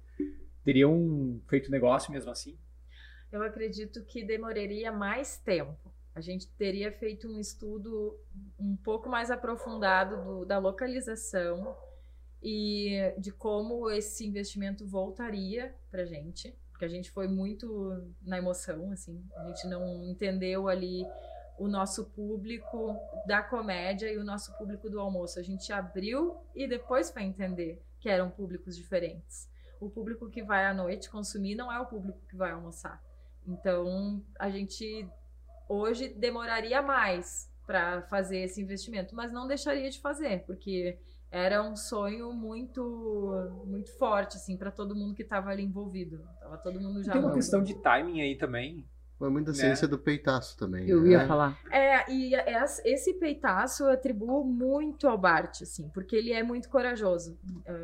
[0.64, 2.58] teriam feito negócio mesmo assim?
[3.32, 8.18] Eu acredito que demoraria mais tempo a gente teria feito um estudo
[8.58, 11.76] um pouco mais aprofundado do, da localização
[12.42, 18.38] e de como esse investimento voltaria para a gente, porque a gente foi muito na
[18.38, 21.06] emoção, assim, a gente não entendeu ali
[21.58, 22.96] o nosso público
[23.26, 25.40] da comédia e o nosso público do almoço.
[25.40, 29.50] A gente abriu e depois foi entender que eram públicos diferentes.
[29.80, 33.02] O público que vai à noite consumir não é o público que vai almoçar.
[33.48, 35.08] Então, a gente
[35.68, 41.00] hoje demoraria mais para fazer esse investimento, mas não deixaria de fazer, porque
[41.36, 42.82] era um sonho muito
[43.66, 46.24] muito forte assim para todo mundo que estava ali envolvido.
[46.40, 48.88] Tava todo mundo já Tem uma questão de timing aí também.
[49.20, 49.58] Foi muita né?
[49.58, 50.88] ciência do peitaço também.
[50.88, 51.10] Eu né?
[51.10, 51.60] ia falar.
[51.70, 52.34] É, e
[52.86, 57.38] esse peitaço eu atribuo muito ao Bart, assim, porque ele é muito corajoso,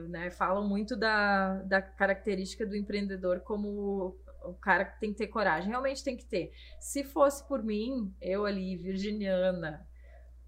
[0.10, 0.30] né?
[0.30, 6.03] Falam muito da, da característica do empreendedor como o cara tem que ter coragem, realmente
[6.03, 6.52] tem que ter.
[6.80, 9.86] Se fosse por mim, eu ali, virginiana,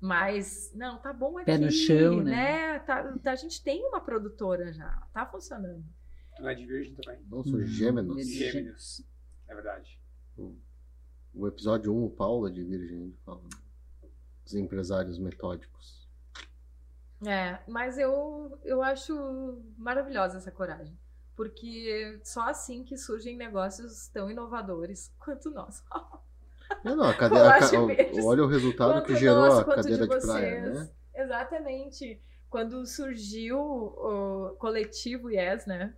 [0.04, 1.46] mas, não, tá bom aqui.
[1.46, 2.32] Pé no chão, né?
[2.74, 2.80] né?
[2.80, 5.82] Tá, a gente tem uma produtora já, tá funcionando.
[6.36, 7.22] Tu não é de virgem também?
[7.30, 8.28] Não, sou gêmeos.
[8.28, 9.02] Gêmeos,
[9.48, 9.98] é verdade.
[10.38, 10.58] O,
[11.34, 13.42] o episódio 1, o Paulo é de virgem, fala
[14.44, 16.06] dos empresários metódicos.
[17.26, 21.00] É, mas eu, eu acho maravilhosa essa coragem
[21.34, 25.82] porque só assim que surgem negócios tão inovadores quanto nós.
[26.84, 30.26] Não, não, a cadeira, a, olha o resultado quanto que gerou a cadeira de, de
[30.26, 30.90] praia, né?
[31.16, 32.20] Exatamente.
[32.50, 35.94] Quando surgiu o coletivo Yes, né?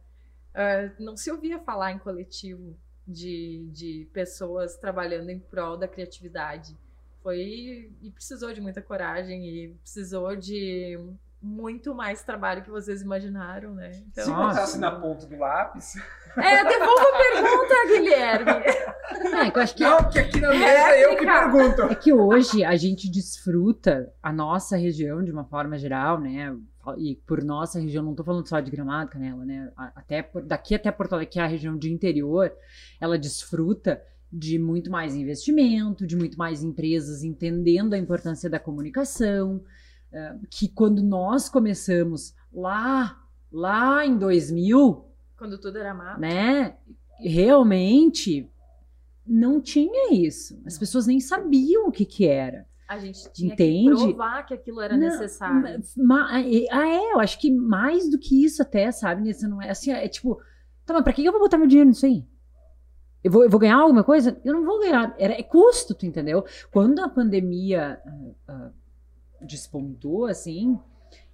[0.54, 2.78] Uh, não se ouvia falar em coletivo
[3.08, 6.78] de, de pessoas trabalhando em prol da criatividade.
[7.22, 10.98] Foi e precisou de muita coragem e precisou de
[11.46, 13.92] muito mais trabalho que vocês imaginaram, né?
[14.12, 15.94] Então, Se botasse na ponta do lápis.
[16.36, 18.52] É, devolva a pergunta, Guilherme.
[18.52, 19.84] É, eu acho que...
[19.84, 21.82] Não, porque aqui na mesa é, eu que pergunto.
[21.84, 26.58] É que hoje a gente desfruta a nossa região de uma forma geral, né?
[26.98, 29.72] E por nossa região, não estou falando só de Gramado, Canela, né?
[29.78, 32.52] Até por, daqui até Porto Alegre, que é a região de interior,
[33.00, 34.02] ela desfruta
[34.32, 39.64] de muito mais investimento, de muito mais empresas entendendo a importância da comunicação,
[40.50, 43.22] que quando nós começamos lá,
[43.52, 45.06] lá em 2000,
[45.38, 46.78] quando tudo era mato, né?
[47.20, 48.50] Realmente
[49.26, 50.62] não tinha isso.
[50.66, 52.66] As pessoas nem sabiam o que que era.
[52.88, 53.96] A gente tinha Entende?
[53.96, 55.82] que provar que aquilo era não, necessário.
[56.72, 59.28] Ah, é, eu acho que mais do que isso até, sabe?
[59.30, 60.40] Isso não é assim, é tipo,
[60.86, 62.24] tá, mas pra que eu vou botar meu dinheiro nisso aí?
[63.24, 64.40] Eu vou, eu vou ganhar alguma coisa?
[64.46, 65.16] Eu não vou ganhar.
[65.18, 66.46] Era, é custo, tu entendeu?
[66.72, 68.74] Quando a pandemia uh, uh,
[69.42, 70.78] despontou, assim,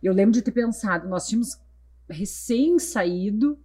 [0.02, 1.60] eu lembro de ter pensado, nós tínhamos
[2.10, 3.58] recém saído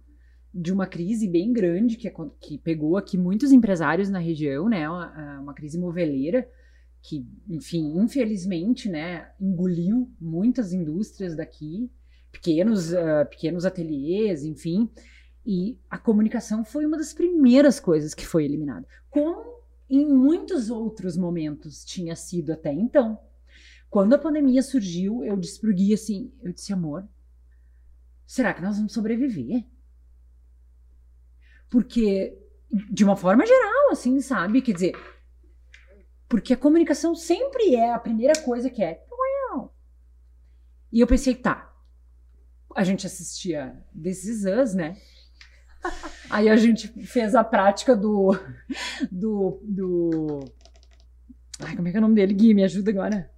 [0.53, 5.39] de uma crise bem grande que, que pegou aqui muitos empresários na região, né, uma,
[5.39, 6.49] uma crise moveleira,
[7.01, 11.91] que, enfim, infelizmente, né, engoliu muitas indústrias daqui,
[12.31, 14.89] pequenos, uh, pequenos ateliês, enfim,
[15.45, 19.57] e a comunicação foi uma das primeiras coisas que foi eliminada, como
[19.89, 23.17] em muitos outros momentos tinha sido até então.
[23.89, 27.07] Quando a pandemia surgiu, eu disse pro Gui assim, eu disse, amor,
[28.25, 29.65] será que nós vamos sobreviver?
[31.69, 32.37] Porque,
[32.91, 34.61] de uma forma geral, assim, sabe?
[34.61, 34.93] Quer dizer,
[36.27, 39.07] porque a comunicação sempre é a primeira coisa que é.
[40.91, 41.73] E eu pensei, tá.
[42.75, 44.97] A gente assistia Is Us, né?
[46.29, 48.35] Aí a gente fez a prática do.
[49.11, 49.59] Do.
[49.63, 50.39] do...
[51.59, 52.33] Ai, como é que é o nome dele?
[52.33, 53.31] Gui, me ajuda agora.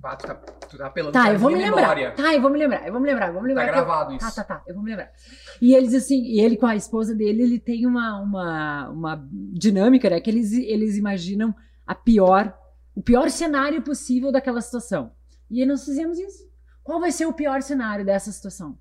[0.00, 2.14] Tu tá, tu tá apelando tá, eu vou me lembrar.
[2.14, 3.66] Tá, eu vou me lembrar, eu vou me lembrar, eu vou me lembrar.
[3.66, 4.16] Tá gravado eu...
[4.16, 4.34] isso.
[4.34, 5.12] Tá, tá, tá, eu vou me lembrar.
[5.60, 10.08] E eles, assim, e ele com a esposa dele, ele tem uma, uma, uma dinâmica,
[10.08, 10.18] né?
[10.18, 11.54] Que eles, eles imaginam
[11.86, 12.56] a pior,
[12.94, 15.12] o pior cenário possível daquela situação.
[15.50, 16.48] E nós fizemos isso.
[16.82, 18.78] Qual vai ser o pior cenário dessa situação?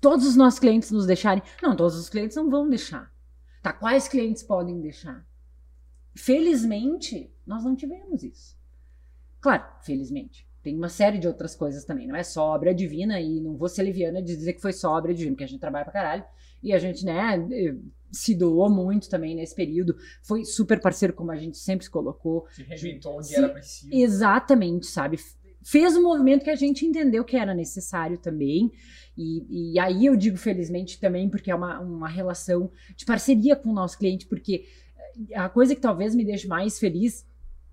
[0.00, 1.42] Todos os nossos clientes nos deixarem?
[1.62, 3.12] Não, todos os clientes não vão deixar.
[3.62, 5.26] Tá, quais clientes podem deixar?
[6.14, 8.59] Felizmente, nós não tivemos isso.
[9.40, 10.46] Claro, felizmente.
[10.62, 12.06] Tem uma série de outras coisas também.
[12.06, 14.90] Não é só obra divina e não vou ser leviana de dizer que foi só
[14.96, 16.24] obra divina, porque a gente trabalha pra caralho.
[16.62, 17.74] E a gente, né, eh,
[18.12, 19.96] se doou muito também nesse período.
[20.22, 22.46] Foi super parceiro, como a gente sempre se colocou.
[22.50, 23.88] Se reinventou onde Se- era preciso.
[23.90, 25.18] Exatamente, sabe?
[25.62, 28.70] Fez um movimento que a gente entendeu que era necessário também.
[29.16, 33.70] E, e aí eu digo felizmente também, porque é uma, uma relação de parceria com
[33.70, 34.66] o nosso cliente, porque
[35.34, 37.26] a coisa que talvez me deixe mais feliz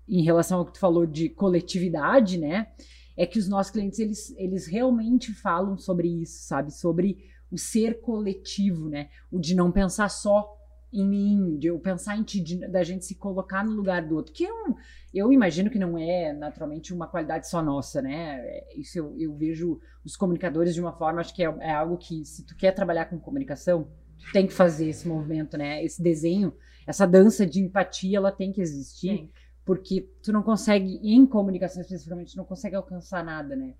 [0.08, 2.68] em relação ao que tu falou de coletividade, né?
[3.16, 6.72] É que os nossos clientes, eles, eles realmente falam sobre isso, sabe?
[6.72, 7.18] Sobre
[7.50, 9.08] o ser coletivo, né?
[9.30, 10.54] O de não pensar só
[10.92, 14.14] em mim, de eu pensar em ti, de- da gente se colocar no lugar do
[14.16, 14.32] outro.
[14.32, 14.74] Que é um,
[15.12, 18.38] eu imagino que não é naturalmente uma qualidade só nossa, né?
[18.40, 21.96] É, Isso eu, eu vejo os comunicadores de uma forma, acho que é, é algo
[21.98, 25.82] que, se tu quer trabalhar com comunicação, tu tem que fazer esse movimento, né?
[25.84, 26.54] Esse desenho,
[26.86, 29.30] essa dança de empatia, ela tem que existir, Sim.
[29.68, 33.74] Porque tu não consegue, em comunicação especificamente, tu não consegue alcançar nada, né?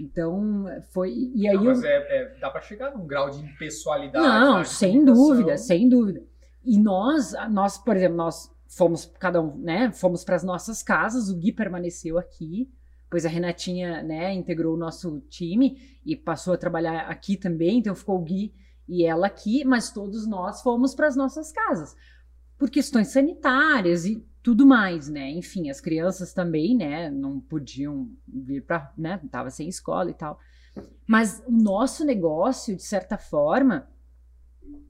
[0.00, 1.32] Então, foi.
[1.34, 4.24] E aí Não, eu, mas é, é- dá pra chegar num grau de impessoalidade.
[4.24, 6.22] não, né, sem dúvida, sem dúvida.
[6.62, 9.90] E nós, nós, por exemplo, nós fomos cada um, né?
[9.90, 12.70] Fomos para as nossas casas, o Gui permaneceu aqui,
[13.10, 17.92] pois a Renatinha, né, integrou o nosso time e passou a trabalhar aqui também, então
[17.96, 18.54] ficou o Gui
[18.86, 21.96] e ela aqui, mas todos nós fomos para as nossas casas.
[22.56, 25.30] Por questões sanitárias e tudo mais, né?
[25.30, 30.38] Enfim, as crianças também, né, não podiam vir para, né, tava sem escola e tal.
[31.06, 33.88] Mas o nosso negócio, de certa forma,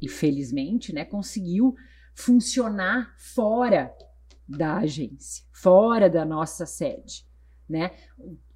[0.03, 1.77] e felizmente, né, conseguiu
[2.17, 3.95] funcionar fora
[4.47, 7.25] da agência, fora da nossa sede,
[7.69, 7.93] né?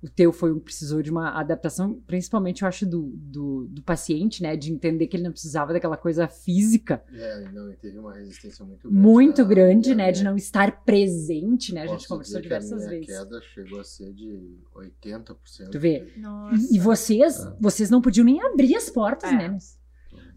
[0.03, 4.43] O- teu foi um precisou de uma adaptação, principalmente eu acho do, do, do paciente,
[4.43, 8.15] né, de entender que ele não precisava daquela coisa física É, não, e teve uma
[8.15, 9.03] resistência muito grande.
[9.03, 11.83] muito A grande, minha- né, de não estar presente, né?
[11.83, 13.07] A gente posso conversou dizer que a diversas minha vezes.
[13.19, 15.71] queda chegou a ser de 80%.
[15.71, 16.13] Tu vê?
[16.17, 16.75] Nossa.
[16.75, 17.57] E, vocês, Ah.
[17.61, 19.37] vocês não podiam nem abrir as portas, É.
[19.37, 19.59] né?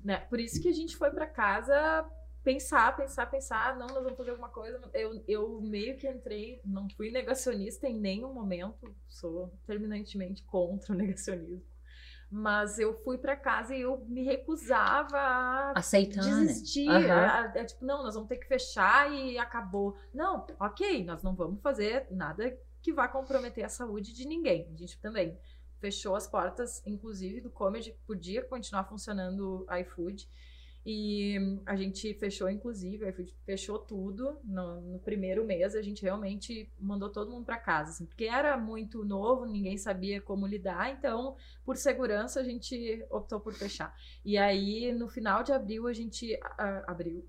[0.03, 0.17] né?
[0.29, 2.03] Por isso que a gente foi pra casa
[2.43, 4.79] pensar, pensar, pensar, não, nós vamos fazer alguma coisa.
[4.93, 10.95] Eu, eu meio que entrei, não fui negacionista em nenhum momento, sou terminantemente contra o
[10.97, 11.63] negacionismo.
[12.33, 16.45] Mas eu fui pra casa e eu me recusava a Aceitar, né?
[16.45, 16.87] desistir.
[16.89, 17.11] Aham.
[17.11, 19.97] a- a- é tipo, não, nós vamos ter que fechar e acabou.
[20.13, 24.69] Não, ok, nós não vamos fazer nada que vá comprometer a saúde de ninguém.
[24.73, 25.37] A gente também
[25.81, 30.29] fechou as portas, inclusive do comedy, podia continuar funcionando o iFood.
[30.85, 33.13] E a gente fechou, inclusive,
[33.45, 35.75] fechou tudo no, no primeiro mês.
[35.75, 40.19] A gente realmente mandou todo mundo para casa, assim, porque era muito novo, ninguém sabia
[40.19, 40.91] como lidar.
[40.91, 43.95] Então, por segurança, a gente optou por fechar.
[44.25, 47.27] E aí, no final de abril, a gente ah, abriu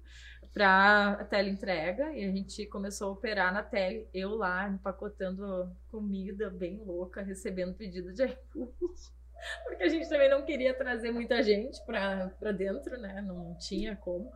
[0.53, 4.07] para teleentrega e a gente começou a operar na tele.
[4.12, 9.22] Eu lá empacotando comida bem louca, recebendo pedido de iFood.
[9.64, 13.20] Porque a gente também não queria trazer muita gente pra, pra dentro, né?
[13.23, 14.32] Não tinha como.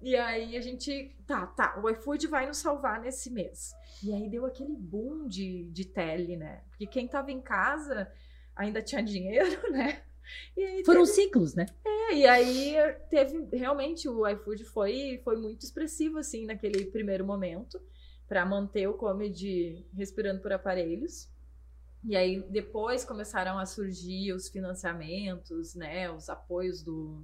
[0.00, 3.74] E aí a gente, tá, tá, o iFood vai nos salvar nesse mês.
[4.02, 6.62] E aí deu aquele boom de, de tele, né?
[6.70, 8.10] Porque quem tava em casa
[8.54, 10.02] ainda tinha dinheiro, né?
[10.84, 11.66] Foram teve- ciclos, né?
[11.84, 12.76] é, e aí
[13.08, 17.80] teve realmente o iFood foi foi muito expressivo assim naquele primeiro momento
[18.28, 21.28] para manter o comedy respirando por aparelhos.
[22.04, 27.22] E aí depois começaram a surgir os financiamentos, né, os apoios do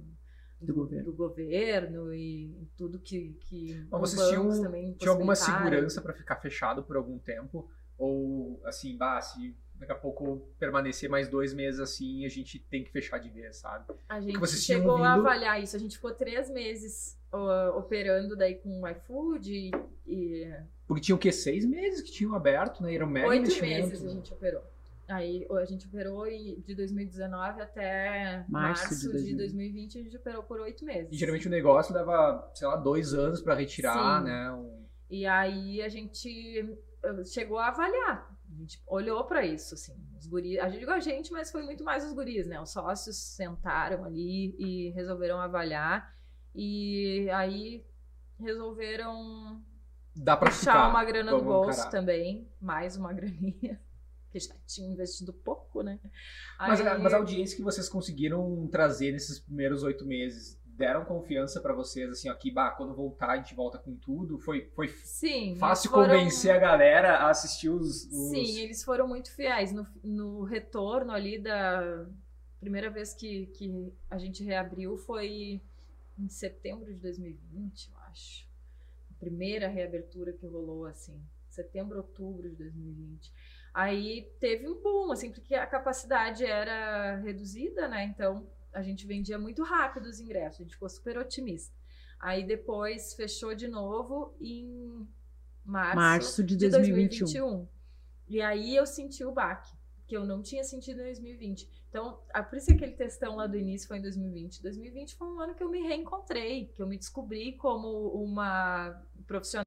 [0.61, 1.05] Do governo.
[1.05, 6.35] do governo e tudo que que Mas vocês tinham, também tinham alguma segurança pra ficar
[6.37, 7.69] fechado por algum tempo?
[7.97, 12.83] Ou, assim, bah, se daqui a pouco permanecer mais dois meses assim, a gente tem
[12.83, 13.93] que fechar de vez, sabe?
[14.09, 15.75] A gente vocês tinham chegou a vindo- avaliar isso.
[15.75, 19.71] A gente ficou três meses ó, operando daí com o iFood e,
[20.05, 20.53] e
[20.87, 21.31] Porque tinha o quê?
[21.31, 22.93] Seis meses que tinham aberto, né?
[22.93, 24.63] Era um mega oito meses a gente operou.
[25.07, 29.37] Aí a gente operou e de 2019 até Março março, de de 2020.
[29.37, 31.11] 2020 a gente operou por oito meses.
[31.11, 34.25] E geralmente o negócio leva, sei lá, dois anos pra retirar, Sim.
[34.25, 34.51] né?
[34.51, 38.35] um- E aí a gente eh, chegou a avaliar.
[38.51, 39.93] A gente olhou pra isso, assim.
[40.19, 42.59] Os guris, a gente digo a gente, mas foi muito mais os guris, né?
[42.59, 46.15] Os sócios sentaram ali e resolveram avaliar.
[46.55, 47.85] E aí
[48.39, 49.61] resolveram
[50.15, 50.89] Dá pra puxar ficar.
[50.89, 51.91] uma grana do bolso encarar.
[51.91, 53.79] também, mais uma graninha,
[54.31, 55.99] que já tinha investido pouco, né?
[56.59, 61.61] Mas, Aí- mas a audiência que vocês conseguiram trazer nesses primeiros oito meses deram confiança
[61.61, 64.37] pra vocês, assim, ó, que, bah, quando voltar a gente volta com tudo?
[64.39, 65.55] Foi, foi Sim.
[65.57, 68.05] fácil foram- convencer a galera a assistir os...
[68.11, 69.71] os- Sim, eles foram muito fiéis.
[69.71, 72.05] No, no retorno ali da
[72.59, 75.61] primeira vez que, que a gente reabriu foi
[76.19, 78.45] em setembro de 2020, eu acho.
[79.25, 81.19] Primeira reabertura que rolou, assim.
[81.49, 83.33] Setembro, outubro de 2020.
[83.73, 88.05] Aí teve um boom, assim, porque a capacidade era reduzida, né?
[88.05, 91.75] Então a gente vendia muito rápido os ingressos, a gente ficou super otimista.
[92.19, 95.07] Aí depois fechou de novo em
[95.65, 97.25] março, Março de de 2021.
[97.25, 97.67] 2021.
[98.27, 99.75] E aí eu senti o baque,
[100.07, 101.69] que eu não tinha sentido em 2020.
[101.89, 104.61] Então, por isso que aquele textão lá do início foi em 2020.
[104.61, 109.65] 2020 foi um ano que eu me reencontrei, que eu me descobri como uma profissional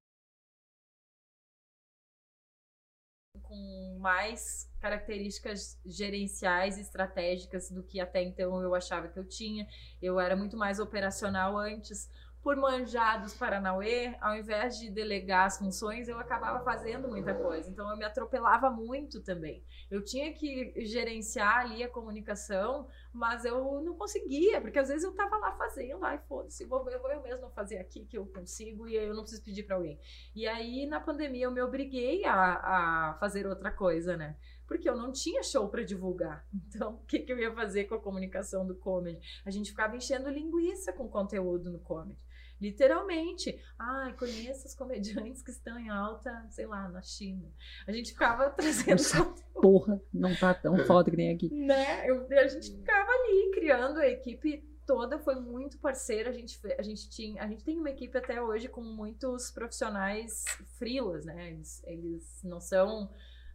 [3.43, 9.67] com mais características gerenciais e estratégicas do que até então eu achava que eu tinha.
[10.03, 12.11] Eu era muito mais operacional antes.
[12.43, 17.69] Por manjar dos Paranauê, ao invés de delegar as funções, eu acabava fazendo muita coisa.
[17.69, 19.63] Então eu me atropelava muito também.
[19.91, 25.15] Eu tinha que gerenciar ali a comunicação, mas eu não conseguia, porque às vezes eu
[25.15, 28.89] tava lá fazendo, ai foda-se, vou, eu vou eu mesma fazer aqui que eu consigo
[28.89, 29.99] e eu não preciso pedir para alguém.
[30.35, 34.37] E aí na pandemia eu me obriguei a, a fazer outra coisa, né?
[34.67, 36.47] Porque eu não tinha show para divulgar.
[36.69, 39.19] Então, o que, que eu ia fazer com a comunicação do comedy?
[39.45, 42.19] A gente ficava enchendo linguiça com conteúdo no comedy.
[42.61, 43.59] Literalmente.
[43.79, 47.49] Ai, conheço os comediantes que estão em alta, sei lá, na China.
[47.87, 49.25] A gente ficava trazendo Nossa.
[49.55, 51.49] Porra, não tá tão foda que nem aqui.
[51.51, 52.09] né?
[52.09, 56.31] Eu, a gente ficava ali criando a equipe toda foi muito parceira.
[56.31, 60.45] A gente, a gente tinha, a gente tem uma equipe até hoje com muitos profissionais
[60.79, 61.51] frilas, né?
[61.51, 63.11] Eles, eles não são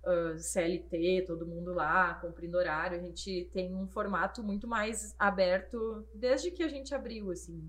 [0.06, 2.98] ah, CLT, todo mundo lá cumprindo horário.
[2.98, 7.68] A gente tem um formato muito mais aberto desde que a gente abriu, assim.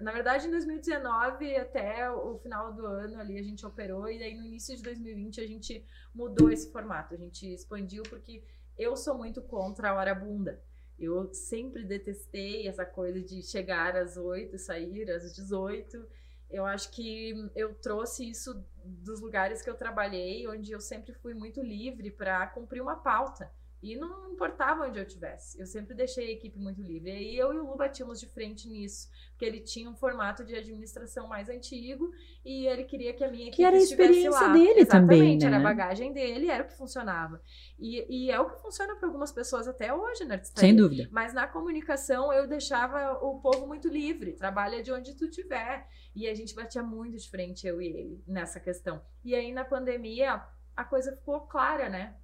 [0.00, 4.34] Na verdade, em 2019 até o final do ano ali a gente operou e aí
[4.34, 5.84] no início de 2020 a gente
[6.14, 8.42] mudou esse formato, a gente expandiu porque
[8.76, 10.60] eu sou muito contra a hora bunda.
[10.98, 16.06] Eu sempre detestei essa coisa de chegar às 8 e sair às 18.
[16.50, 21.34] Eu acho que eu trouxe isso dos lugares que eu trabalhei, onde eu sempre fui
[21.34, 23.50] muito livre para cumprir uma pauta.
[23.84, 25.60] E não importava onde eu estivesse.
[25.60, 27.10] Eu sempre deixei a equipe muito livre.
[27.10, 29.10] E aí eu e o Lu batíamos de frente nisso.
[29.30, 32.10] Porque ele tinha um formato de administração mais antigo
[32.44, 34.52] e ele queria que a minha equipe Que era a experiência lá.
[34.54, 35.64] dele Exatamente, também, era a né?
[35.64, 37.42] bagagem dele, era o que funcionava.
[37.78, 40.68] E, e é o que funciona para algumas pessoas até hoje na artistaria.
[40.70, 41.08] Sem dúvida.
[41.12, 45.86] Mas na comunicação eu deixava o povo muito livre, trabalha de onde tu tiver.
[46.14, 49.02] E a gente batia muito de frente, eu e ele, nessa questão.
[49.22, 50.42] E aí na pandemia
[50.76, 52.16] a coisa ficou clara, né?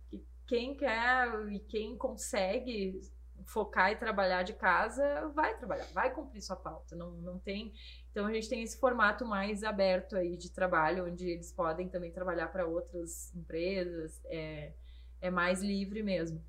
[0.51, 3.01] Que quem quer e quem consegue
[3.45, 6.97] focar e trabalhar de casa, vai trabalhar, vai cumprir sua pauta.
[6.97, 7.73] Não, não tem.
[8.11, 12.11] Então a gente tem esse formato mais aberto aí de trabalho, onde eles podem também
[12.11, 14.21] trabalhar para outras empresas.
[14.25, 14.73] É,
[15.21, 16.45] é mais livre mesmo.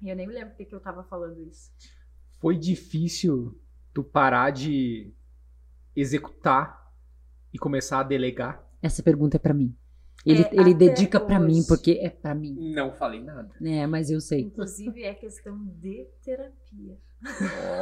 [0.00, 1.70] E eu nem me lembro porque que eu tava falando isso.
[2.40, 3.60] Foi difícil
[3.92, 5.12] tu parar de
[5.94, 6.90] executar
[7.52, 8.66] e começar a delegar?
[8.80, 9.76] Essa pergunta é pra mim.
[10.24, 12.72] Ele, É, ele dedica pra mim, porque é pra mim.
[12.74, 13.50] Não falei nada.
[13.62, 14.40] É, mas eu sei.
[14.42, 16.98] Inclusive é questão de terapia.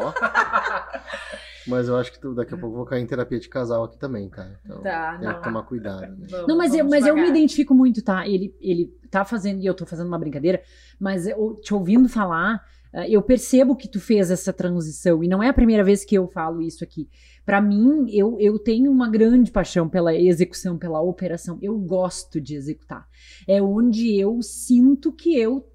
[0.02, 0.12] Ó.
[1.66, 3.84] Mas eu acho que tu, daqui a pouco eu vou cair em terapia de casal
[3.84, 4.48] aqui também, tá?
[4.64, 5.34] Então Tá, tem não.
[5.34, 6.00] que tomar cuidado.
[6.16, 6.26] Né?
[6.30, 8.28] Vamos, Não, mas, eu, mas eu me identifico muito, tá?
[8.28, 10.62] Ele, ele tá fazendo, e eu tô fazendo uma brincadeira,
[11.00, 12.62] mas eu te ouvindo falar,
[13.08, 16.28] eu percebo que tu fez essa transição, e não é a primeira vez que eu
[16.28, 17.08] falo isso aqui.
[17.44, 21.58] Pra mim, eu, eu tenho uma grande paixão pela execução, pela operação.
[21.60, 23.06] Eu gosto de executar.
[23.46, 25.68] É onde eu sinto que eu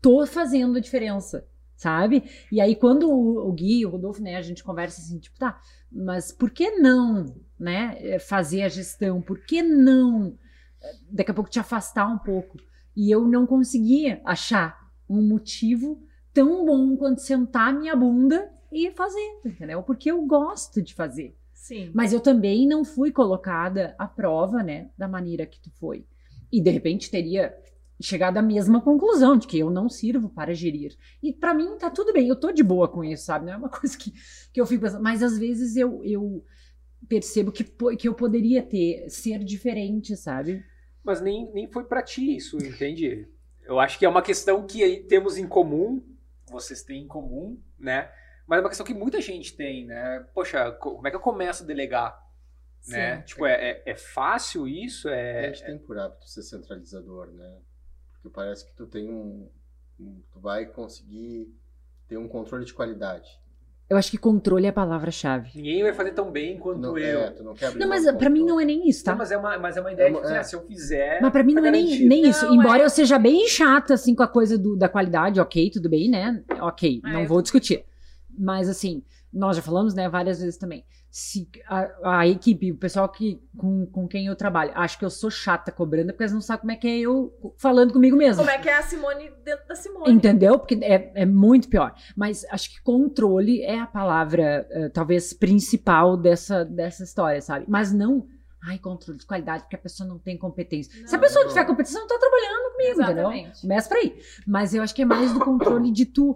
[0.00, 1.44] tô fazendo a diferença,
[1.74, 2.24] sabe?
[2.52, 5.60] E aí, quando o, o Gui, o Rodolfo, né, a gente conversa assim, tipo, tá,
[5.90, 9.20] mas por que não, né, eh, fazer a gestão?
[9.20, 10.38] Por que não,
[10.80, 12.58] eh, daqui a pouco, te afastar um pouco?
[12.94, 16.02] E eu não conseguia achar um motivo
[16.32, 19.82] tão bom quanto sentar minha bunda e fazer, entendeu?
[19.82, 21.36] Porque eu gosto de fazer.
[21.54, 21.90] Sim.
[21.94, 26.06] Mas eu também não fui colocada à prova, né, da maneira que tu foi.
[26.52, 27.56] E de repente teria
[28.00, 30.96] chegado à mesma conclusão de que eu não sirvo para gerir.
[31.22, 33.46] E pra mim tá tudo bem, eu tô de boa com isso, sabe?
[33.46, 34.12] Não é uma coisa que,
[34.52, 36.44] que eu fico pensando, mas às vezes eu, eu
[37.08, 40.64] percebo que, que eu poderia ter ser diferente, sabe?
[41.02, 43.28] Mas nem, nem foi pra ti isso, entende?
[43.66, 46.02] Eu acho que é uma questão que aí temos em comum,
[46.48, 48.12] vocês têm em comum, né?
[48.46, 50.24] Mas é uma questão que muita gente tem, né?
[50.32, 52.16] Poxa, co- como é que eu começo a delegar?
[52.88, 53.16] Né?
[53.16, 53.22] Sim.
[53.24, 55.08] Tipo, é, é, é fácil isso?
[55.08, 57.58] A É, gente tem por hábito ser centralizador, né?
[58.12, 59.50] Porque parece que tu tem um,
[59.98, 61.52] um- Tu vai conseguir
[62.06, 63.28] ter um controle de qualidade.
[63.88, 65.50] Eu acho que controle é a palavra-chave.
[65.54, 67.20] Ninguém vai fazer tão bem quanto Não, eu.
[67.20, 69.12] é, tu não Não, mas do pra mim não é nem isso, tá?
[69.12, 70.38] Não, mas é uma, mas é uma ideia É uma- que, é.
[70.38, 71.20] ah, se eu fizer.
[71.22, 72.08] Mas pra mim tá não é nem, garantido.
[72.08, 72.46] nem isso.
[72.52, 75.88] Embora é- eu seja bem chata, assim, com a coisa do- da qualidade, ok, tudo
[75.88, 76.42] bem, né?
[76.60, 77.84] Ok, É, não eu vou discutir.
[78.36, 79.04] Mas, assim,
[79.36, 80.84] nós já falamos, né, várias vezes também.
[81.10, 85.10] Se a, a equipe, o pessoal que, com, com quem eu trabalho, acha que eu
[85.10, 88.42] sou chata cobrando, porque eles não sabem como é que é eu falando comigo mesmo.
[88.42, 90.12] Como é que é a Simone dentro da Simone?
[90.12, 90.58] Entendeu?
[90.58, 91.94] Porque é, é muito pior.
[92.16, 97.66] Mas acho que controle é a palavra, eh, talvez, principal dessa, dessa história, sabe?
[97.68, 98.26] Mas não.
[98.68, 100.92] Ai, controle de qualidade, porque a pessoa não tem competência.
[101.06, 101.20] Se a Não.
[101.24, 103.30] pessoa tiver competência, não tá trabalhando comigo, entendeu?
[103.30, 103.60] Exatamente.
[103.60, 104.18] Começa por aí.
[104.46, 106.34] Mas eu acho que é mais do controle de tu.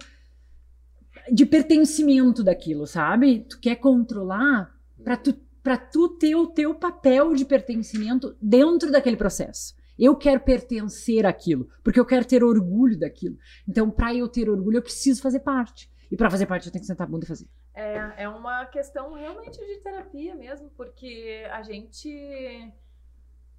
[1.33, 3.47] De pertencimento daquilo, sabe?
[3.49, 9.17] Tu quer controlar pra tu, pra tu ter o teu papel de pertencimento dentro daquele
[9.17, 9.75] processo.
[9.99, 13.37] Eu quero pertencer àquilo, porque eu quero ter orgulho daquilo.
[13.69, 15.91] Então, pra eu ter orgulho, eu preciso fazer parte.
[16.11, 17.47] E pra fazer parte, eu tenho que sentar a bunda e fazer.
[17.75, 22.73] É, é uma questão realmente de terapia mesmo, porque a gente,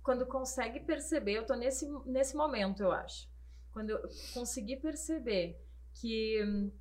[0.03, 3.29] quando consegue perceber, eu tô nesse, nesse momento, eu acho.
[3.71, 4.01] Quando eu
[4.33, 5.57] conseguir perceber
[5.93, 6.71] que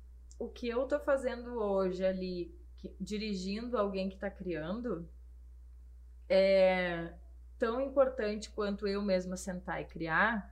[0.45, 5.07] o que eu tô fazendo hoje ali, que- dirigindo alguém que tá criando,
[6.29, 7.13] é
[7.59, 10.51] tão importante quanto eu mesma sentar e criar,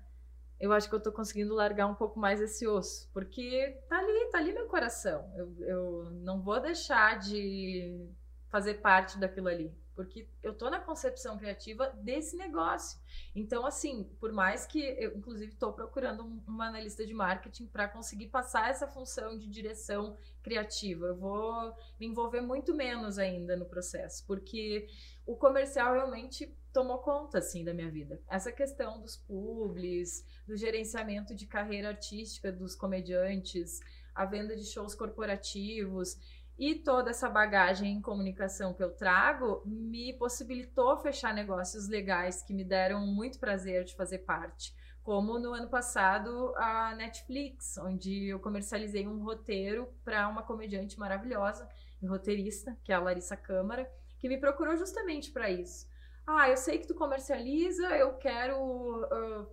[0.59, 4.29] eu acho que eu tô conseguindo largar um pouco mais esse osso, porque tá ali,
[4.31, 5.31] tá ali meu coração.
[5.37, 8.09] Eu, eu não vou deixar de
[8.49, 12.97] fazer parte daquilo ali, porque eu tô na concepção criativa desse negócio.
[13.35, 17.85] Então, assim, por mais que eu, inclusive, estou procurando um- uma analista de marketing para
[17.85, 23.65] conseguir passar essa função de direção criativa, eu vou me envolver muito menos ainda no
[23.65, 24.87] processo, porque
[25.25, 28.21] o comercial realmente tomou conta assim da minha vida.
[28.29, 33.81] Essa questão dos publis, do gerenciamento de carreira artística dos comediantes,
[34.15, 36.17] a venda de shows corporativos
[36.59, 42.53] e toda essa bagagem em comunicação que eu trago me possibilitou fechar negócios legais que
[42.53, 44.75] me deram muito prazer de fazer parte.
[45.01, 51.65] Como no ano passado a Netflix, onde eu comercializei um roteiro para uma comediante maravilhosa
[52.01, 55.87] e roteirista, que é a Larissa Câmara, que me procurou justamente para isso.
[56.27, 59.47] Ah, eu sei que tu comercializa, eu quero ah,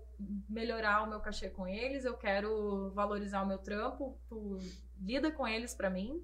[0.49, 4.59] melhorar o meu cachê com eles, eu quero valorizar o meu trampo, tu
[5.01, 6.21] lida com eles para mim.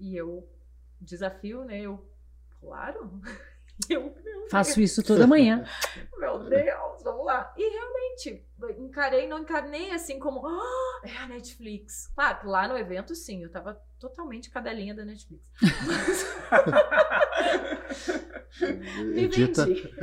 [0.00, 0.48] E eu
[1.00, 1.80] desafio, né?
[1.80, 2.04] Eu,
[2.60, 3.20] claro.
[3.88, 5.64] Eu, eu Faço isso toda manhã.
[6.18, 7.50] meu Deus, vamos lá.
[7.56, 8.46] E realmente,
[8.78, 12.08] encarei, não encarnei assim como, "Ah, é a Netflix.
[12.08, 15.42] Claro, que lá no evento, sim, eu tava totalmente cadelinha da Netflix.
[18.60, 19.94] Me vendi.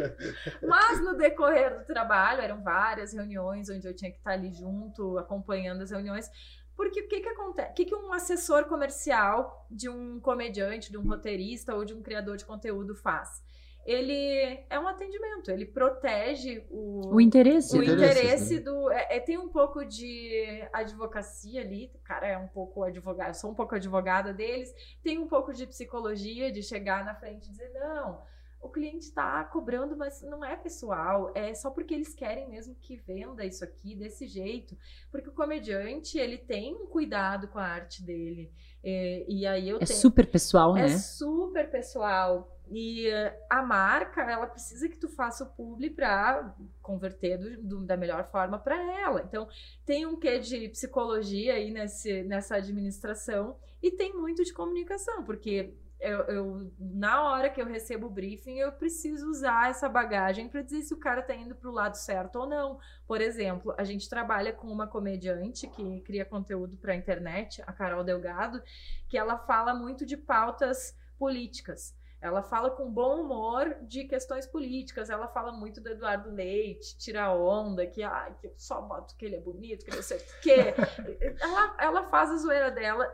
[0.61, 5.18] Mas no decorrer do trabalho, eram várias reuniões onde eu tinha que estar ali junto,
[5.18, 6.30] acompanhando as reuniões.
[6.77, 7.71] Porque o que que acontece?
[7.71, 12.03] O que que um assessor comercial de um comediante, de um roteirista ou de um
[12.03, 13.43] criador de conteúdo faz?
[13.83, 17.77] Ele é um atendimento, ele protege o, O interesse.
[17.77, 18.59] o interesse né?
[18.59, 18.91] do.
[18.91, 23.33] É, é- tem um pouco de advocacia ali, o cara é um pouco advogado, eu
[23.33, 24.71] sou um pouco advogada deles,
[25.01, 28.21] tem um pouco de psicologia, de chegar na frente e dizer, não,
[28.61, 32.95] o cliente está cobrando, mas não é pessoal, é só porque eles querem mesmo que
[32.97, 34.77] venda isso aqui desse jeito.
[35.11, 38.51] Porque o comediante, ele tem um cuidado com a arte dele.
[38.84, 39.99] é, e aí eu É tenho.
[39.99, 40.97] super pessoal, É né?
[40.97, 42.53] super pessoal.
[42.69, 47.85] E eh, a marca, ela precisa que tu faça o publi para converter do- do-
[47.85, 49.23] da melhor forma para ela.
[49.27, 49.47] Então,
[49.85, 55.73] tem um quê de psicologia aí nesse, nessa administração e tem muito de comunicação, porque
[55.99, 60.61] eu, eu- na hora que eu recebo o briefing, eu preciso usar essa bagagem para
[60.61, 62.80] dizer se o cara tá indo para o lado certo ou não.
[63.07, 67.74] Por exemplo, a gente trabalha com uma comediante que cria conteúdo para a internet, a
[67.74, 68.61] Carol Delgado,
[69.07, 71.95] que ela fala muito de pautas políticas.
[72.19, 75.10] Ela fala com bom humor de questões políticas.
[75.10, 79.26] Ela fala muito do Eduardo Leite, tira onda, que, ai, que eu só boto que
[79.26, 80.74] ele é bonito, que não sei o quê.
[81.40, 83.07] ela, ela faz a zoeira dela,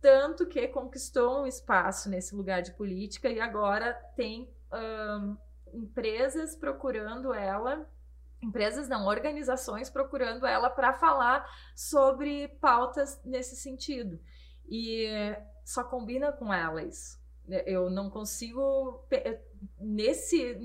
[0.00, 4.48] tanto que conquistou um espaço nesse lugar de política e agora tem
[5.72, 7.86] empresas procurando ela.
[8.42, 14.18] Empresas não, organizações procurando ela para falar sobre pautas nesse sentido.
[14.68, 15.06] E
[15.64, 17.20] só combina com ela isso.
[17.66, 19.40] Eu não consigo pe-
[19.78, 20.56] nesse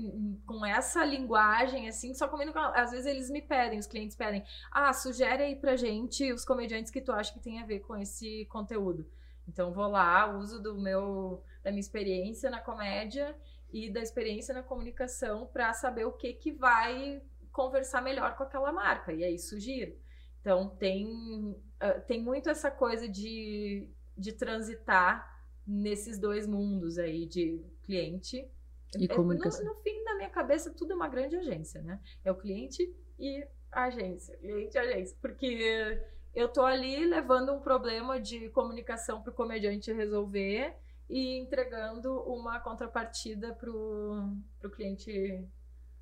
[0.46, 2.58] com essa linguagem assim, só combina com.
[2.60, 6.92] Às vezes eles me pedem, os clientes pedem: "Ah, sugere aí pra gente os comediantes
[6.92, 9.04] que tu acha que tem a ver com esse conteúdo".
[9.48, 13.36] Então vou lá, uso do meu da minha experiência na comédia
[13.72, 18.72] e da experiência na comunicação para saber o que que vai conversar melhor com aquela
[18.72, 19.96] marca e aí sugiro.
[20.40, 25.34] Então tem ah, tem muito essa coisa de, de transitar
[25.66, 28.48] nesses dois mundos aí de cliente
[28.94, 29.64] E É, comunicação.
[29.64, 32.00] No, no fim da minha cabeça, tudo é uma grande agência, né?
[32.24, 32.82] É o cliente
[33.18, 34.36] e a agência.
[34.38, 35.16] Cliente e agência.
[35.20, 36.02] Porque
[36.36, 40.74] eu tô ali levando um problema de comunicação pro comediante resolver
[41.08, 45.42] e entregando uma contrapartida pro, pro cliente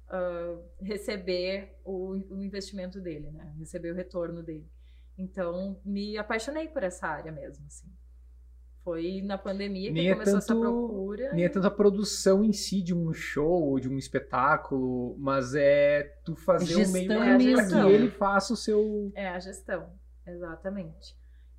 [0.08, 3.54] ah, receber o, o investimento dele, né?
[3.58, 4.68] Receber o retorno dele.
[5.16, 7.86] Então, me apaixonei por essa área mesmo, assim.
[8.82, 11.32] Foi na pandemia que Nem é começou essa tanto- procura.
[11.32, 15.54] Nem é tanto a produção em si de um show ou de um espetáculo, mas
[15.54, 19.12] é tu fazer o meio para que ele faça o seu.
[19.14, 19.90] É a gestão,
[20.26, 21.16] exatamente.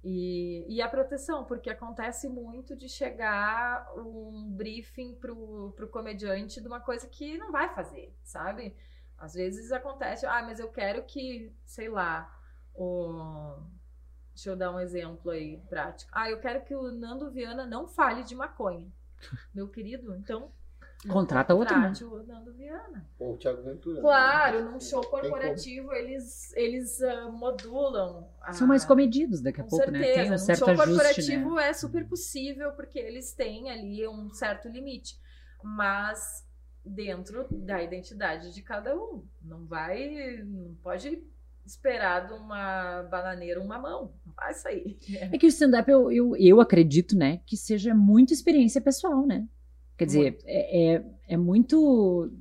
[0.07, 6.67] E, e a proteção, porque acontece muito de chegar um briefing pro, pro comediante de
[6.67, 8.75] uma coisa que não vai fazer, sabe?
[9.17, 12.31] Às vezes acontece, ah, mas eu quero que, sei lá,
[12.75, 13.57] o...
[14.33, 16.11] deixa eu dar um exemplo aí prático.
[16.13, 18.87] Ah, eu quero que o Nando Viana não fale de maconha.
[19.55, 20.51] Meu querido, então
[21.07, 21.87] Contrata outro, né?
[21.89, 23.09] contrate o Nando Viana.
[23.19, 24.01] Ou o Thiago Ventura.
[24.01, 28.29] Claro, num show corporativo eles, eles ah, modulam.
[28.41, 29.99] a- São mais comedidos daqui a com pouco, né?
[29.99, 30.19] certeza.
[30.21, 31.69] Tem um Num certo show ajuste, corporativo né?
[31.69, 35.17] é super possível porque eles têm ali um certo limite,
[35.63, 36.45] mas
[36.85, 39.23] dentro da identidade de cada um.
[39.41, 41.23] Não vai, não pode
[41.65, 44.13] esperar de uma bananeira uma mão.
[44.23, 44.99] Não vai sair.
[45.31, 49.47] É que o stand-up, eu, eu, eu acredito, né, que seja muito experiência pessoal, né?
[49.97, 50.43] Quer dizer, Muito.
[50.45, 52.31] é, é, é muito.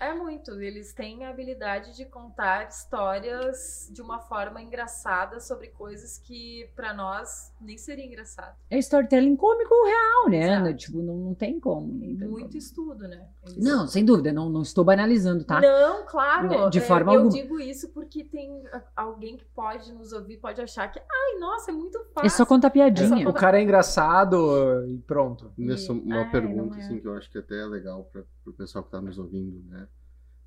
[0.00, 0.52] É muito.
[0.60, 6.94] Eles têm a habilidade de contar histórias de uma forma engraçada sobre coisas que para
[6.94, 8.54] nós nem seria engraçado.
[8.70, 10.54] É storytelling cômico real, né?
[10.56, 10.74] Exato.
[10.76, 11.86] Tipo, não, não tem como.
[11.92, 12.56] Não tem muito como.
[12.58, 13.26] estudo, né?
[13.44, 15.60] Eles- Não, sem dúvida, não, não estou banalizando, tá?
[15.60, 16.48] Não, claro.
[16.48, 17.34] Né, de É, forma eu alguma.
[17.42, 18.62] digo isso porque tem
[18.94, 22.26] alguém que pode nos ouvir, pode achar que, ai, nossa, é muito fácil.
[22.26, 23.24] É só contar É piadinha.
[23.24, 25.52] só O cara é engraçado e pronto.
[25.58, 26.80] Nessa, E- uma é, pergunta, é.
[26.80, 29.62] assim, que eu acho que até é legal para o pessoal que tá nos ouvindo,
[29.68, 29.88] né?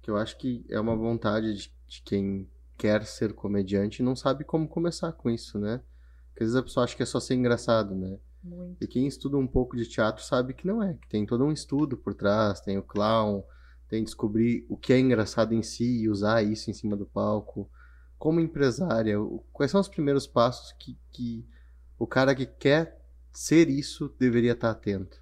[0.01, 4.15] Que eu acho que é uma vontade de, de quem quer ser comediante e não
[4.15, 5.81] sabe como começar com isso, né?
[6.29, 8.17] Porque às vezes a pessoa acha que é só ser engraçado, né?
[8.43, 8.83] Muito.
[8.83, 11.51] E quem estuda um pouco de teatro sabe que não é, que tem todo um
[11.51, 13.43] estudo por trás, tem o clown,
[13.87, 17.69] tem descobrir o que é engraçado em si e usar isso em cima do palco.
[18.17, 19.17] Como empresária,
[19.51, 21.45] quais são os primeiros passos que, que
[21.99, 22.99] o cara que quer
[23.31, 25.20] ser isso deveria estar atento?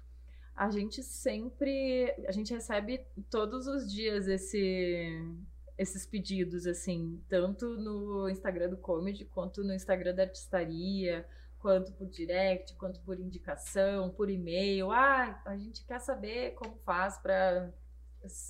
[0.60, 5.08] A gente sempre, a gente recebe todos os dias esse,
[5.78, 11.26] esses pedidos, assim, tanto no Instagram do Comedy, quanto no Instagram da Artistaria,
[11.58, 14.90] quanto por direct, quanto por indicação, por e-mail.
[14.90, 17.72] Ah, a gente quer saber como faz para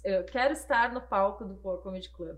[0.02, 2.36] eu quero estar no palco do Comedy Club.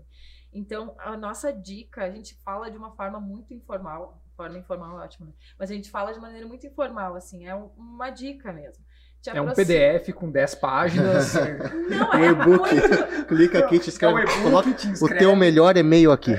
[0.53, 5.03] Então, a nossa dica, a gente fala de uma forma muito informal, forma informal é
[5.03, 5.33] ótimo, né?
[5.57, 8.85] Mas a gente fala de maneira muito informal, assim, é um- uma dica mesmo.
[9.27, 11.33] É um PDF com 10 páginas.
[11.89, 12.73] Não, Um é e-book.
[12.73, 13.25] muito...
[13.27, 15.19] Clica aqui, te É um escreve, e-book, coloca te o inscreve.
[15.19, 16.31] teu melhor e-mail aqui.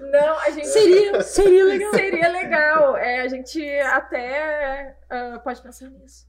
[0.00, 0.68] Não, a gente...
[0.68, 1.90] Seria, seria legal.
[1.92, 2.96] Seria legal.
[2.96, 6.26] É, a gente até ah, pode pensar nisso.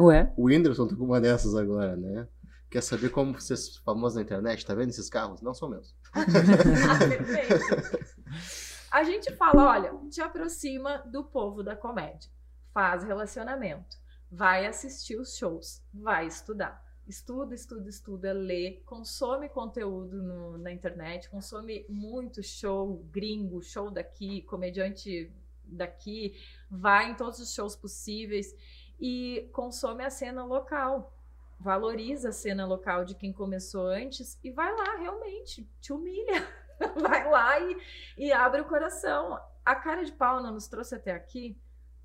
[0.00, 0.32] Ué?
[0.36, 2.26] O Whindersson tá com uma dessas agora, né?
[2.70, 4.64] Quer saber como ser famoso na internet?
[4.64, 5.42] Tá vendo esses carros?
[5.42, 5.94] Não são meus.
[6.14, 7.98] Perfeito.
[8.90, 12.30] A gente fala, olha, te aproxima do povo da comédia.
[12.72, 13.96] Faz relacionamento.
[14.30, 15.82] Vai assistir os shows.
[15.92, 16.82] Vai estudar.
[17.06, 24.42] Estuda, estuda, estuda, lê, consome conteúdo no- na internet, consome muito show gringo, show daqui,
[24.42, 25.30] comediante
[25.64, 26.40] daqui,
[26.70, 28.54] vai em todos os shows possíveis
[29.00, 31.12] e consome a cena local.
[31.58, 36.46] Valoriza a cena local de quem começou antes e vai lá, realmente, te humilha.
[37.00, 37.76] Vai lá e,
[38.18, 39.38] e abre o coração.
[39.64, 41.56] A cara de pau não nos trouxe até aqui.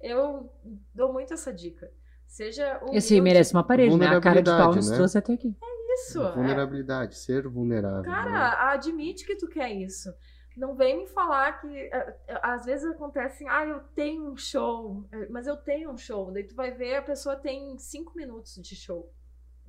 [0.01, 0.51] Eu
[0.93, 1.91] dou muito essa dica.
[2.27, 2.97] Seja humilde.
[2.97, 4.07] Esse merece uma parede, né?
[4.07, 4.95] A cara de pau nos Vulnerabilidade, né?
[4.97, 5.55] trouxe até aqui.
[5.95, 6.21] isso.
[6.23, 6.31] é.
[6.33, 8.01] Vulnerabilidade, ser vulnerável.
[8.01, 8.07] né?
[8.09, 10.13] Cara, admite que tu quer isso.
[10.55, 14.35] Não vem me falar que é, é, às vezes acontece assim, ah, eu tenho um
[14.35, 16.31] show, é, mas eu tenho um show.
[16.31, 19.11] Daí tu vai ver, a pessoa tem cinco minutos de show.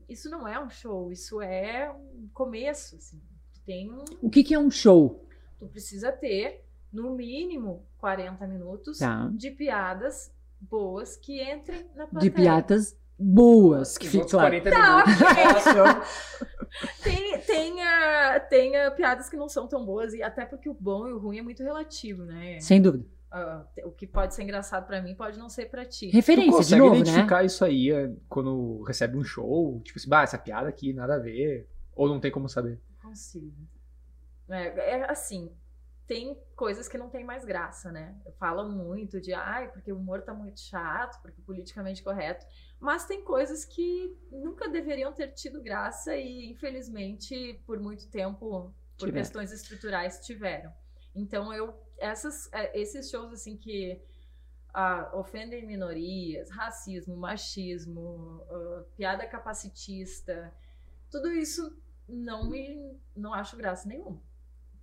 [0.09, 3.21] Isso não é um show, isso é um começo, assim.
[3.53, 5.27] Tu tem um, O que, que é um show?
[5.59, 9.29] tu precisa ter no mínimo 40 minutos Tá.
[9.33, 12.33] de piadas boas que entrem na De plateia.
[12.33, 14.61] piadas boas, que Os fique outros claro.
[14.63, 16.09] 40 Tá, minutos.
[17.03, 20.75] Tem, tem, ah, tem ah, piadas que não são tão boas, e até porque o
[20.75, 22.61] bom e o ruim é muito relativo, né?
[22.61, 23.05] Sem dúvida.
[23.31, 26.09] Ah, o que pode ser engraçado pra mim pode não ser pra ti.
[26.11, 27.01] Tu Referência, de consegue novo, né?
[27.01, 27.91] identificar isso aí
[28.29, 29.81] quando recebe um show?
[29.83, 31.69] Tipo assim, bah, essa piada aqui, nada a ver.
[31.97, 32.79] Ou não tem como saber.
[33.03, 33.53] Consigo.
[34.49, 35.51] É, é assim,
[36.09, 38.19] tem coisas que não tem mais graça, né?
[38.39, 42.47] Falam muito de, ai, porque o humor tá muito chato, porque politicamente correto.
[42.81, 49.09] Mas tem coisas que nunca deveriam ter tido graça e, infelizmente, por muito tempo, por
[49.09, 49.13] Tiveram.
[49.13, 50.73] questões estruturais, tiveram.
[51.15, 54.01] Então, eu, essas, é, esses shows, assim, que
[54.73, 60.55] ah, ofendem minorias, racismo, machismo, ah, piada capacitista,
[61.11, 61.77] tudo isso
[62.09, 64.23] não me, não acho graça nenhuma.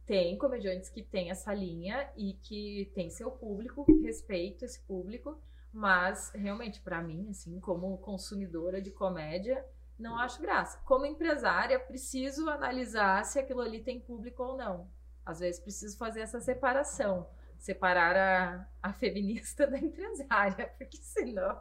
[0.05, 5.39] Tem comediantes que têm essa linha e que tem seu público, respeito esse público,
[5.73, 9.65] mas realmente para mim, assim, como consumidora de comédia,
[9.97, 10.79] não acho graça.
[10.85, 14.87] Como empresária, preciso analisar se aquilo ali tem público ou não.
[15.25, 17.27] Às vezes preciso fazer essa separação,
[17.57, 21.57] separar a, a feminista da empresária, porque senão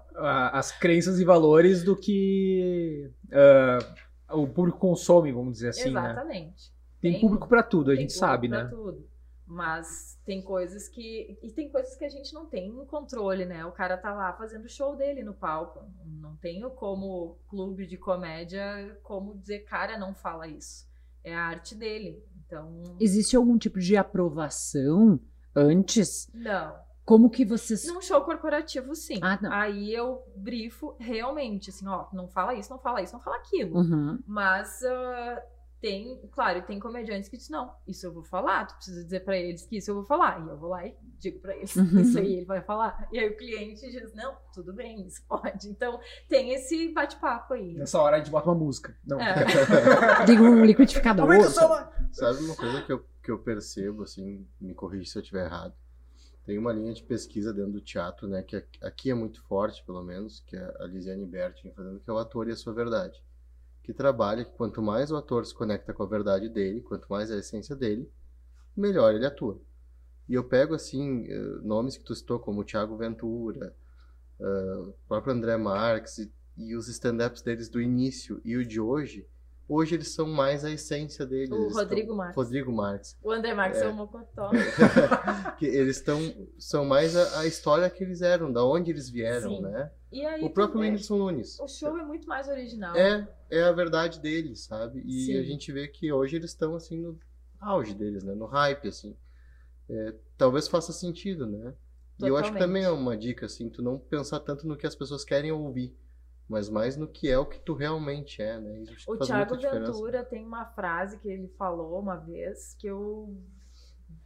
[0.53, 3.79] as crenças e valores do que ah,
[4.37, 6.15] o público consome, vamos dizer assim, né?
[7.05, 8.71] Tem Tem- público pra tudo, a gente sabe, público né?
[8.71, 9.07] pra tudo.
[9.47, 11.39] Mas tem coisas que.
[11.43, 13.63] E tem coisas que a gente não tem controle, né?
[13.67, 15.81] O cara tá lá fazendo o show dele no palco.
[16.07, 20.87] Não tenho como clube de comédia como dizer, cara, não fala isso.
[21.23, 22.25] É a arte dele.
[22.47, 22.81] Então.
[22.99, 25.21] Existe algum tipo de aprovação
[25.55, 26.27] antes?
[26.33, 26.75] Não.
[27.05, 27.87] Como que vocês.
[27.87, 29.19] Num show corporativo, sim.
[29.21, 29.53] Ah, não.
[29.53, 33.77] Aí eu brifo realmente, assim, ó, não fala isso, não fala isso, não fala aquilo.
[33.77, 34.19] Uhum.
[34.27, 35.43] Mas ah,
[35.85, 39.37] tem, claro, tem comediantes que dizem, não, isso eu vou falar, tu precisa dizer pra
[39.37, 40.41] eles que isso eu vou falar.
[40.43, 42.01] E eu vou lá e digo pra eles, Uhum.
[42.01, 43.07] isso aí ele vai falar.
[43.13, 45.69] E aí o cliente diz, não, tudo bem, isso pode.
[45.69, 47.75] Então tem esse bate-papo aí.
[47.75, 48.97] Nessa hora a gente bota uma música.
[49.07, 49.21] Não.
[49.21, 49.35] É.
[50.25, 51.27] Digo um liquidificador.
[52.13, 55.75] Sabe uma coisa que eu, que eu percebo, assim, me corrija se eu estiver errado.
[56.47, 59.83] Tem uma linha de pesquisa dentro do teatro, né, que aqui- aqui é muito forte,
[59.85, 62.75] pelo menos, que é a Lisiane Bertin fazendo, que é o ator e a sua
[62.75, 63.23] verdade.
[63.85, 67.31] Que trabalha que quanto mais o ator se conecta com a verdade dele, quanto mais
[67.31, 68.11] a essência dele,
[68.77, 69.61] melhor ele atua.
[70.29, 73.75] E eu pego, assim, eh, nomes que tu citou, como o Thiago Ventura,
[74.41, 78.81] eh, o próprio André Marques, e, e os stand-ups deles do início e o de
[78.81, 79.29] hoje,
[79.69, 81.51] hoje eles são mais a essência deles.
[81.51, 82.37] O eles estão- Rodrigo Marques.
[82.37, 83.17] Rodrigo Marques.
[83.23, 83.89] O André Marques é, É.
[83.89, 84.49] o Mocotó.
[85.59, 86.19] que eles estão
[86.59, 89.61] são mais a, a história que eles eram, da onde eles vieram, Sim.
[89.63, 89.91] né?
[90.23, 91.59] Aí O próprio também, Whindersson Nunes.
[91.59, 92.95] o show é muito mais original.
[92.97, 95.03] É, é a verdade deles, sabe?
[95.07, 95.39] E Sim.
[95.39, 97.19] a gente vê que hoje eles estão assim no
[97.61, 98.35] auge deles, né?
[98.35, 99.17] No hype, assim.
[99.89, 101.75] É, talvez faça sentido, né?
[102.19, 102.59] E eu acho que Totalmente.
[102.59, 105.97] também é uma dica, assim, tu não pensar tanto no que as pessoas querem ouvir,
[106.49, 108.81] mas mais no que é o que tu realmente é, né?
[108.81, 109.57] Isso O Thiago.
[109.57, 113.37] Ventura tem uma frase que ele falou uma vez que eu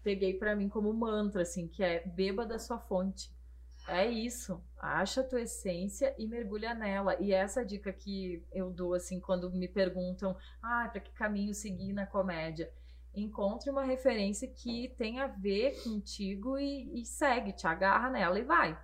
[0.03, 3.33] peguei pra mim como mantra, assim, que é beba da sua fonte.
[3.89, 4.63] É isso.
[4.79, 7.17] Acha a tua essência e mergulha nela.
[7.19, 11.95] E essa dica que eu dou, assim, quando me perguntam, ah, para que caminho seguir
[11.95, 12.71] na comédia?
[13.15, 18.45] Encontre uma referência que tenha a ver contigo e, e segue, te agarra nela e
[18.45, 18.79] vai.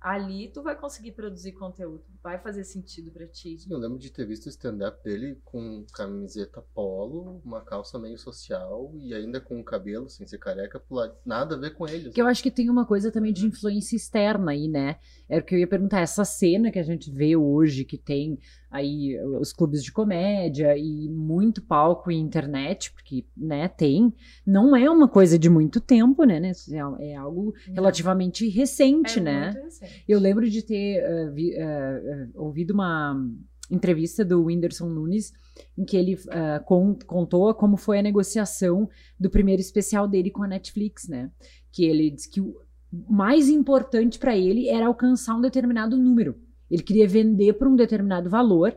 [0.00, 3.58] Ali tu vai conseguir produzir conteúdo, vai fazer sentido pra ti.
[3.68, 8.90] Eu lembro de ter visto o stand-up dele com camiseta polo, uma calça meio social
[8.94, 10.82] e ainda com o cabelo sem ser careca,
[11.24, 12.10] nada a ver com ele.
[12.10, 14.98] Que eu acho que tem uma coisa também de influência externa aí, né?
[15.28, 16.00] Era o que eu ia perguntar.
[16.00, 18.38] Essa cena que a gente vê hoje, que tem
[18.70, 24.14] aí os clubes de comédia e muito palco e internet, porque, né, tem,
[24.46, 26.38] não é uma coisa de muito tempo, né?
[26.38, 26.52] né?
[27.00, 29.50] É algo relativamente recente, é né?
[29.62, 30.04] Recente.
[30.08, 33.16] Eu lembro de ter uh, vi- uh, uh, ouvido uma
[33.70, 35.32] entrevista do Whindersson Nunes
[35.76, 38.88] em que ele uh, con- contou como foi a negociação
[39.18, 41.30] do primeiro especial dele com a Netflix, né?
[41.72, 42.56] Que ele disse que o
[43.08, 46.36] mais importante para ele era alcançar um determinado número.
[46.70, 48.76] Ele queria vender por um determinado valor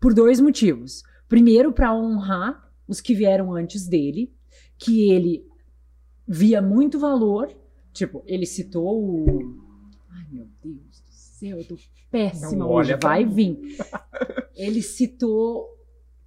[0.00, 1.02] por dois motivos.
[1.28, 4.32] Primeiro, para honrar os que vieram antes dele,
[4.78, 5.44] que ele
[6.26, 7.48] via muito valor.
[7.92, 9.58] Tipo, ele citou o.
[10.10, 11.76] Ai, meu Deus do céu, eu tô
[12.10, 12.96] péssima Não hoje.
[12.96, 13.58] pra Vai vir.
[14.56, 15.68] Ele citou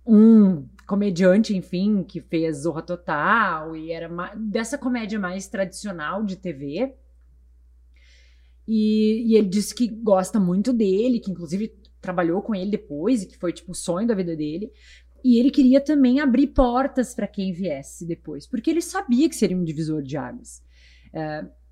[0.05, 6.37] um comediante, enfim, que fez Zorra Total e era ma- dessa comédia mais tradicional de
[6.37, 6.95] TV.
[8.67, 13.27] E, e ele disse que gosta muito dele, que inclusive trabalhou com ele depois e
[13.27, 14.71] que foi tipo o sonho da vida dele.
[15.23, 19.57] E ele queria também abrir portas para quem viesse depois, porque ele sabia que seria
[19.57, 20.63] um divisor de águas.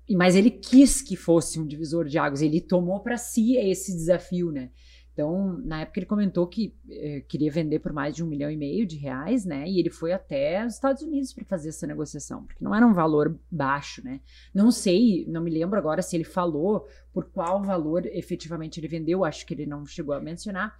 [0.08, 3.92] E- mas ele quis que fosse um divisor de águas, ele tomou para si esse
[3.92, 4.70] desafio, né?
[5.20, 8.56] Então, na época ele comentou que eh, queria vender por mais de um milhão e
[8.56, 9.68] meio de reais, né?
[9.68, 12.94] E ele foi até os Estados Unidos para fazer essa negociação, porque não era um
[12.94, 14.22] valor baixo, né?
[14.54, 19.22] Não sei, não me lembro agora se ele falou por qual valor efetivamente ele vendeu,
[19.22, 20.74] acho que ele não chegou a mencionar,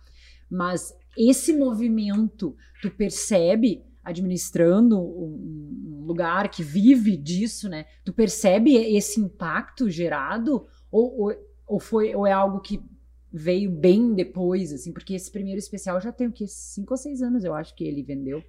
[0.48, 5.36] mas esse movimento tu percebe administrando um,
[5.84, 7.84] num lugar que vive disso, né?
[8.06, 11.34] Tu percebe esse impacto gerado ou, ou,
[11.66, 12.82] ou foi ou é algo que
[13.32, 17.22] veio bem depois, assim, porque esse primeiro especial já tem o que cinco ou seis
[17.22, 18.42] anos, eu acho que ele vendeu,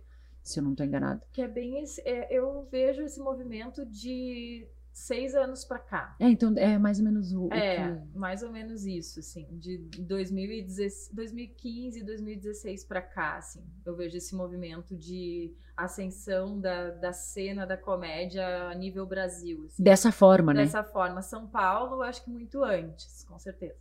[0.44, 1.22] se eu não estou enganado.
[1.32, 6.16] Que é bem esse, é, eu vejo esse movimento de seis anos para cá.
[6.20, 7.52] É, então é mais ou menos o.
[7.54, 8.18] É, o que...
[8.18, 14.36] mais ou menos isso, assim, de 2016, 2015, 2016 para cá, assim, eu vejo esse
[14.36, 19.66] movimento de ascensão da, da cena da comédia a nível Brasil.
[19.66, 19.82] Assim.
[19.82, 20.64] Dessa forma, né?
[20.64, 21.22] Dessa forma.
[21.22, 23.76] São Paulo, acho que muito antes, com certeza.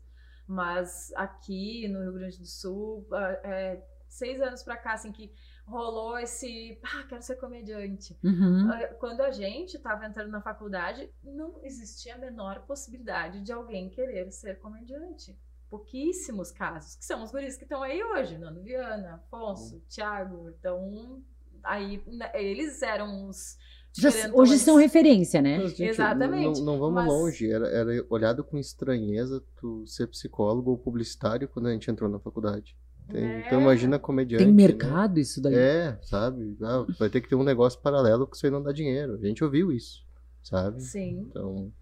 [0.50, 3.06] Mas aqui no Rio Grande do Sul,
[3.44, 5.32] é, seis anos para cá, assim, que
[5.64, 8.18] rolou esse, ah, quero ser comediante.
[8.24, 8.68] Uhum.
[8.98, 14.32] Quando a gente estava entrando na faculdade, não existia a menor possibilidade de alguém querer
[14.32, 15.38] ser comediante.
[15.68, 19.82] Pouquíssimos casos, que são os guris que estão aí hoje, Nando Viana, Afonso, uhum.
[19.88, 21.22] Thiago, então
[21.62, 23.56] aí né, eles eram os
[23.92, 25.58] já, hoje são referência, né?
[25.58, 26.60] Mas, gente, Exatamente.
[26.60, 27.06] Não, não vamos mas...
[27.06, 27.50] longe.
[27.50, 32.18] Era, era olhado com estranheza tu ser psicólogo ou publicitário quando a gente entrou na
[32.18, 32.76] faculdade.
[33.08, 33.46] Tem, é.
[33.46, 34.44] Então imagina comediante.
[34.44, 35.20] Tem mercado né?
[35.20, 35.54] isso daí?
[35.54, 36.56] É, sabe?
[36.62, 39.14] Ah, vai ter que ter um negócio paralelo que isso aí não dá dinheiro.
[39.14, 40.06] A gente ouviu isso,
[40.42, 40.80] sabe?
[40.80, 41.26] Sim.
[41.28, 41.72] Então...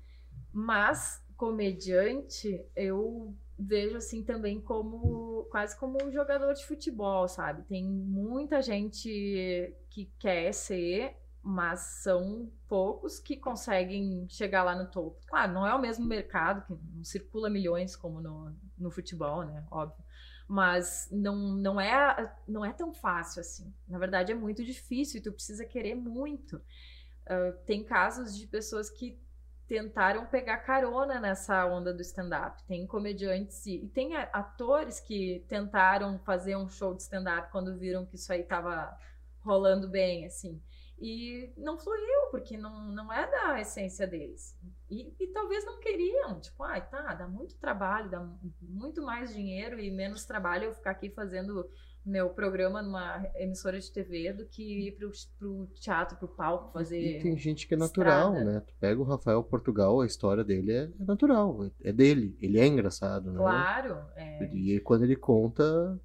[0.53, 7.63] Mas comediante, eu vejo assim também como quase como um jogador de futebol, sabe?
[7.63, 11.17] Tem muita gente que quer ser
[11.51, 15.19] mas são poucos que conseguem chegar lá no topo.
[15.27, 19.67] Claro, não é o mesmo mercado, que não circula milhões como no, no futebol, né?
[19.71, 20.05] Óbvio.
[20.47, 23.73] Mas não, não, é, não é tão fácil assim.
[23.89, 26.57] Na verdade, é muito difícil e tu precisa querer muito.
[26.57, 29.19] Uh, tem casos de pessoas que
[29.67, 32.63] tentaram pegar carona nessa onda do stand-up.
[32.65, 38.05] Tem comediantes e, e, tem atores que tentaram fazer um show de stand-up quando viram
[38.05, 38.95] que isso aí estava
[39.41, 40.61] rolando bem, assim.
[41.01, 44.57] E não fluiu, porque não, não é da essência deles.
[44.91, 46.41] E, e talvez não queriam.
[46.41, 48.29] Tipo, ai, ah, tá, dá muito trabalho, dá
[48.61, 51.69] muito mais dinheiro e menos trabalho eu ficar aqui fazendo
[52.09, 57.19] meu programa numa emissora de TV do que ir pro, pro teatro, pro palco fazer.
[57.19, 58.53] E tem gente que é natural, estrada.
[58.53, 58.61] né?
[58.61, 62.67] Tu pega o Rafael Portugal, a história dele é, é natural, é dele, ele é
[62.67, 63.39] engraçado, né?
[63.39, 63.99] Claro.
[64.17, 64.45] É.
[64.53, 66.01] E quando ele conta.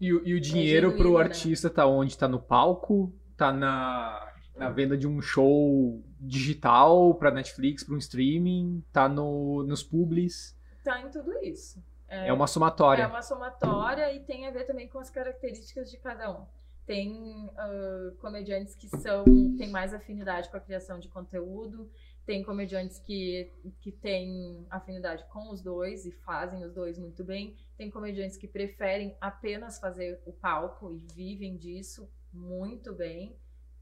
[0.00, 1.24] E, e o dinheiro é genuíno, pro né?
[1.24, 1.74] artista né?
[1.74, 2.16] tá onde?
[2.16, 3.12] Tá no palco?
[3.36, 9.62] Tá na, na venda de um show digital para Netflix, para um streaming, tá no,
[9.64, 10.56] nos publis.
[10.82, 11.82] Tá em tudo isso.
[12.08, 13.02] É, é uma somatória.
[13.02, 16.46] É uma somatória e tem a ver também com as características de cada um.
[16.86, 19.24] Tem uh, comediantes que são
[19.58, 21.90] têm mais afinidade com a criação de conteúdo,
[22.24, 23.50] tem comediantes que,
[23.80, 27.56] que têm afinidade com os dois e fazem os dois muito bem.
[27.76, 33.38] Tem comediantes que preferem apenas fazer o palco e vivem disso muito bem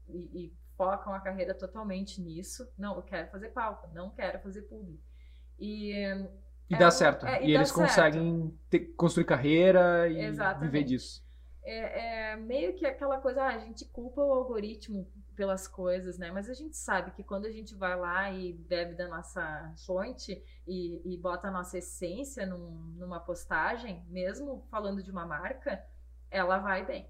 [0.07, 2.69] e, e, focam a carreira totalmente nisso.
[2.77, 5.01] Não, eu quero fazer palco, não quero fazer público.
[5.57, 5.93] E,
[6.69, 7.25] e é dá certo.
[7.25, 7.81] É, e, e eles certo.
[7.81, 10.71] conseguem ter, construir carreira e Exatamente.
[10.71, 11.25] viver disso.
[11.63, 16.31] É, é, meio que aquela coisa, ah, a gente culpa o algoritmo pelas coisas, né?
[16.31, 20.43] Mas a gente sabe que quando a gente vai lá e bebe da nossa fonte
[20.67, 25.83] e, e bota a nossa essência num, numa postagem, mesmo falando de uma marca,
[26.29, 27.09] ela vai bem.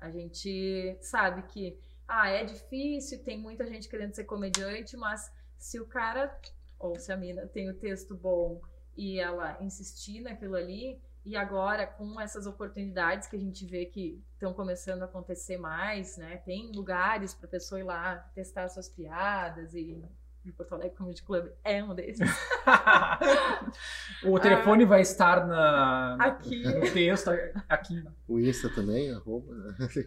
[0.00, 1.78] A gente sabe que
[2.08, 6.36] ah, é difícil, tem muita gente querendo ser comediante, mas se o cara
[6.78, 8.60] ou se a mina tem o texto bom
[8.96, 14.22] e ela insistir naquilo ali, e agora com essas oportunidades que a gente vê que
[14.32, 16.38] estão começando a acontecer mais, né?
[16.38, 20.02] Tem lugares para pessoa ir lá testar suas piadas e
[20.48, 22.28] o Porto Alegre Comedy Club é um desses.
[24.24, 26.62] o telefone ah, vai estar na, aqui.
[26.62, 27.30] no texto,
[27.68, 28.02] aqui.
[28.26, 29.54] O Insta também, arroba.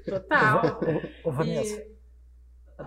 [0.04, 0.80] Total.
[1.24, 1.76] Ô, Vanessa.
[1.76, 1.94] E...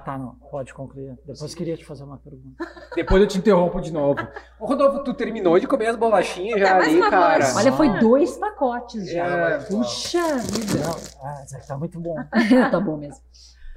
[0.05, 1.17] Tá, não, pode concluir.
[1.25, 2.67] Depois queria te fazer uma pergunta.
[2.95, 4.21] Depois eu te interrompo de novo.
[4.59, 7.55] Ô, Rodolfo, tu terminou de comer as bolachinhas já ali, cara.
[7.55, 9.25] Olha, foi dois pacotes já.
[9.25, 10.81] É, Puxa vida.
[10.81, 12.17] Não, ah, tá muito bom.
[12.71, 13.23] tá bom mesmo.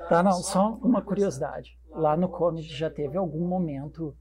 [0.10, 1.79] Tá, não, só uma curiosidade.
[1.92, 4.16] Lá no comedy já teve algum momento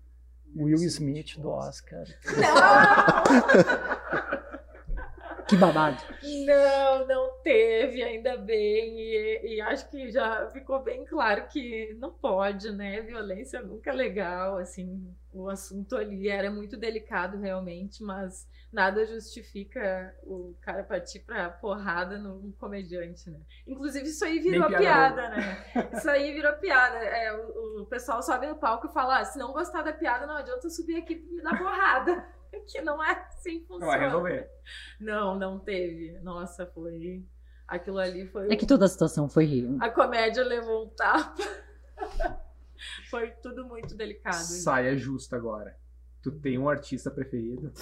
[0.57, 2.05] Will Smith do Oscar.
[5.47, 6.03] que babado.
[6.23, 9.01] Não, não teve, ainda bem.
[9.01, 13.01] E, e, acho que já ficou bem claro que não pode, né?
[13.01, 15.11] Violência nunca é legal, assim.
[15.33, 22.19] O assunto ali era muito delicado, realmente, mas nada justifica o cara partir pra porrada
[22.19, 23.41] num comediante, né?
[23.67, 25.91] Inclusive, isso aí virou piada, piada né?
[25.95, 26.99] Isso aí virou piada.
[26.99, 30.27] É, o, o, pessoal sobe no palco e fala: ah, se não gostar da piada,
[30.27, 32.29] não adianta subir aqui dar porrada.
[32.67, 33.81] que não é assim que funciona.
[33.81, 34.51] Não vai resolver.
[35.01, 36.19] Não, não teve.
[36.21, 37.25] Nossa, foi.
[37.69, 38.51] Aquilo ali foi.
[38.51, 39.77] É que toda a situação foi rio.
[39.81, 41.37] A comédia levou um tapa.
[43.11, 44.37] Foi tudo muito delicado.
[44.37, 45.77] Saia justa agora.
[46.23, 47.73] Tu tem um artista preferido?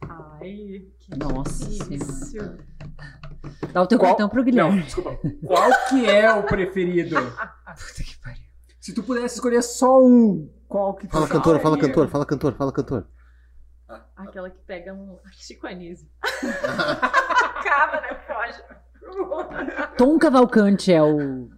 [0.00, 2.14] Ai, que Nossa difícil.
[2.14, 2.58] Senhora.
[3.72, 4.76] Dá o teu Qual- cartão pro Guilherme.
[4.78, 5.18] Não, desculpa.
[5.46, 7.16] Qual que é o preferido?
[7.76, 8.44] Puta que pariu.
[8.80, 12.54] Se tu pudesse escolher só um, qual que tu Fala cantora, fala cantor, fala cantor,
[12.54, 13.06] fala cantor.
[14.16, 15.18] Aquela que pega um.
[15.32, 16.08] Chico Anísio.
[17.60, 18.14] Acaba, né?
[18.26, 18.62] Foge.
[19.96, 21.48] Tom Cavalcante é o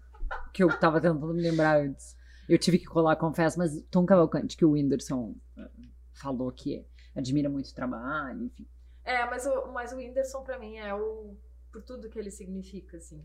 [0.52, 2.16] que eu tava tentando me lembrar antes.
[2.48, 5.70] Eu tive que colar, confesso, mas Tom Cavalcante, que o Whindersson eh,
[6.12, 6.84] falou que
[7.14, 8.66] admira muito o trabalho, enfim.
[9.04, 11.36] É, mas o, mas o Whindersson pra mim é o.
[11.72, 13.24] Por tudo que ele significa, assim.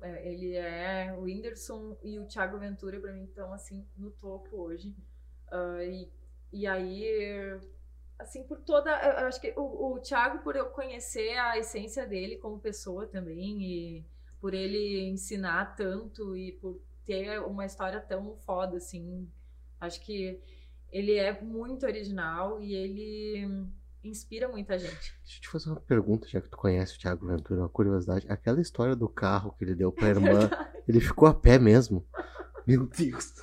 [0.00, 1.14] É, ele é.
[1.16, 4.94] O Whindersson e o Thiago Ventura pra mim estão, assim, no topo hoje.
[5.50, 6.10] Ah, e,
[6.52, 7.60] e aí.
[8.18, 8.90] Assim, por toda.
[8.90, 13.62] Eu acho que o, o Thiago, por eu conhecer a essência dele como pessoa também,
[13.62, 14.04] e
[14.40, 19.28] por ele ensinar tanto e por ter uma história tão foda, assim.
[19.80, 20.40] Acho que
[20.90, 23.68] ele é muito original e ele
[24.02, 25.14] inspira muita gente.
[25.22, 28.26] Deixa eu te fazer uma pergunta, já que tu conhece o Thiago Ventura, uma curiosidade.
[28.28, 30.48] Aquela história do carro que ele deu pra irmã,
[30.86, 32.06] ele ficou a pé mesmo.
[32.66, 33.34] Meu Deus.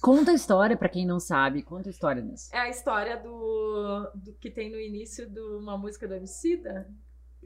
[0.00, 2.50] Conta a história, pra quem não sabe, conta a história nisso.
[2.54, 6.88] É a história do, do que tem no início de uma música do Emicida,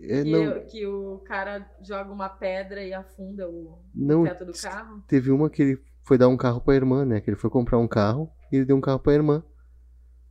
[0.00, 4.52] É, que, não, que o cara joga uma pedra e afunda o não teto do
[4.52, 5.02] carro.
[5.06, 7.20] teve uma que ele foi dar um carro pra irmã, né?
[7.20, 9.42] Que ele foi comprar um carro e ele deu um carro pra irmã.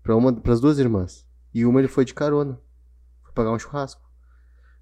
[0.02, 1.26] Pra uma, pras duas irmãs.
[1.54, 2.60] E uma ele foi de carona.
[3.24, 4.02] Foi pagar um churrasco.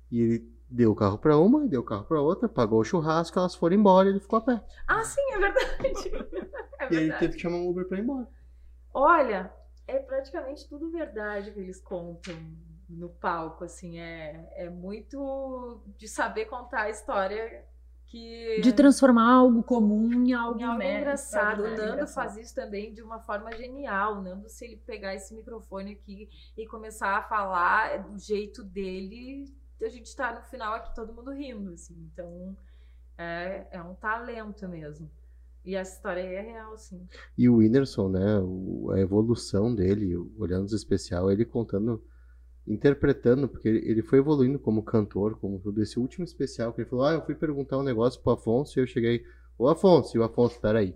[0.09, 3.37] E ele deu o carro pra uma, deu o carro pra outra, pagou o churrasco,
[3.37, 4.63] elas foram embora e ele ficou a pé.
[4.87, 6.11] Ah, sim, é verdade.
[6.81, 7.19] É E aí ele verdade.
[7.19, 8.27] teve que chamar um Uber pra ir embora.
[8.93, 9.53] Olha,
[9.87, 12.35] é praticamente tudo verdade que eles contam
[12.89, 17.63] no palco, assim, é, é muito de saber contar a história
[18.07, 21.59] que De transformar algo comum em algo, em algo né, engraçado.
[21.61, 22.13] O Nando engraçado.
[22.13, 24.17] faz isso também de uma forma genial.
[24.17, 26.27] O Nando, se ele pegar esse microfone aqui
[26.57, 29.45] e começar a falar do jeito dele,
[29.85, 31.95] a gente tá no final aqui todo mundo rindo, assim.
[32.13, 32.55] Então,
[33.17, 35.09] é, é um talento mesmo.
[35.65, 37.07] E essa história aí é real, sim.
[37.37, 38.39] E o Whindersson, né?
[38.39, 42.03] o- a evolução dele, olhando os especial, ele contando,
[42.67, 45.81] interpretando, porque ele, ele foi evoluindo como cantor, como tudo.
[45.81, 48.81] Esse último especial que ele falou: Ah, eu fui perguntar um negócio pro Afonso e
[48.83, 49.23] eu cheguei,
[49.57, 50.95] ô Afonso, e o Afonso, peraí.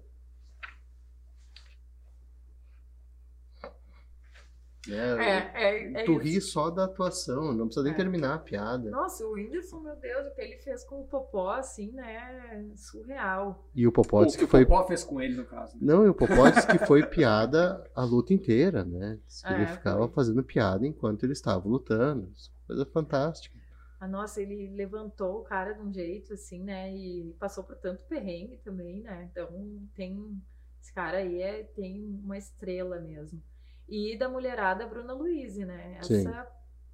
[4.89, 7.95] É, É, é, é tu ri só da atuação, não precisa nem É.
[7.95, 8.89] terminar a piada.
[8.89, 12.65] Nossa, o Whindersson, meu Deus, o que ele fez com o Popó, assim, né?
[12.75, 13.67] Surreal.
[13.73, 14.65] E o Popó O disse que que o foi.
[14.65, 15.75] Popó fez com ele, no caso.
[15.75, 15.81] né?
[15.81, 19.19] Não, e o Popó disse que foi piada a luta inteira, né?
[19.49, 20.13] Ele ficava foi.
[20.15, 22.31] fazendo piada enquanto ele estava lutando.
[22.67, 23.55] Coisa fantástica.
[23.99, 26.93] Ah, nossa, ele levantou o cara de um jeito, assim, né?
[26.93, 29.29] E passou por tanto perrengue também, né?
[29.31, 29.47] Então,
[29.95, 30.39] tem.
[30.81, 33.41] Esse cara aí é, tem uma estrela mesmo.
[33.87, 35.99] E da mulherada, Bruna Luiz, né?
[36.01, 36.27] Sim.
[36.27, 36.47] Essa,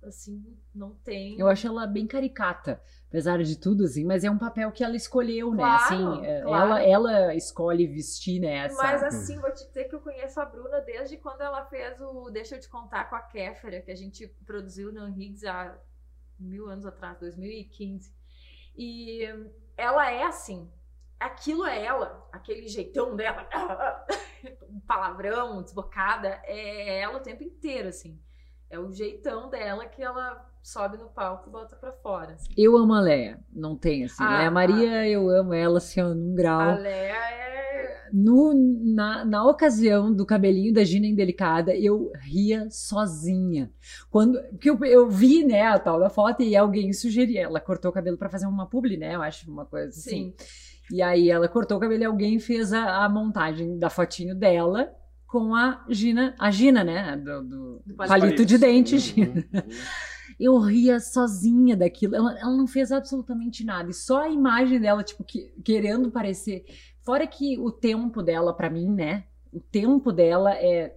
[0.03, 1.39] assim, não tem.
[1.39, 4.95] Eu acho ela bem caricata, apesar de tudo, assim, mas é um papel que ela
[4.95, 5.63] escolheu, né?
[5.63, 6.65] Claro, Assim, é, claro.
[6.65, 8.65] ela, ela escolhe vestir, né?
[8.65, 8.81] Essa...
[8.81, 12.29] Mas assim, vou te dizer que eu conheço a Bruna desde quando ela fez o
[12.29, 15.77] Deixa Eu Te Contar com a Kéfera, que a gente produziu no Higgs há
[16.39, 18.13] mil anos atrás, 2015.
[18.75, 19.23] E
[19.77, 20.69] ela é assim,
[21.19, 23.47] aquilo é ela, aquele jeitão dela,
[24.87, 28.19] palavrão, desbocada, é ela o tempo inteiro, assim.
[28.69, 32.33] É o jeitão dela que ela sobe no palco e bota pra fora.
[32.33, 32.53] assim.
[32.55, 34.23] Eu amo a Leia, não tem assim.
[34.23, 36.75] Ah, Leia Maria, eu amo ela, assim, num A grau.
[36.77, 38.09] Léa é.
[38.13, 43.71] No, na, na ocasião do cabelinho da Gina Indelicada, eu ria sozinha.
[44.09, 47.43] Quando, porque eu, eu vi, né, a tal da foto e alguém sugeria.
[47.43, 49.15] Ela cortou o cabelo pra fazer uma publi, né?
[49.15, 50.33] Eu acho uma coisa assim.
[50.37, 50.45] Sim.
[50.91, 54.91] E aí ela cortou o cabelo e alguém fez a, a montagem da fotinho dela
[55.27, 57.15] com a Gina, a Gina, né?
[57.15, 58.45] Do, do Do palito, palito.
[58.45, 59.45] de dente, Uhum, Gina.
[59.53, 59.61] uhum.
[60.39, 62.15] Eu ria sozinha daquilo.
[62.15, 63.91] Ela, ela não fez absolutamente nada.
[63.91, 66.65] E só a imagem dela, tipo, que- querendo parecer.
[67.03, 69.25] Fora que o tempo dela, pra mim, né?
[69.53, 70.95] O tempo dela é.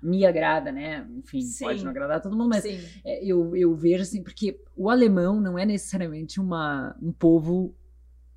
[0.00, 1.04] Me agrada, né?
[1.18, 1.64] Enfim, Sim.
[1.64, 5.58] pode não agradar todo mundo, mas é, eu, eu vejo assim, porque o alemão não
[5.58, 7.74] é necessariamente uma, um povo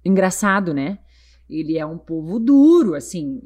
[0.04, 1.00] engraçado, né?
[1.50, 3.42] Ele é um povo duro, assim.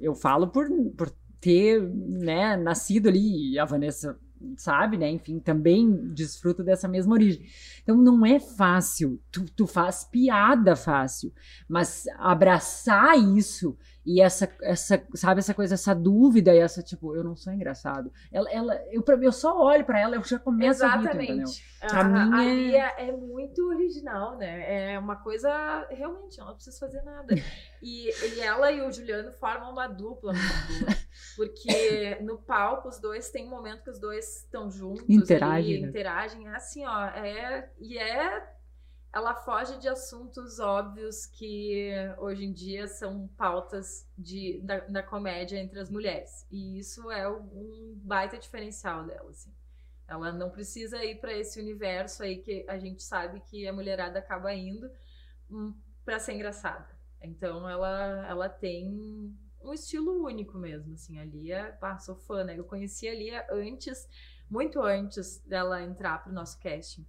[0.00, 1.10] Eu falo por, por
[1.40, 4.18] ter né, nascido ali, e a Vanessa
[4.56, 5.10] sabe, né?
[5.10, 7.44] Enfim, também desfruta dessa mesma origem.
[7.82, 11.32] Então não é fácil, tu, tu faz piada fácil,
[11.68, 13.76] mas abraçar isso
[14.08, 18.10] E essa, essa, sabe, essa coisa, essa dúvida e essa, tipo, eu não sou engraçado.
[18.32, 21.44] Ela, ela, eu, eu só olho pra ela, eu já começo a rir, entendeu?
[21.44, 21.78] Exatamente.
[21.78, 24.92] Pra A, mim a é- Lia é muito original, né?
[24.94, 27.34] É uma coisa, realmente, ela não precisa fazer nada.
[27.82, 30.96] E, e ela e o Juliano formam uma dupla muito boa.
[31.36, 35.04] Porque no palco, os dois tem um momento que os dois estão juntos.
[35.06, 35.88] Interagem, ali, né?
[35.88, 36.48] Interagem.
[36.48, 37.04] É assim, ó.
[37.08, 38.57] É, e é.
[39.12, 45.58] Ela foge de assuntos óbvios que hoje em dia são pautas de, da, da comédia
[45.58, 46.46] entre as mulheres.
[46.50, 49.52] E isso é um baita diferencial dela, assim.
[50.06, 54.18] Ela não precisa ir para esse universo aí que a gente sabe que a mulherada
[54.18, 54.90] acaba indo
[56.04, 56.88] para ser engraçada.
[57.20, 61.18] Então ela, ela tem um estilo único mesmo, assim.
[61.18, 62.58] A Lia, pá, sou fã, né?
[62.58, 64.08] Eu conheci a Lia antes,
[64.48, 67.06] muito antes dela entrar pro nosso casting.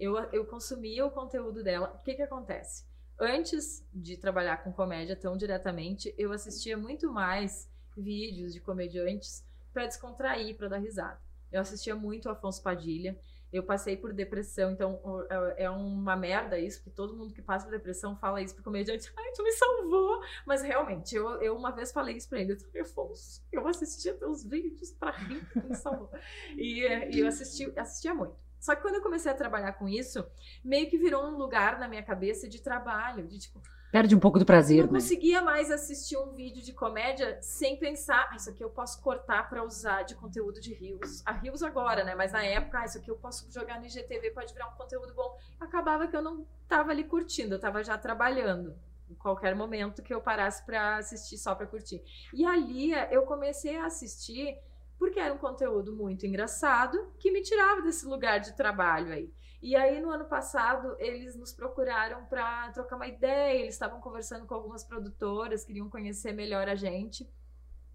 [0.00, 1.94] Eu, eu consumia o conteúdo dela.
[1.94, 2.86] O que que acontece?
[3.18, 9.44] Antes de trabalhar com comédia tão diretamente, eu assistia muito mais vídeos de comediantes
[9.74, 11.20] para descontrair, para dar risada.
[11.52, 13.20] Eu assistia muito Afonso Padilha.
[13.52, 17.66] Eu passei por depressão, então é é uma merda isso, porque todo mundo que passa
[17.66, 19.12] por depressão fala isso pro comediante.
[19.18, 20.22] Ai, tu me salvou!
[20.46, 22.56] Mas realmente, eu, eu uma vez falei isso pra ele.
[22.72, 26.10] Eu Afonso, eu assistia teus vídeos pra rir, tu me salvou.
[26.56, 28.36] E, e eu assisti, assistia muito.
[28.60, 30.24] Só que quando eu comecei a trabalhar com isso,
[30.62, 33.60] meio que virou um lugar na minha cabeça de trabalho, de tipo,
[33.90, 35.00] Perde um pouco do eu prazer, não né?
[35.00, 39.48] conseguia mais assistir um vídeo de comédia sem pensar, ah, isso aqui eu posso cortar
[39.48, 41.22] pra usar de conteúdo de Rios.
[41.26, 42.14] A Rios agora, né?
[42.14, 45.12] Mas na época, ah, isso aqui eu posso jogar no IGTV, pode virar um conteúdo
[45.12, 45.36] bom.
[45.58, 48.76] Acabava que eu não tava ali curtindo, eu tava já trabalhando.
[49.10, 52.00] Em qualquer momento que eu parasse pra assistir só pra curtir.
[52.32, 54.56] E a Lia, eu comecei a assistir
[55.00, 59.32] porque era um conteúdo muito engraçado que me tirava desse lugar de trabalho aí.
[59.62, 63.58] E aí, no ano passado, eles nos procuraram para trocar uma ideia.
[63.58, 67.26] Eles estavam conversando com algumas produtoras, queriam conhecer melhor a gente.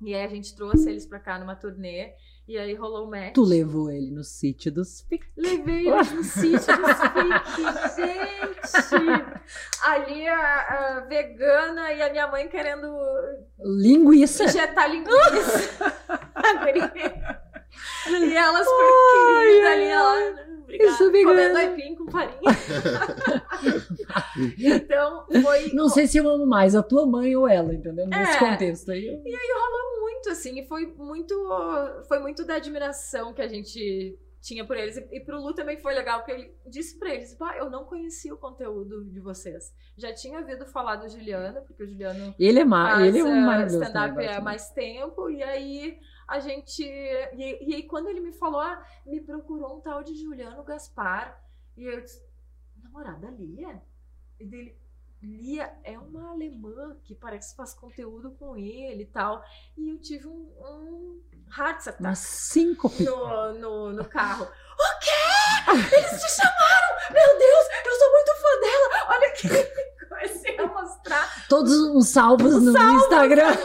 [0.02, 2.16] E aí, a gente trouxe eles para cá numa turnê.
[2.48, 3.34] E aí, rolou o match.
[3.34, 6.98] Tu levou ele no sítio dos Pic- Levei eles no sítio dos
[7.56, 9.26] Fique, gente!
[9.84, 12.88] Ali a, a vegana e a minha mãe querendo
[13.60, 14.44] Linguiça.
[14.44, 15.94] injetar linguiça.
[18.08, 18.92] E ela super
[19.42, 20.55] querida ali, ela.
[20.66, 21.12] Obrigada.
[21.12, 21.50] vegana.
[21.50, 22.42] Comendo aipim com farinha.
[24.58, 25.72] então, foi.
[25.74, 28.08] Não sei se eu amo mais a tua mãe ou ela, entendeu?
[28.08, 28.40] Nesse É.
[28.40, 29.08] contexto aí.
[29.08, 31.36] rolou muito, assim, e foi muito,
[32.08, 34.98] foi muito da admiração que a gente tinha por eles.
[34.98, 37.84] E, e pro Lu também foi legal, porque ele disse pra eles, bah, eu não
[37.86, 39.74] conhecia o conteúdo de vocês.
[39.98, 43.36] Já tinha ouvido falar do Juliano, porque o Juliano Ele é, ma ele é um
[43.36, 43.84] eh, maravilhoso.
[43.86, 44.40] stand-up há né?
[44.40, 46.84] mais tempo, e aí a gente.
[46.84, 51.42] E, e aí, quando ele me falou, ah, me procurou um tal de Juliano Gaspar,
[51.78, 52.24] e eu disse,
[52.82, 53.82] namorada Lia?
[54.40, 54.78] E dele,
[55.22, 59.44] Lia é uma alemã que parece que faz conteúdo com ele e tal.
[59.78, 61.22] E eu tive um, um
[61.58, 63.04] heart attack Uma síncope.
[63.04, 64.48] no, no, no carro.
[64.76, 65.96] O quê?
[65.96, 66.98] Eles te chamaram?
[67.10, 68.88] Meu Deus, eu sou muito fã dela.
[69.08, 70.06] Olha aqui.
[70.10, 71.48] Comecei a mostrar.
[71.48, 73.56] Todos uns salvos no Instagram.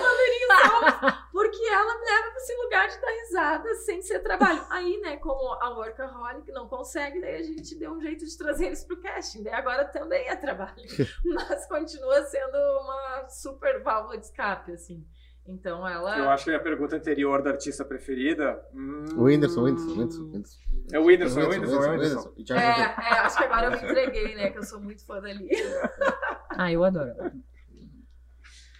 [1.50, 4.62] Porque ela me leva para esse lugar de dar risada sem ser trabalho.
[4.70, 8.66] Aí, né, como a workaholic não consegue, daí a gente deu um jeito de trazer
[8.66, 9.42] eles pro casting.
[9.42, 10.74] Daí agora também é trabalho.
[11.24, 15.04] Mas continua sendo uma super válvula de escape, assim.
[15.46, 16.18] Então ela.
[16.18, 18.64] Eu acho que a minha pergunta anterior da artista preferida.
[18.72, 20.60] hum, O Whindersson, Whindersson, Whindersson, Whindersson.
[20.92, 22.34] É o Whindersson, é o Whindersson, é o Whindersson.
[22.50, 24.50] É, é, acho que agora eu me entreguei, né?
[24.50, 25.50] Que eu sou muito fã da Lia.
[26.58, 27.14] Ah, eu adoro.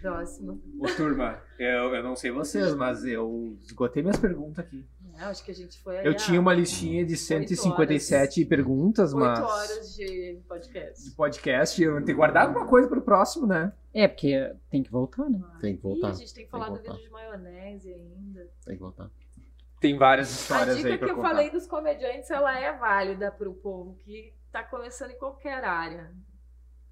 [0.01, 0.60] Próximo.
[0.78, 4.85] Ô, turma, eu, eu não sei vocês, mas eu esgotei minhas perguntas aqui.
[5.18, 9.12] É, acho que a gente foi aí Eu a tinha uma listinha de 157 perguntas,
[9.12, 9.39] oito mas.
[9.40, 11.10] horas de De podcast.
[11.14, 13.72] podcast, eu tenho que guardar alguma coisa pro próximo, né?
[13.93, 15.40] É, porque tem que voltar, né?
[15.60, 16.09] Tem que Ih, voltar.
[16.09, 16.97] a gente tem que falar Tem do que voltar.
[17.02, 18.48] vídeo de maionese ainda.
[18.64, 19.10] Tem que voltar.
[19.81, 21.28] Tem várias A histórias dica aí que eu contar.
[21.28, 26.10] falei dos comediantes, ela é válida pro povo que tá começando em qualquer área.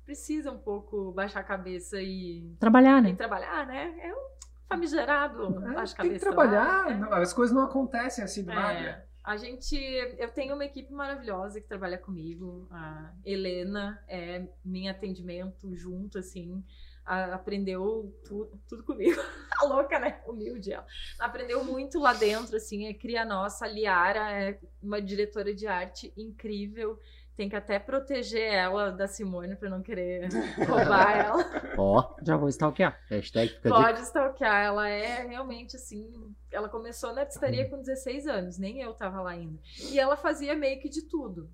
[0.09, 3.15] Precisa um pouco baixar a cabeça e, Trabalhar, e né?
[3.15, 3.95] trabalhar, né?
[4.03, 4.29] É um
[4.67, 6.27] famigerado É, baixa a tem que cabeça.
[6.27, 6.97] trabalhar, lá, né?
[6.97, 8.79] não, as coisas não acontecem assim do nada.
[8.79, 12.67] É, a gente, eu tenho uma equipe maravilhosa que trabalha comigo.
[12.71, 16.65] A Helena é minha atendimento junto, assim.
[17.05, 19.19] a- aprendeu tu- tudo comigo.
[19.61, 20.21] A louca, né?
[20.27, 20.87] Humilde ela.
[21.19, 22.87] Aprendeu muito lá dentro, assim.
[22.87, 23.65] É cria nossa.
[23.65, 26.99] A Liara é uma diretora de arte incrível.
[27.39, 30.29] Tem que até proteger ela da Simone pra não querer
[30.69, 31.73] roubar ela.
[31.79, 32.99] Ó, Já vou stalkear.
[33.09, 33.85] hashtag fica a dica.
[33.87, 36.35] Pode stalkear, ela é realmente assim.
[36.51, 39.57] Ela começou na artistaria com 16 anos, nem eu tava lá ainda.
[39.81, 41.49] E ela fazia meio que de tudo.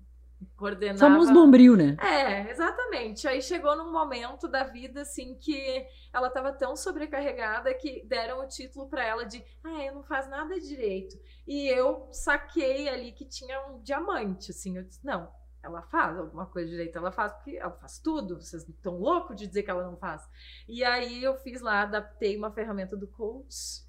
[0.57, 0.97] coordenava.
[0.97, 1.95] Famoso bombril, né?
[2.01, 3.27] É, exatamente.
[3.27, 8.47] Aí chegou num momento da vida assim que ela estava tão sobrecarregada que deram o
[8.47, 11.15] título para ela de ah, eu não faz nada direito.
[11.47, 15.29] E eu saquei ali que tinha um diamante, assim, eu disse, não,
[15.65, 18.39] ela faz alguma coisa direito, ela faz porque ela faz tudo.
[18.39, 20.21] Vocês estão loucos de dizer que ela não faz.
[20.67, 23.83] E aí eu fiz lá, adaptei uma ferramenta do coach.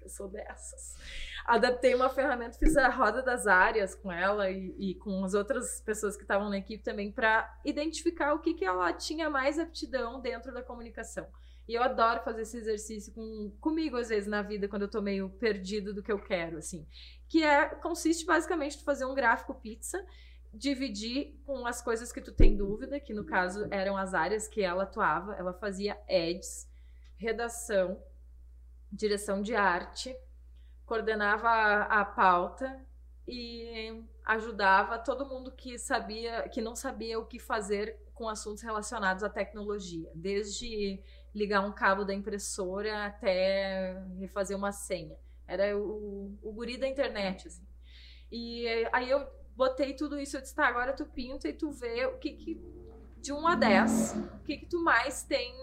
[0.00, 0.94] Eu sou dessas.
[1.46, 5.80] Adaptei uma ferramenta, fiz a roda das áreas com ela e, e com as outras
[5.80, 10.20] pessoas que estavam na equipe também para identificar o que, que ela tinha mais aptidão
[10.20, 11.26] dentro da comunicação.
[11.66, 15.00] E eu adoro fazer esse exercício com, comigo, às vezes, na vida, quando eu tô
[15.00, 16.86] meio perdido do que eu quero, assim.
[17.28, 20.04] Que é, consiste basicamente em fazer um gráfico pizza
[20.52, 24.62] dividir com as coisas que tu tem dúvida, que no caso eram as áreas que
[24.62, 25.34] ela atuava.
[25.34, 26.68] Ela fazia ads,
[27.16, 28.02] redação,
[28.90, 30.14] direção de arte,
[30.84, 32.84] coordenava a, a pauta
[33.26, 39.24] e ajudava todo mundo que sabia, que não sabia o que fazer com assuntos relacionados
[39.24, 41.02] à tecnologia, desde
[41.34, 45.16] ligar um cabo da impressora até refazer uma senha.
[45.46, 47.66] Era o, o guri da internet, assim.
[48.30, 49.26] E aí eu
[49.56, 52.60] botei tudo isso, eu disse, tá, agora tu pinta e tu vê o que, que
[53.20, 55.54] de 1 a 10, o que, que tu mais tem,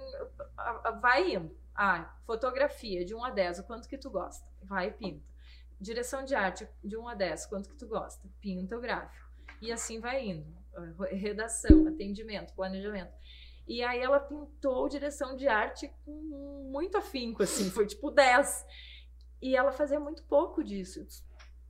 [1.02, 1.58] vai indo.
[1.76, 4.48] Ah, fotografia, de 1 a 10, o quanto que tu gosta?
[4.64, 5.26] Vai e pinta.
[5.80, 8.28] Direção de arte, de 1 a 10, quanto que tu gosta?
[8.42, 9.30] Pinta o gráfico.
[9.62, 10.46] E assim vai indo.
[11.12, 13.14] Redação, atendimento, planejamento.
[13.68, 18.66] E aí ela pintou direção de arte com muito afinco, assim, foi tipo 10.
[19.42, 21.06] E ela fazia muito pouco disso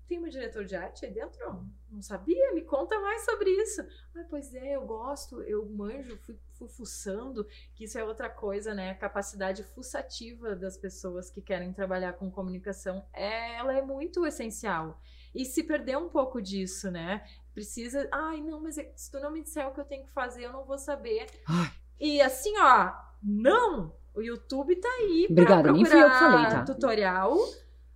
[0.10, 1.64] tem um diretor de arte aí dentro?
[1.92, 2.52] Não sabia?
[2.54, 3.86] Me conta mais sobre isso.
[4.16, 7.46] Ah, pois é, eu gosto, eu manjo, fui, fui fuçando,
[7.76, 8.90] que isso é outra coisa, né?
[8.90, 15.00] A capacidade fuçativa das pessoas que querem trabalhar com comunicação, é, ela é muito essencial.
[15.34, 17.24] E se perder um pouco disso, né?
[17.54, 20.12] Precisa, ai, não, mas é, se tu não me disser o que eu tenho que
[20.12, 21.28] fazer, eu não vou saber.
[21.48, 21.72] Ai.
[22.00, 23.96] E assim, ó, não!
[24.16, 25.28] O YouTube tá aí
[25.72, 26.64] nem fui eu falei, tá?
[26.64, 27.38] tutorial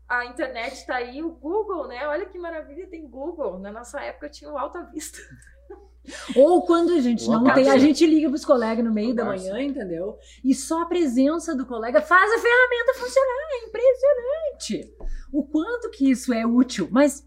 [0.08, 2.08] a internet está aí, o Google, né?
[2.08, 3.60] Olha que maravilha, tem Google.
[3.60, 5.20] Na nossa época tinha o Alta Vista.
[6.36, 9.24] Ou quando a gente não tem, a gente liga para os colegas no meio da
[9.24, 10.18] manhã, entendeu?
[10.44, 13.48] E só a presença do colega faz a ferramenta funcionar.
[13.52, 14.98] É impressionante.
[15.32, 16.90] O quanto que isso é útil.
[16.92, 17.26] Mas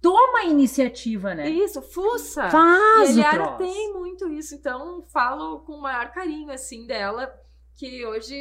[0.00, 1.48] toma a iniciativa, né?
[1.48, 2.50] Isso, fuça.
[2.50, 7.32] Faz e a Eliara tem muito isso, então falo com o maior carinho assim dela
[7.78, 8.36] que hoje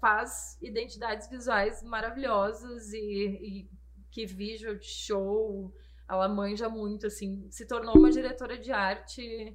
[0.00, 3.70] faz identidades visuais maravilhosas e, e
[4.10, 5.70] que visual show,
[6.08, 9.54] ela manja muito, assim, se tornou uma diretora de arte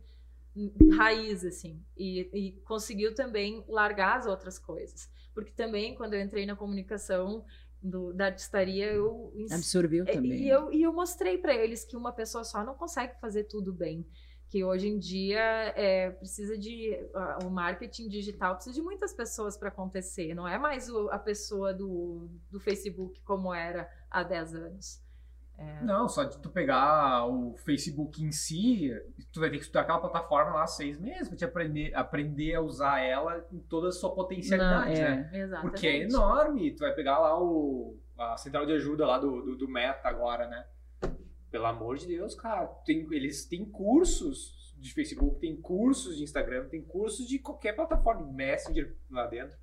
[0.96, 5.10] raiz, assim, e, e conseguiu também largar as outras coisas.
[5.34, 7.44] Porque também, quando eu entrei na comunicação,
[7.82, 10.44] do, da artistaria, eu absorveu também.
[10.44, 13.74] E eu, e eu mostrei para eles que uma pessoa só não consegue fazer tudo
[13.74, 14.06] bem
[14.48, 16.98] que hoje em dia é, precisa de
[17.44, 21.74] o marketing digital precisa de muitas pessoas para acontecer não é mais o, a pessoa
[21.74, 25.06] do, do Facebook como era há 10 anos
[25.58, 25.82] é...
[25.84, 28.92] Não, só de tu pegar o Facebook em si,
[29.32, 32.62] tu vai ter que estudar aquela plataforma lá seis meses pra te aprender, aprender a
[32.62, 35.16] usar ela em toda a sua potencialidade, Não, é.
[35.16, 35.30] né?
[35.34, 35.72] Exatamente.
[35.72, 36.72] Porque é enorme.
[36.72, 40.48] Tu vai pegar lá o, a central de ajuda lá do, do, do Meta agora,
[40.48, 40.66] né?
[41.56, 46.68] Pelo amor de Deus, cara, tem, eles têm cursos de Facebook, tem cursos de Instagram,
[46.68, 49.58] tem cursos de qualquer plataforma, Messenger lá dentro.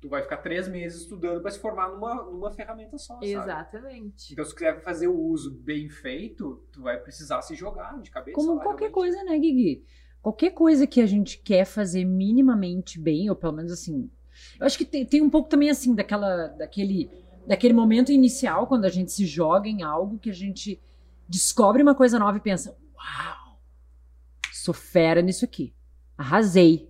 [0.00, 4.22] Tu vai ficar três meses estudando para se formar numa, numa ferramenta só, Exatamente.
[4.22, 4.32] Sabe?
[4.32, 8.34] Então, se quiser fazer o uso bem feito, tu vai precisar se jogar de cabeça.
[8.34, 8.94] Como lá, qualquer realmente.
[8.94, 9.84] coisa, né, Guigui?
[10.20, 14.10] Qualquer coisa que a gente quer fazer minimamente bem, ou pelo menos assim.
[14.58, 17.08] Eu acho que tem, tem um pouco também assim daquela, daquele,
[17.46, 20.82] daquele momento inicial, quando a gente se joga em algo que a gente
[21.28, 23.60] descobre uma coisa nova e pensa: Uau,
[24.52, 25.74] sou fera nisso aqui.
[26.16, 26.88] Arrasei.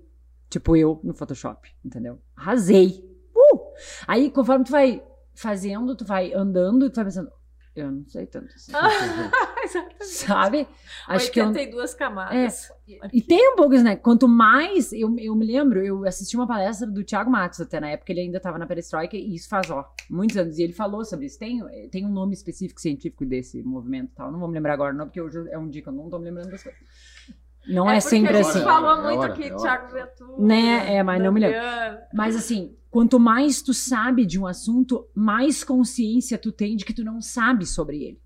[0.48, 2.22] Tipo eu no Photoshop, entendeu?
[2.34, 3.04] Arrasei.
[3.34, 3.60] Uh!
[4.06, 5.02] Aí, conforme tu vai
[5.34, 7.30] fazendo, tu vai andando e tu vai pensando:
[7.74, 8.72] Eu não sei tanto assim.
[10.00, 10.66] Sabe?
[11.06, 11.52] Acho que eu...
[11.52, 12.70] tem duas camadas.
[12.70, 13.08] É.
[13.12, 13.96] E tem um pouco isso, né?
[13.96, 14.92] Quanto mais.
[14.92, 18.20] Eu, eu me lembro, eu assisti uma palestra do Thiago Matos, até na época ele
[18.20, 20.58] ainda estava na Perestroika, e isso faz, ó, muitos anos.
[20.58, 21.38] E ele falou sobre isso.
[21.38, 24.32] Tem, tem um nome específico científico desse movimento e tal.
[24.32, 26.18] Não vou me lembrar agora, não, porque hoje é um dia que eu não tô
[26.18, 26.80] me lembrando das coisas.
[27.68, 28.54] Não é, é sempre a assim.
[28.54, 29.56] gente falou É muito hora, aqui, é hora.
[29.56, 30.42] Thiago Ventura.
[30.42, 30.96] Né?
[30.96, 31.58] É, mas não me lembro.
[32.14, 36.94] Mas assim, quanto mais tu sabe de um assunto, mais consciência tu tem de que
[36.94, 38.20] tu não sabe sobre ele.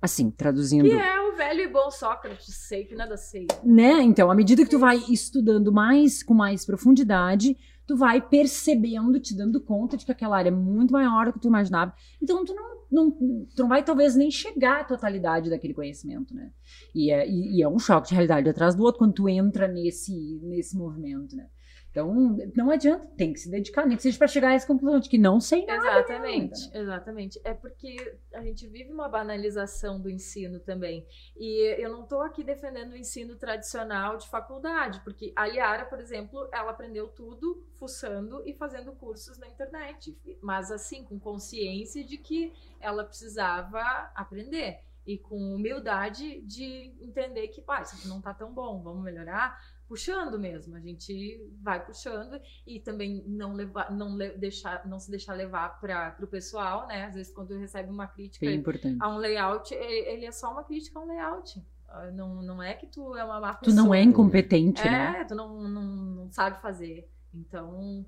[0.00, 0.84] Assim, traduzindo.
[0.84, 3.46] Que é o velho e bom Sócrates, sei que nada sei.
[3.64, 4.02] Né?
[4.02, 7.56] Então, à medida que tu vai estudando mais, com mais profundidade,
[7.86, 11.40] tu vai percebendo, te dando conta de que aquela área é muito maior do que
[11.40, 11.94] tu imaginava.
[12.20, 16.52] Então, tu não não, tu não vai talvez nem chegar à totalidade daquele conhecimento, né?
[16.94, 19.66] E é, e, e é um choque de realidade atrás do outro quando tu entra
[19.66, 21.48] nesse, nesse movimento, né?
[21.96, 22.14] Então,
[22.54, 25.08] não adianta, tem que se dedicar, nem que seja para chegar a essa conclusão de
[25.08, 26.00] que não sei nada.
[26.00, 27.40] Exatamente, exatamente.
[27.42, 31.06] É porque a gente vive uma banalização do ensino também.
[31.34, 35.98] E eu não estou aqui defendendo o ensino tradicional de faculdade, porque a Liara, por
[35.98, 40.14] exemplo, ela aprendeu tudo fuçando e fazendo cursos na internet.
[40.42, 43.80] Mas assim, com consciência de que ela precisava
[44.14, 44.80] aprender.
[45.06, 49.56] E com humildade de entender que, pá, isso aqui não está tão bom, vamos melhorar
[49.88, 50.74] puxando mesmo.
[50.76, 55.80] A gente vai puxando e também não levar, não le, deixar, não se deixar levar
[55.80, 57.04] para o pessoal, né?
[57.06, 58.98] Às vezes quando recebe uma crítica importante.
[59.00, 61.62] a um layout, ele, é só uma crítica a um layout.
[61.88, 64.10] Ah, Não, não é que tu é uma má Tu não é pessoa.
[64.10, 65.24] incompetente, É, né?
[65.24, 67.08] tu não, não, não sabe fazer.
[67.32, 68.04] Então,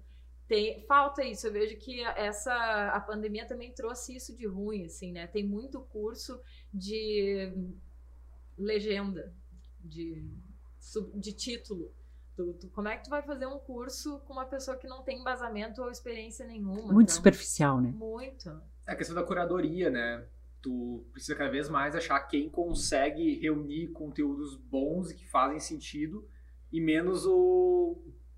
[0.49, 1.47] tem, falta isso.
[1.47, 2.53] Eu vejo que essa
[2.91, 5.27] a pandemia também trouxe isso de ruim, assim, né?
[5.29, 6.41] Tem muito curso
[6.75, 7.53] de
[8.57, 9.33] legenda,
[9.81, 10.25] de,
[11.15, 11.93] de título.
[12.37, 15.03] Tu- tu- como é que tu vai fazer um curso com uma pessoa que não
[15.03, 16.93] tem embasamento ou experiência nenhuma?
[16.93, 17.93] Muito Então, superficial, né?
[17.97, 18.49] Muito.
[18.87, 20.25] É a questão da curadoria, né?
[20.63, 26.27] Tu precisa cada vez mais achar quem consegue reunir conteúdos bons e que fazem sentido
[26.73, 27.97] e menos o,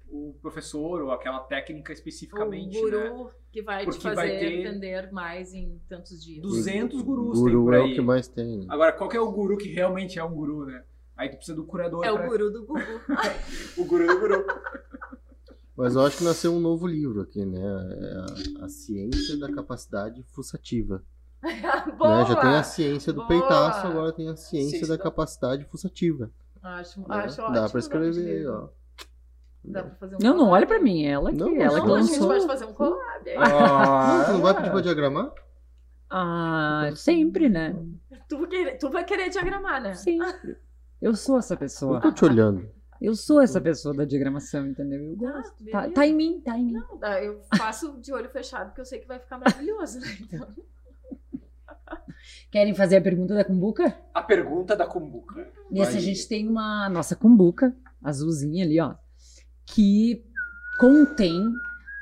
[0.09, 3.09] o professor ou aquela técnica especificamente, o né?
[3.11, 6.41] guru que vai Porque te fazer vai ter- entender mais em tantos dias.
[6.43, 7.93] 200 gurus tem Guru por é aí.
[7.93, 8.59] o que mais tem.
[8.59, 8.67] né?
[8.69, 10.85] Agora, qual que é o guru que realmente é um guru, né?
[11.21, 12.03] Aí tu precisa do curador.
[12.05, 12.81] É o pra- guru do Gugu.
[13.77, 14.47] o guru do guru.
[15.77, 17.59] Mas eu acho que nasceu um novo livro aqui, né?
[17.61, 21.03] É a, a ciência da capacidade fuçativa.
[21.99, 22.21] Boa!
[22.25, 22.27] né?
[22.27, 23.29] Já tem a ciência do Boa!
[23.29, 26.31] peitaço, agora tem a ciência Ciência da da- capacidade fuçativa.
[26.63, 27.07] Acho, né?
[27.11, 28.69] acho Dá ótimo pra nome de escrever, ó.
[29.63, 31.93] Dá pra fazer um Não, não olha pra mim, ela que, Não, ela Não, que
[31.93, 32.29] a gente lançou.
[32.29, 33.29] pode fazer um collab.
[33.29, 33.37] aí.
[33.37, 35.33] Não, tu não vai pedir pra diagramar?
[36.09, 37.77] Ah, sempre, né?
[38.29, 39.95] Tu, vai querer, tu vai querer diagramar, né?
[39.95, 40.57] Sempre.
[41.01, 42.01] Eu sou essa Eu pessoa.
[42.01, 42.69] tô te olhando.
[43.01, 45.03] Eu sou essa pessoa da diagramação, entendeu?
[45.03, 45.65] Eu Tá, gosto.
[45.71, 45.95] Tá, beleza.
[45.95, 46.73] tá em mim, tá em mim.
[46.75, 50.07] Não, dá, eu faço de olho fechado porque eu sei que vai ficar maravilhoso, né?
[50.21, 50.47] Então,
[52.51, 53.97] Querem fazer a pergunta da cumbuca?
[54.13, 55.49] A pergunta da Kumbuka.
[55.71, 56.01] Nesse Vai.
[56.01, 58.95] a gente tem uma nossa cumbuca, azulzinha ali, ó,
[59.65, 60.25] que
[60.79, 61.43] contém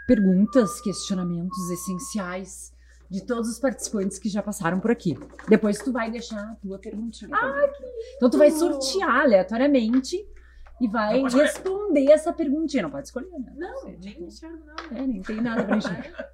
[0.07, 2.73] perguntas, questionamentos essenciais
[3.11, 5.17] de todos os participantes que já passaram por aqui.
[5.49, 7.31] Depois tu vai deixar a tua perguntinha.
[7.31, 7.71] também.
[8.17, 10.17] Então tu vai sortear aleatoriamente
[10.81, 12.83] e vai Não responder essa perguntinha.
[12.83, 13.53] Não pode escolher, né?
[13.57, 14.83] não, Você, nem tipo, enxergo nada.
[14.99, 16.29] É, nem tem nada pra enxergar.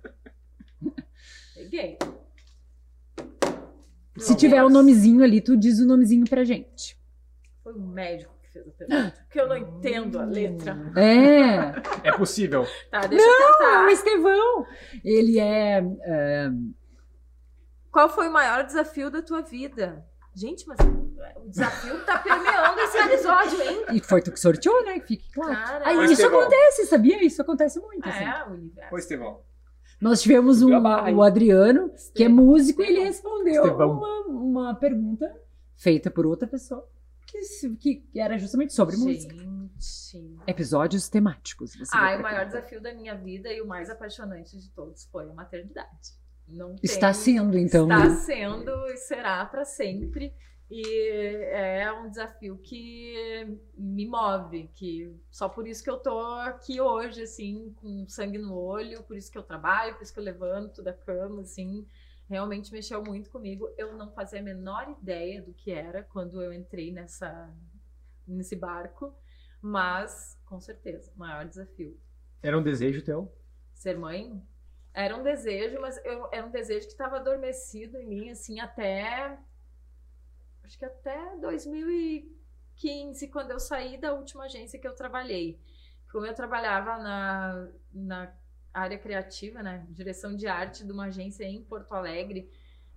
[1.55, 1.99] Peguei.
[4.19, 6.97] Se tiver o nomezinho ali, tu diz o nomezinho pra gente.
[7.63, 9.14] Foi o médico que fez a pergunta.
[9.24, 10.76] Porque eu não entendo a letra.
[10.97, 12.09] É.
[12.09, 12.66] É possível.
[12.90, 13.93] Tá, deixa eu Ah, o tentar.
[13.93, 14.66] Estevão!
[15.05, 16.51] Ele é, é,
[17.90, 20.05] Qual foi o maior desafio da tua vida?
[20.35, 23.85] Gente, mas o desafio tá permeando esse episódio, hein?
[23.93, 24.98] E foi tu que sorteou, né?
[24.98, 25.55] Que fique claro.
[25.55, 26.40] Cara, Aí, isso Estevão.
[26.40, 27.24] acontece, sabia?
[27.24, 28.09] Isso acontece muito.
[28.09, 28.24] assim.
[28.24, 28.94] é o universo.
[28.94, 29.40] Ô, Estevão.
[30.01, 30.70] Nós tivemos um,
[31.14, 35.32] o Adriano, que é músico, e ele respondeu uma, uma pergunta
[35.76, 36.86] feita por outra pessoa
[37.81, 39.35] que, que era justamente sobre música.
[39.35, 40.39] Gente.
[40.47, 41.74] Episódios temáticos.
[41.74, 45.28] você Ah, o maior desafio da minha vida e o mais apaixonante de todos foi
[45.28, 46.12] a maternidade.
[46.47, 47.85] Não Está tem- sendo, então.
[47.89, 48.16] Está né?
[48.16, 50.32] sendo e será para sempre.
[50.70, 50.82] E
[51.52, 57.23] é um desafio que me move, que só por isso que eu tô aqui hoje,
[57.23, 60.82] assim, com sangue no olho, por isso que eu trabalho, por isso que eu levanto
[60.82, 61.86] da cama, assim,
[62.29, 63.69] realmente mexeu muito comigo.
[63.77, 67.53] Eu não fazia a menor ideia do que era quando eu entrei nessa
[68.27, 69.15] nesse barco,
[69.61, 72.01] mas com certeza, maior desafio
[72.43, 73.31] Era um desejo teu?
[73.75, 74.43] ser mãe
[74.95, 79.37] era um desejo, mas eu, era um desejo que estava adormecido em mim, assim, até.
[80.63, 85.61] Acho que até 2015, quando eu saí da última agência que eu trabalhei.
[86.13, 88.33] Como eu trabalhava na, na
[88.75, 89.87] área criativa, né?
[89.89, 92.51] Direção de arte de uma agência em Porto Alegre,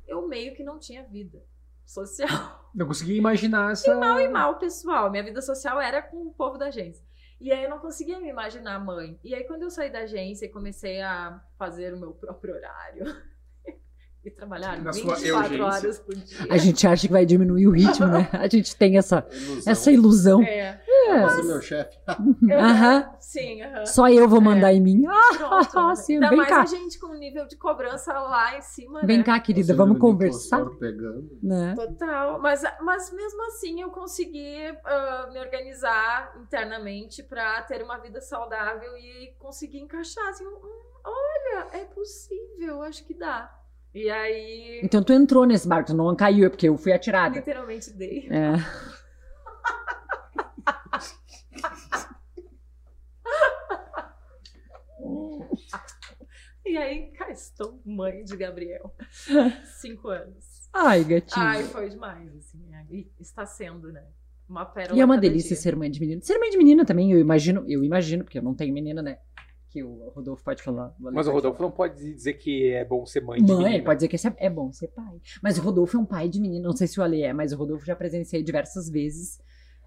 [0.08, 1.44] eu meio que não tinha vida
[1.86, 3.96] social Não conseguia imaginar essa.
[3.96, 5.10] mal e mal pessoal.
[5.10, 7.06] Minha vida social era com o povo da agência.
[7.40, 9.20] E aí eu não conseguia me imaginar mãe.
[9.24, 13.06] E aí quando eu saí da agência e comecei a fazer o meu próprio horário
[14.28, 15.66] e trabalhar Na sua 24 urgência.
[15.66, 16.48] horas por dia.
[16.50, 18.30] A gente acha que vai diminuir o ritmo, né?
[18.34, 19.72] A gente tem essa, Ilusão.
[19.72, 20.44] essa ilusão.
[20.44, 20.82] É.
[21.08, 21.98] Você é meu chefe.
[22.52, 23.10] Aham.
[23.20, 23.86] Sim, aham.
[23.86, 25.04] Só eu vou mandar em mim.
[25.08, 25.96] Ah, Pronto.
[25.96, 26.62] sim, Ainda vem mais cá.
[26.62, 29.24] a gente com um nível de cobrança lá em cima, Vem né?
[29.24, 30.66] cá, querida, Você vamos o conversar.
[30.80, 31.30] Pegando.
[31.42, 31.74] Né?
[31.76, 38.20] Total, mas, mas mesmo assim eu consegui ah, me organizar internamente para ter uma vida
[38.22, 40.60] saudável e conseguir encaixar assim, hum,
[41.06, 43.54] olha, é possível, acho que dá.
[43.98, 47.36] E aí, Então tu entrou nesse barco, tu não caiu, é porque eu fui atirada.
[47.36, 48.28] literalmente dei.
[48.30, 48.54] É.
[56.66, 58.94] E aí, cá estou, mãe de Gabriel.
[59.80, 60.68] Cinco anos.
[60.74, 61.46] Ai, gatinho.
[61.46, 62.60] Ai, foi demais, assim.
[62.74, 62.84] é.
[62.94, 64.04] E está sendo, né?
[64.50, 65.62] Uma pérola E é uma delícia dia.
[65.62, 66.22] ser mãe de menino.
[66.22, 69.20] Ser mãe de menina também, eu imagino, eu imagino, porque eu não tenho menina, né?
[69.78, 70.92] Que o Rodolfo pode falar.
[71.00, 71.70] Mas o Rodolfo falar.
[71.70, 73.84] não pode dizer que é bom ser mãe de Mãe, menina.
[73.84, 75.22] pode dizer que é, é bom ser pai.
[75.44, 76.64] Mas o Rodolfo é um pai de menino.
[76.70, 79.40] Não sei se o Ale é, mas o Rodolfo já presenciei diversas vezes.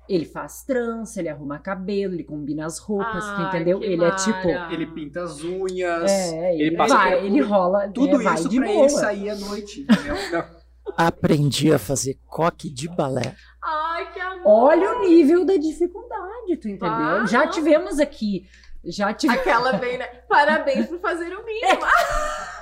[0.08, 3.82] Ele faz trança, ele arruma cabelo, ele combina as roupas, Ai, entendeu?
[3.82, 4.46] Ele é tipo.
[4.48, 4.72] mara.
[4.72, 6.10] Ele pinta as unhas.
[6.10, 8.78] É, ele, ele passa vai, ele rola, Tudo é, vai isso de pra boa.
[8.80, 9.80] ele sair à noite.
[9.82, 10.44] entendeu?
[10.96, 13.34] Aprendi a fazer coque de balé.
[13.62, 14.42] Ai, que amor!
[14.46, 16.88] Olha o nível da dificuldade, tu entendeu?
[16.90, 18.44] Ah, já tivemos aqui.
[18.84, 19.40] Já tivemos.
[19.42, 20.06] Aquela bem, né?
[20.28, 21.80] Parabéns por fazer o mínimo.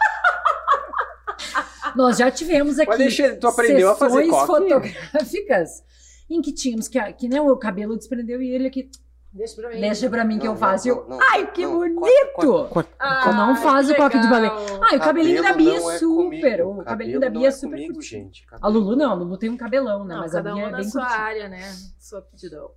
[1.94, 2.88] Nós já tivemos aqui.
[2.90, 4.46] Mas tu aprendeu a fazer coque?
[4.46, 5.82] fotográficas
[6.28, 8.90] em que tínhamos que, que né, o cabelo desprendeu e ele aqui.
[9.32, 9.80] Deixa pra mim.
[9.80, 10.88] Deixa pra mim que Não, eu faço.
[10.88, 12.00] não, Eu, não, Ai, que não, bonito!
[12.34, 12.90] corta, corta.
[12.98, 14.48] Ai, não faz que o coque de balé.
[14.90, 16.62] Ai, o cabelinho da Bia é é super.
[16.62, 17.76] comigo, o cabelinho da Bia é é super.
[17.76, 18.24] comigo, curtinho.
[18.24, 18.46] gente.
[18.60, 20.14] A Lulu não, a Lulu tem um cabelão, né?
[20.14, 21.60] Não, mas a cada Bia um é na bem sua área, né?
[21.98, 22.70] Sua aptidão.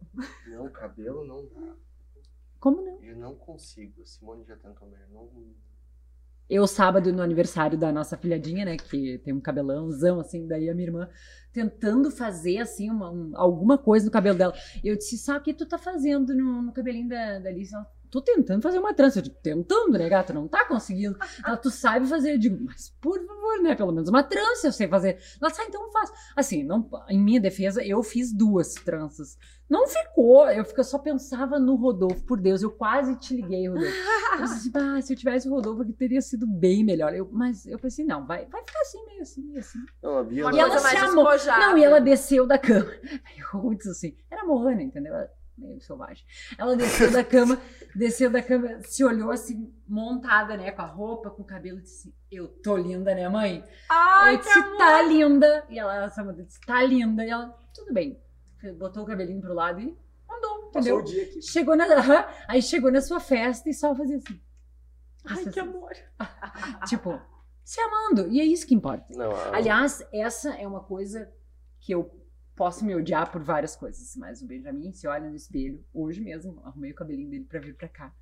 [0.47, 1.73] Não, cabelo não dá.
[2.61, 3.03] Como não?
[3.03, 4.05] Eu não consigo.
[4.05, 5.29] Simone já tentou, mas eu não.
[6.49, 8.77] Eu, sábado, no aniversário da nossa filhadinha, né?
[8.77, 11.09] Que tem um cabelãozão, assim, daí a minha irmã
[11.53, 14.53] tentando fazer, assim, uma, um- alguma coisa no cabelo dela.
[14.83, 17.73] Eu disse, sabe o que tu tá fazendo no, no cabelinho da, da Alice?
[17.73, 19.19] Ela, tô tentando fazer uma trança.
[19.19, 20.33] Eu digo, tentando, né, gata?
[20.33, 21.17] Não tá conseguindo.
[21.45, 22.33] Ela, tu sabe fazer?
[22.33, 23.73] Eu digo, mas por favor, né?
[23.73, 25.19] Pelo menos uma trança eu sei fazer.
[25.41, 26.11] Ela, sai, então faço.
[26.35, 29.37] Assim, não, em minha defesa, eu fiz duas tranças.
[29.71, 33.69] Não ficou, eu fico- eu só pensava no Rodolfo, por Deus, eu quase te liguei,
[33.69, 33.95] Rodolfo.
[34.37, 37.13] Eu disse, ah, se eu tivesse o Rodolfo aqui, teria sido bem melhor.
[37.15, 39.79] Eu, mas eu pensei, não, vai, vai ficar assim, meio assim, meio assim.
[40.03, 41.23] Não, a Bia Uma E ela mais se amou.
[41.59, 42.91] Não, e ela desceu da cama.
[43.53, 45.13] Eu Ruth, assim, era Moana, entendeu?
[45.15, 46.25] Ela- Meio selvagem.
[46.57, 47.57] Ela desceu da cama,
[47.95, 51.81] desceu da cama, se olhou assim, montada, né, com a roupa, com o cabelo, e
[51.83, 53.63] disse assim, eu tô linda, né, mãe?
[53.89, 54.77] Ai, eu que disse, amor.
[54.77, 55.65] tá linda.
[55.69, 57.23] E ela, essa mulher disse, tá linda.
[57.23, 58.19] E ela, tudo bem.
[58.77, 59.97] Botou o cabelinho pro lado e
[60.29, 60.97] andou, Passou entendeu?
[60.97, 61.41] o dia aqui.
[61.41, 64.39] Chegou na, aham, aí chegou na sua festa e só fazia assim.
[65.25, 65.91] Ai, que assim, amor.
[66.87, 67.21] Tipo,
[67.63, 68.27] se amando.
[68.27, 69.05] E é isso que importa.
[69.15, 71.31] Não, Aliás, essa é uma coisa
[71.79, 72.19] que eu
[72.55, 76.61] posso me odiar por várias coisas, mas o Benjamin se olha no espelho, hoje mesmo,
[76.63, 78.13] arrumei o cabelinho dele pra vir pra cá.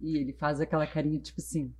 [0.00, 1.74] E ele faz aquela carinha tipo assim,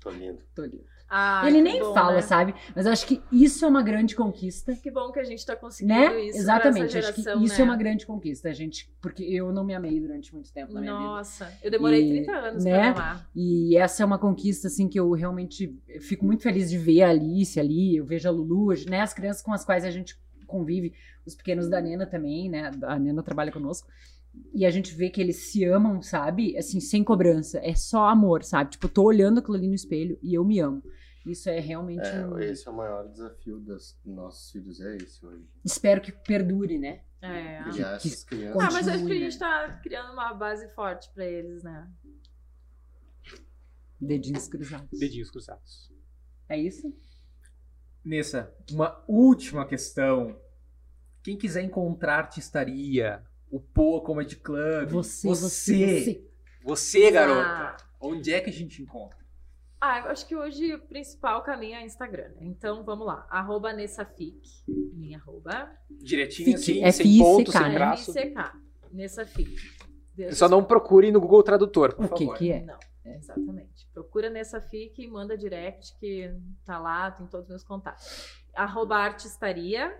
[0.00, 0.42] Tô lindo.
[0.54, 0.84] tô lindo.
[1.14, 2.22] Ai, ele nem bom, fala, né?
[2.22, 2.54] sabe?
[2.74, 4.74] Mas acho que isso é uma grande conquista.
[4.74, 6.24] Que bom que a gente tá conseguindo Né?
[6.24, 7.60] isso Exatamente, essa acho que geração, isso né?
[7.60, 10.80] é uma grande conquista, a gente, porque eu não me amei durante muito tempo na
[10.80, 11.04] minha vida.
[11.04, 12.92] Nossa, eu demorei E, 30 anos né?
[12.94, 13.30] pra amar.
[13.36, 17.10] E essa é uma conquista, assim, que eu realmente fico muito feliz de ver a
[17.10, 20.94] Alice ali, eu vejo a Lulu, né, as crianças com as quais a gente convive,
[21.26, 23.86] os pequenos da Nena também, né, a Nena trabalha conosco,
[24.54, 28.42] e a gente vê que eles se amam, sabe, assim, sem cobrança, é só amor,
[28.42, 30.82] sabe, tipo, eu tô olhando aquilo ali no espelho e eu me amo.
[31.24, 32.38] Isso é realmente um...
[32.38, 35.46] É, esse é o maior desafio dos nossos filhos, é esse hoje.
[35.64, 37.02] Espero que perdure, né?
[37.20, 37.62] É.
[37.62, 38.60] Criar que- essas crianças.
[38.62, 41.88] Ah, mas acho que a gente tá criando uma base forte pra eles, né?
[44.00, 44.98] Dedinhos cruzados.
[44.98, 45.92] Dedinhos cruzados.
[46.48, 46.92] É isso?
[48.04, 50.36] Nessa, uma última questão.
[51.22, 56.30] Quem quiser encontrar artistaria, o Poa Comedy Club, Você, você, você, você.
[56.64, 59.21] você, garota, onde é que a gente encontra?
[59.84, 62.28] Ah, eu acho que hoje o principal caminho é Instagram.
[62.36, 62.42] né?
[62.42, 63.26] Então vamos lá.
[63.28, 64.40] Arroba Nessafic.
[64.68, 65.76] Minha arroba.
[65.90, 67.74] Direitinho Fique, assim, é sem FICK, ponto, sem né?
[67.74, 68.12] traço.
[68.92, 69.56] Nessafic.
[70.14, 72.38] Deus Só não procure no Google Tradutor, por O que favor.
[72.38, 72.62] que é?
[72.62, 73.88] Não, exatamente.
[73.92, 76.32] Procura nessa FIC e manda direct que
[76.64, 78.40] tá lá, tem todos os meus contatos.
[78.54, 79.92] Arroba Artistaria,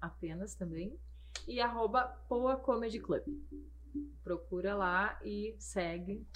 [0.00, 0.98] apenas também.
[1.46, 3.22] E arroba Poa Comedy Club.
[4.24, 6.26] Procura lá e segue.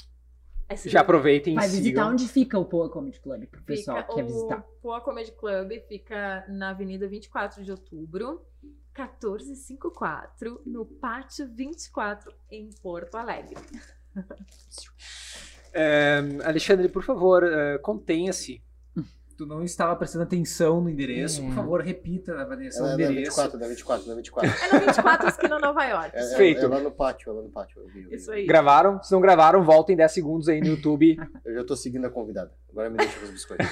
[0.77, 0.93] Seguir.
[0.93, 2.13] Já aproveitem Vai visitar sigam.
[2.13, 4.65] onde fica o Poa Comedy Club, pro pessoal que quer o visitar.
[4.83, 8.45] Poa Comedy Club fica na Avenida 24 de Outubro,
[8.95, 13.57] 1454, no Pátio 24, em Porto Alegre.
[15.71, 18.63] É, Alexandre, por favor, é, contenha-se.
[19.39, 21.41] Tu não estava prestando atenção no endereço.
[21.41, 21.45] É.
[21.45, 23.37] Por favor, repita, Vanessa, Ela o é da endereço.
[23.41, 24.51] 24, da 24, da 24.
[24.51, 26.11] É na 24 esquina Nova York.
[26.13, 26.65] É, é, Feito.
[26.65, 27.81] é lá no pátio, é lá no pátio.
[27.81, 28.17] Eu vi, eu vi.
[28.17, 28.45] Isso aí.
[28.45, 29.01] Gravaram?
[29.01, 31.17] Se não gravaram, voltem 10 segundos aí no YouTube.
[31.47, 32.51] Eu já tô seguindo a convidada.
[32.69, 33.65] Agora me deixa com os biscoitos.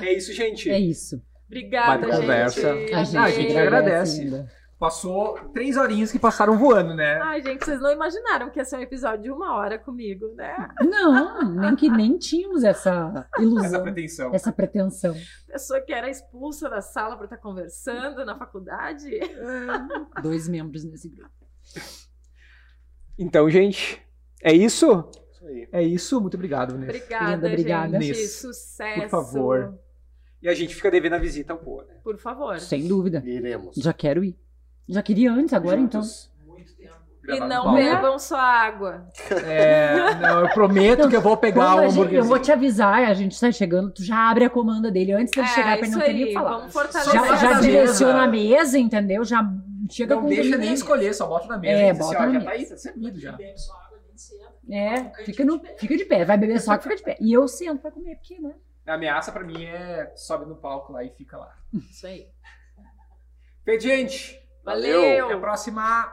[0.00, 0.70] é isso, gente.
[0.70, 1.20] É isso.
[1.46, 2.16] Obrigada, gente.
[2.20, 2.70] conversa.
[2.70, 2.74] A
[3.04, 4.20] gente, Ah, a gente agradece.
[4.20, 4.48] ainda.
[4.78, 7.18] Passou três horinhas que passaram voando, né?
[7.22, 10.54] Ai, gente, vocês não imaginaram que ia ser um episódio de uma hora comigo, né?
[10.82, 14.34] Não, nem que nem tínhamos essa Essa ilusão, pretensão.
[14.34, 15.16] essa pretensão.
[15.46, 19.10] Pessoa que era expulsa da sala pra estar conversando na faculdade.
[20.22, 21.32] Dois membros nesse grupo.
[23.18, 24.02] Então, gente,
[24.42, 25.08] é isso?
[25.32, 25.68] Isso aí.
[25.72, 26.20] É isso.
[26.20, 26.98] Muito obrigado, Vanessa.
[26.98, 28.00] Obrigada, Linda, obrigada.
[28.02, 28.28] gente.
[28.28, 29.00] Sucesso.
[29.00, 29.78] por favor.
[30.42, 31.94] E a gente fica devendo a visita ao Poa, né?
[32.04, 32.60] Por favor.
[32.60, 33.22] Sem dúvida.
[33.24, 33.74] Iremos.
[33.76, 34.38] Já quero ir.
[34.88, 36.02] Já queria antes, agora então.
[36.02, 36.30] Juntos.
[37.26, 37.42] Tempo.
[37.44, 39.08] E não bebam só água.
[39.44, 42.18] É, não, eu prometo Não, que eu vou pegar o hambúrguer.
[42.20, 45.32] eu vou te avisar, a gente tá chegando, tu já abre a comanda dele antes
[45.34, 46.58] dele É, chegar pra ele não ter nem falar.
[46.58, 48.54] Vamos fortalecer Já, já na direciona mesa.
[48.54, 49.24] a mesa, entendeu?
[49.24, 49.52] Já
[49.90, 51.72] chega Não com deixa nem na escolher, só bota na mesa.
[51.80, 52.44] É, assim, bota ó, na já mesa.
[52.44, 53.32] tá aí, tá servido já.
[53.32, 54.52] Bebe só água, a gente senta.
[54.70, 56.24] É, fica, no, fica de pé.
[56.24, 57.16] Vai beber só que fica de pé.
[57.20, 58.54] E eu sento pra comer, porque, né?
[58.86, 61.52] A ameaça pra mim é sobe no palco lá e fica lá.
[61.74, 62.28] Isso aí.
[63.64, 63.82] Feito,
[64.74, 64.90] gente.
[64.92, 65.24] Valeu.
[65.26, 66.12] Até a próxima.